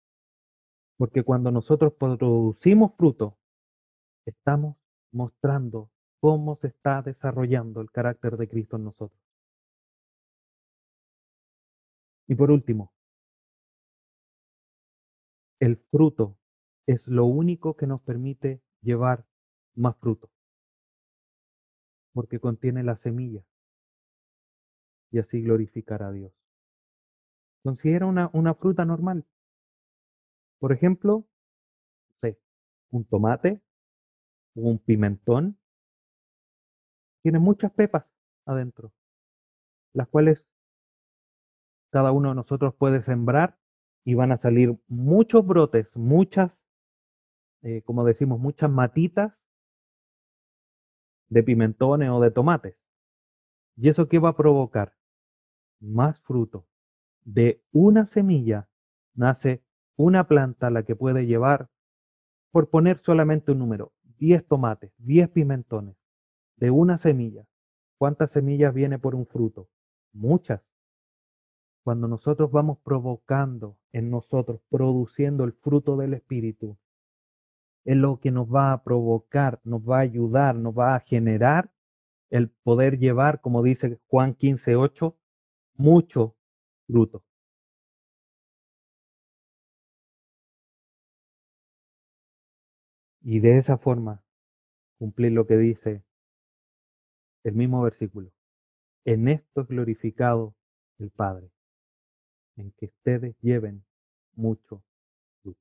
porque 0.97 1.23
cuando 1.23 1.49
nosotros 1.49 1.93
producimos 1.93 2.93
fruto, 2.95 3.39
estamos 4.25 4.77
mostrando 5.11 5.89
cómo 6.19 6.55
se 6.55 6.67
está 6.67 7.01
desarrollando 7.01 7.81
el 7.81 7.91
carácter 7.91 8.37
de 8.37 8.47
Cristo 8.47 8.77
en 8.77 8.85
nosotros. 8.85 9.19
Y 12.27 12.35
por 12.35 12.51
último, 12.51 12.93
el 15.59 15.77
fruto 15.77 16.37
es 16.87 17.07
lo 17.07 17.25
único 17.25 17.75
que 17.75 17.87
nos 17.87 18.01
permite 18.01 18.61
llevar 18.81 19.25
más 19.75 19.97
fruto, 19.97 20.29
porque 22.13 22.39
contiene 22.39 22.83
la 22.83 22.95
semilla 22.97 23.43
y 25.11 25.19
así 25.19 25.41
glorificar 25.41 26.03
a 26.03 26.11
Dios. 26.11 26.33
Considera 27.63 28.05
una, 28.05 28.29
una 28.33 28.55
fruta 28.55 28.85
normal. 28.85 29.25
Por 30.59 30.71
ejemplo, 30.71 31.27
un 32.91 33.05
tomate 33.05 33.61
un 34.55 34.79
pimentón. 34.79 35.57
Tiene 37.23 37.39
muchas 37.39 37.71
pepas 37.71 38.05
adentro, 38.45 38.91
las 39.93 40.07
cuales 40.07 40.45
cada 41.91 42.11
uno 42.11 42.29
de 42.29 42.35
nosotros 42.35 42.73
puede 42.75 43.03
sembrar 43.03 43.57
y 44.03 44.15
van 44.15 44.31
a 44.31 44.37
salir 44.37 44.77
muchos 44.87 45.45
brotes, 45.45 45.87
muchas, 45.95 46.51
eh, 47.61 47.81
como 47.83 48.03
decimos, 48.03 48.39
muchas 48.39 48.71
matitas 48.71 49.33
de 51.29 51.43
pimentones 51.43 52.09
o 52.09 52.19
de 52.19 52.31
tomates. 52.31 52.75
¿Y 53.75 53.89
eso 53.89 54.07
qué 54.07 54.19
va 54.19 54.29
a 54.29 54.35
provocar? 54.35 54.95
Más 55.79 56.19
fruto. 56.21 56.67
De 57.23 57.63
una 57.71 58.05
semilla 58.05 58.67
nace 59.13 59.63
una 59.95 60.27
planta 60.27 60.69
la 60.69 60.83
que 60.83 60.95
puede 60.95 61.25
llevar, 61.25 61.69
por 62.51 62.69
poner 62.69 62.99
solamente 62.99 63.51
un 63.51 63.59
número, 63.59 63.93
10 64.21 64.45
tomates, 64.45 64.93
10 64.99 65.29
pimentones. 65.31 65.95
De 66.55 66.69
una 66.69 66.99
semilla. 66.99 67.47
¿Cuántas 67.97 68.29
semillas 68.31 68.71
viene 68.71 68.99
por 68.99 69.15
un 69.15 69.25
fruto? 69.25 69.67
Muchas. 70.13 70.61
Cuando 71.83 72.07
nosotros 72.07 72.51
vamos 72.51 72.77
provocando 72.83 73.79
en 73.91 74.11
nosotros, 74.11 74.61
produciendo 74.69 75.43
el 75.43 75.53
fruto 75.53 75.97
del 75.97 76.13
Espíritu, 76.13 76.77
es 77.83 77.97
lo 77.97 78.19
que 78.19 78.29
nos 78.29 78.47
va 78.47 78.73
a 78.73 78.83
provocar, 78.83 79.59
nos 79.63 79.81
va 79.81 79.97
a 79.97 80.01
ayudar, 80.01 80.55
nos 80.55 80.77
va 80.77 80.93
a 80.93 80.99
generar 80.99 81.71
el 82.29 82.49
poder 82.49 82.99
llevar, 82.99 83.41
como 83.41 83.63
dice 83.63 83.99
Juan 84.05 84.35
15:8, 84.35 85.15
mucho 85.77 86.35
fruto. 86.85 87.23
Y 93.21 93.39
de 93.39 93.57
esa 93.57 93.77
forma 93.77 94.23
cumplir 94.97 95.31
lo 95.31 95.45
que 95.47 95.57
dice 95.57 96.03
el 97.43 97.53
mismo 97.53 97.81
versículo. 97.81 98.31
En 99.05 99.27
esto 99.27 99.61
es 99.61 99.67
glorificado 99.67 100.55
el 100.99 101.09
Padre 101.11 101.51
en 102.55 102.71
que 102.71 102.85
ustedes 102.85 103.35
lleven 103.41 103.83
mucho 104.33 104.83
fruto. 105.41 105.59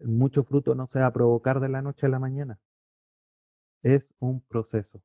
mucho 0.00 0.44
fruto 0.44 0.74
no 0.74 0.86
se 0.86 1.00
va 1.00 1.06
a 1.06 1.12
provocar 1.12 1.60
de 1.60 1.68
la 1.68 1.82
noche 1.82 2.06
a 2.06 2.08
la 2.08 2.18
mañana. 2.18 2.58
Es 3.82 4.04
un 4.18 4.40
proceso, 4.40 5.02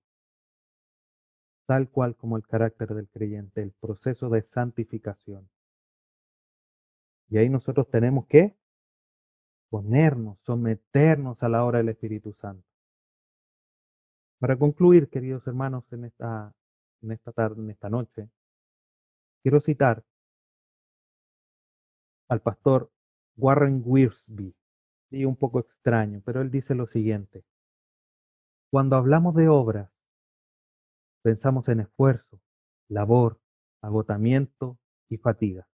tal 1.65 1.89
cual 1.89 2.15
como 2.15 2.37
el 2.37 2.45
carácter 2.45 2.93
del 2.93 3.09
creyente, 3.09 3.61
el 3.61 3.71
proceso 3.71 4.29
de 4.29 4.43
santificación. 4.43 5.49
Y 7.29 7.37
ahí 7.37 7.49
nosotros 7.49 7.89
tenemos 7.89 8.25
que 8.27 8.55
ponernos, 9.69 10.39
someternos 10.45 11.41
a 11.43 11.49
la 11.49 11.63
obra 11.63 11.79
del 11.79 11.89
Espíritu 11.89 12.33
Santo. 12.33 12.65
Para 14.39 14.57
concluir, 14.57 15.09
queridos 15.09 15.45
hermanos, 15.47 15.83
en 15.91 16.05
esta, 16.05 16.53
en 17.01 17.11
esta 17.11 17.31
tarde, 17.31 17.61
en 17.61 17.69
esta 17.69 17.89
noche, 17.89 18.29
Quiero 19.41 19.61
citar 19.61 20.03
al 22.27 22.41
pastor 22.41 22.91
Warren 23.37 23.81
Wiersbe, 23.85 24.53
y 25.11 25.25
un 25.25 25.35
poco 25.35 25.59
extraño, 25.59 26.21
pero 26.25 26.41
él 26.41 26.51
dice 26.51 26.75
lo 26.75 26.85
siguiente. 26.85 27.43
Cuando 28.69 28.97
hablamos 28.97 29.33
de 29.35 29.47
obras, 29.47 29.89
pensamos 31.23 31.69
en 31.69 31.79
esfuerzo, 31.79 32.39
labor, 32.89 33.39
agotamiento 33.81 34.77
y 35.09 35.17
fatiga. 35.17 35.67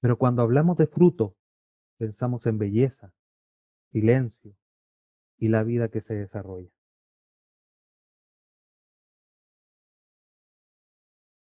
Pero 0.00 0.18
cuando 0.18 0.42
hablamos 0.42 0.76
de 0.76 0.86
fruto, 0.86 1.34
pensamos 1.98 2.46
en 2.46 2.58
belleza, 2.58 3.12
silencio 3.92 4.54
y 5.38 5.48
la 5.48 5.62
vida 5.62 5.88
que 5.88 6.00
se 6.02 6.14
desarrolla. 6.14 6.70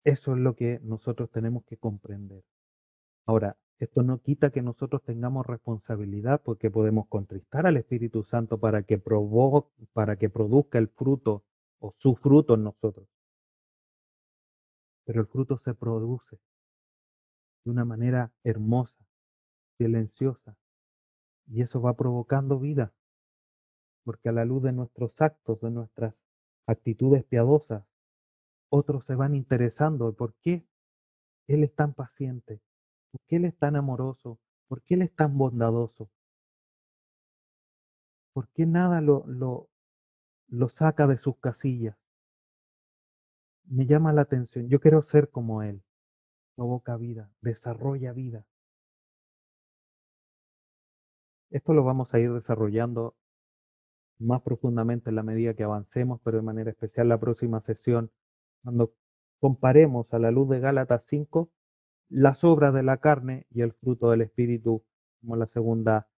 Eso 0.05 0.33
es 0.35 0.39
lo 0.41 0.57
que 0.57 0.81
nosotros 0.83 1.31
tenemos 1.31 1.65
que 1.65 1.77
comprender. 1.77 2.43
Ahora, 3.27 3.57
esto 3.79 4.03
no 4.03 4.21
quita 4.21 4.51
que 4.51 4.63
nosotros 4.63 5.05
tengamos 5.05 5.47
responsabilidad 5.47 6.43
porque 6.45 6.71
podemos 6.71 7.07
contristar 7.09 7.67
al 7.67 7.77
Espíritu 7.77 8.25
Santo 8.25 8.59
para 8.59 8.83
que, 8.83 9.01
para 9.93 10.17
que 10.17 10.31
produzca 10.31 10.79
el 10.79 10.89
fruto 10.89 11.45
o 11.79 11.93
su 11.99 12.17
fruto 12.17 12.55
en 12.55 12.65
nosotros. 12.65 13.09
pero 15.09 15.23
el 15.23 15.27
fruto 15.27 15.57
se 15.57 15.73
produce 15.75 16.39
de 17.65 17.71
una 17.71 17.87
manera 17.87 18.31
hermosa, 18.45 19.08
silenciosa, 19.79 20.57
y 21.47 21.63
eso 21.63 21.81
va 21.81 21.95
provocando 21.95 22.59
vida, 22.59 22.93
porque 24.05 24.29
a 24.29 24.33
la 24.33 24.45
luz 24.45 24.63
de 24.63 24.73
nuestros 24.73 25.21
actos, 25.21 25.61
de 25.61 25.71
nuestras 25.71 26.15
actitudes 26.67 27.25
piadosas, 27.25 27.85
otros 28.71 29.07
se 29.07 29.15
van 29.15 29.35
interesando 29.35 30.13
por 30.13 30.35
qué 30.43 30.67
Él 31.47 31.65
es 31.65 31.75
tan 31.75 31.95
paciente, 31.95 32.61
por 33.11 33.21
qué 33.27 33.37
Él 33.37 33.47
es 33.47 33.57
tan 33.57 33.77
amoroso, 33.77 34.39
por 34.67 34.83
qué 34.83 34.95
Él 34.95 35.03
es 35.03 35.15
tan 35.15 35.39
bondadoso, 35.39 36.11
por 38.35 38.49
qué 38.49 38.67
nada 38.67 39.01
lo, 39.01 39.25
lo, 39.27 39.69
lo 40.49 40.69
saca 40.69 41.07
de 41.07 41.19
sus 41.19 41.39
casillas. 41.39 41.97
Me 43.65 43.87
llama 43.87 44.13
la 44.13 44.23
atención, 44.23 44.69
yo 44.69 44.81
quiero 44.81 45.03
ser 45.03 45.31
como 45.31 45.63
Él, 45.63 45.83
provoca 46.57 46.97
vida, 46.97 47.31
desarrolla 47.41 48.13
vida. 48.13 48.45
Esto 51.51 51.73
lo 51.73 51.85
vamos 51.85 52.13
a 52.13 52.19
ir 52.19 52.33
desarrollando 52.33 53.17
más 54.19 54.43
profundamente 54.43 55.11
en 55.11 55.17
la 55.17 55.23
medida 55.23 55.55
que 55.55 55.63
avancemos, 55.63 56.21
pero 56.25 56.39
de 56.39 56.43
manera 56.43 56.71
especial 56.71 57.09
la 57.09 57.19
próxima 57.19 57.61
sesión, 57.61 58.11
cuando 58.63 58.93
comparemos 59.41 60.13
a 60.13 60.19
la 60.19 60.31
luz 60.31 60.49
de 60.49 60.61
Gálatas 60.61 61.05
5 61.07 61.51
las 62.11 62.43
obras 62.45 62.75
de 62.75 62.83
la 62.83 62.99
carne 62.99 63.47
y 63.51 63.61
el 63.61 63.73
fruto 63.73 64.11
del 64.11 64.23
Espíritu 64.23 64.83
como 65.21 65.37
la 65.37 65.47
segunda 65.47 66.09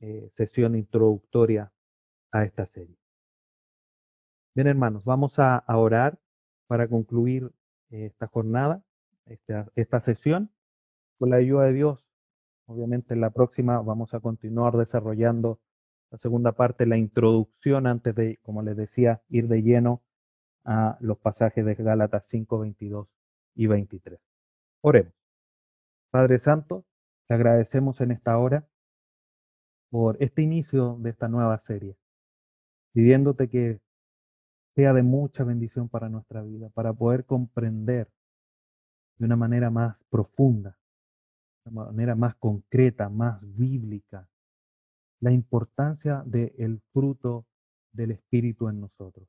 eh, 0.00 0.30
sesión 0.36 0.76
introductoria 0.76 1.72
a 2.30 2.44
esta 2.44 2.66
serie. 2.66 2.96
Bien, 4.54 4.68
hermanos, 4.68 5.04
vamos 5.04 5.38
a, 5.38 5.64
orar 5.66 6.18
para 6.68 6.88
concluir 6.88 7.50
eh, 7.90 8.06
esta 8.06 8.28
jornada, 8.28 8.84
esta, 9.26 9.70
esta 9.74 10.00
sesión. 10.00 10.50
Con 11.18 11.30
la 11.30 11.36
ayuda 11.36 11.64
de 11.64 11.72
Dios, 11.72 12.03
obviamente 12.66 13.14
en 13.14 13.20
la 13.20 13.30
próxima 13.30 13.80
vamos 13.80 14.14
a 14.14 14.20
continuar 14.20 14.76
desarrollando 14.76 15.60
la 16.10 16.18
segunda 16.18 16.52
parte, 16.52 16.86
la 16.86 16.96
introducción, 16.96 17.86
antes 17.86 18.14
de, 18.14 18.38
como 18.42 18.62
les 18.62 18.76
decía, 18.76 19.22
ir 19.28 19.48
de 19.48 19.62
lleno 19.62 20.02
a 20.64 20.96
los 21.00 21.18
pasajes 21.18 21.64
de 21.64 21.74
Gálatas 21.74 22.24
5, 22.28 22.58
22 22.58 23.08
y 23.56 23.66
23. 23.66 24.20
Oremos. 24.82 25.12
Padre 26.10 26.38
Santo, 26.38 26.84
te 27.26 27.34
agradecemos 27.34 28.00
en 28.00 28.12
esta 28.12 28.38
hora 28.38 28.66
por 29.90 30.16
este 30.20 30.42
inicio 30.42 30.96
de 31.00 31.10
esta 31.10 31.28
nueva 31.28 31.58
serie, 31.58 31.96
pidiéndote 32.92 33.48
que 33.48 33.80
sea 34.74 34.92
de 34.92 35.02
mucha 35.02 35.44
bendición 35.44 35.88
para 35.88 36.08
nuestra 36.08 36.42
vida, 36.42 36.68
para 36.70 36.92
poder 36.92 37.24
comprender 37.24 38.08
de 39.18 39.26
una 39.26 39.36
manera 39.36 39.70
más 39.70 39.96
profunda, 40.10 40.76
una 41.66 41.86
manera 41.86 42.14
más 42.14 42.34
concreta, 42.34 43.08
más 43.08 43.40
bíblica, 43.56 44.28
la 45.20 45.32
importancia 45.32 46.22
del 46.26 46.80
fruto 46.92 47.46
del 47.92 48.10
Espíritu 48.10 48.68
en 48.68 48.80
nosotros. 48.80 49.28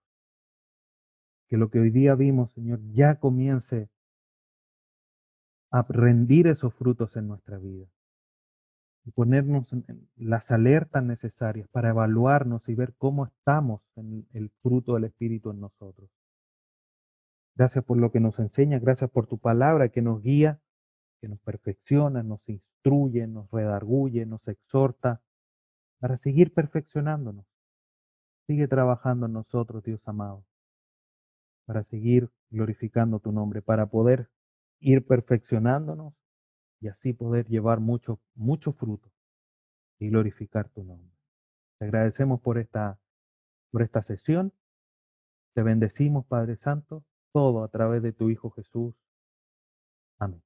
Que 1.48 1.58
lo 1.58 1.70
que 1.70 1.80
hoy 1.80 1.92
día 1.92 2.16
vimos, 2.16 2.52
Señor, 2.52 2.80
ya 2.92 3.20
comience 3.20 3.90
a 5.72 5.84
rendir 5.88 6.48
esos 6.48 6.74
frutos 6.74 7.16
en 7.16 7.28
nuestra 7.28 7.58
vida 7.58 7.86
y 9.06 9.12
ponernos 9.12 9.70
las 10.16 10.52
alertas 10.52 11.04
necesarias 11.04 11.68
para 11.70 11.90
evaluarnos 11.90 12.68
y 12.68 12.76
ver 12.76 12.96
cómo 12.98 13.26
estamos 13.26 13.82
en 13.96 14.28
el 14.34 14.50
fruto 14.62 14.96
del 14.96 15.06
Espíritu 15.06 15.52
en 15.52 15.62
nosotros. 15.62 16.10
Gracias 17.56 17.86
por 17.86 17.98
lo 17.98 18.12
que 18.12 18.20
nos 18.20 18.38
enseña, 18.40 18.80
gracias 18.80 19.10
por 19.12 19.28
tu 19.28 19.38
palabra 19.38 19.90
que 19.90 20.02
nos 20.02 20.22
guía, 20.22 20.60
que 21.20 21.28
nos 21.28 21.40
perfecciona, 21.40 22.24
nos 22.24 22.48
instruye, 22.48 23.28
nos 23.28 23.50
redarguye, 23.52 24.26
nos 24.26 24.48
exhorta, 24.48 25.22
para 26.00 26.18
seguir 26.18 26.54
perfeccionándonos. 26.54 27.46
Sigue 28.48 28.68
trabajando 28.68 29.26
en 29.26 29.34
nosotros, 29.34 29.84
Dios 29.84 30.02
amado, 30.06 30.46
para 31.66 31.84
seguir 31.86 32.30
glorificando 32.52 33.20
tu 33.20 33.32
nombre, 33.32 33.62
para 33.62 33.88
poder 33.88 34.30
ir 34.80 35.06
perfeccionándonos 35.06 36.14
y 36.80 36.90
así 36.90 37.14
poder 37.14 37.48
llevar 37.48 37.80
mucho, 37.80 38.20
mucho 38.36 38.74
fruto 38.74 39.12
y 40.00 40.10
glorificar 40.10 40.70
tu 40.70 40.84
nombre. 40.84 41.12
Te 41.80 41.86
agradecemos 41.86 42.42
por 42.42 42.58
esta, 42.58 43.00
por 43.72 43.82
esta 43.82 44.04
sesión. 44.04 44.54
Te 45.54 45.64
bendecimos, 45.64 46.26
Padre 46.28 46.58
Santo, 46.58 47.04
todo 47.32 47.64
a 47.64 47.70
través 47.70 48.04
de 48.04 48.14
tu 48.14 48.30
Hijo 48.30 48.52
Jesús. 48.52 48.96
Amén. 50.20 50.42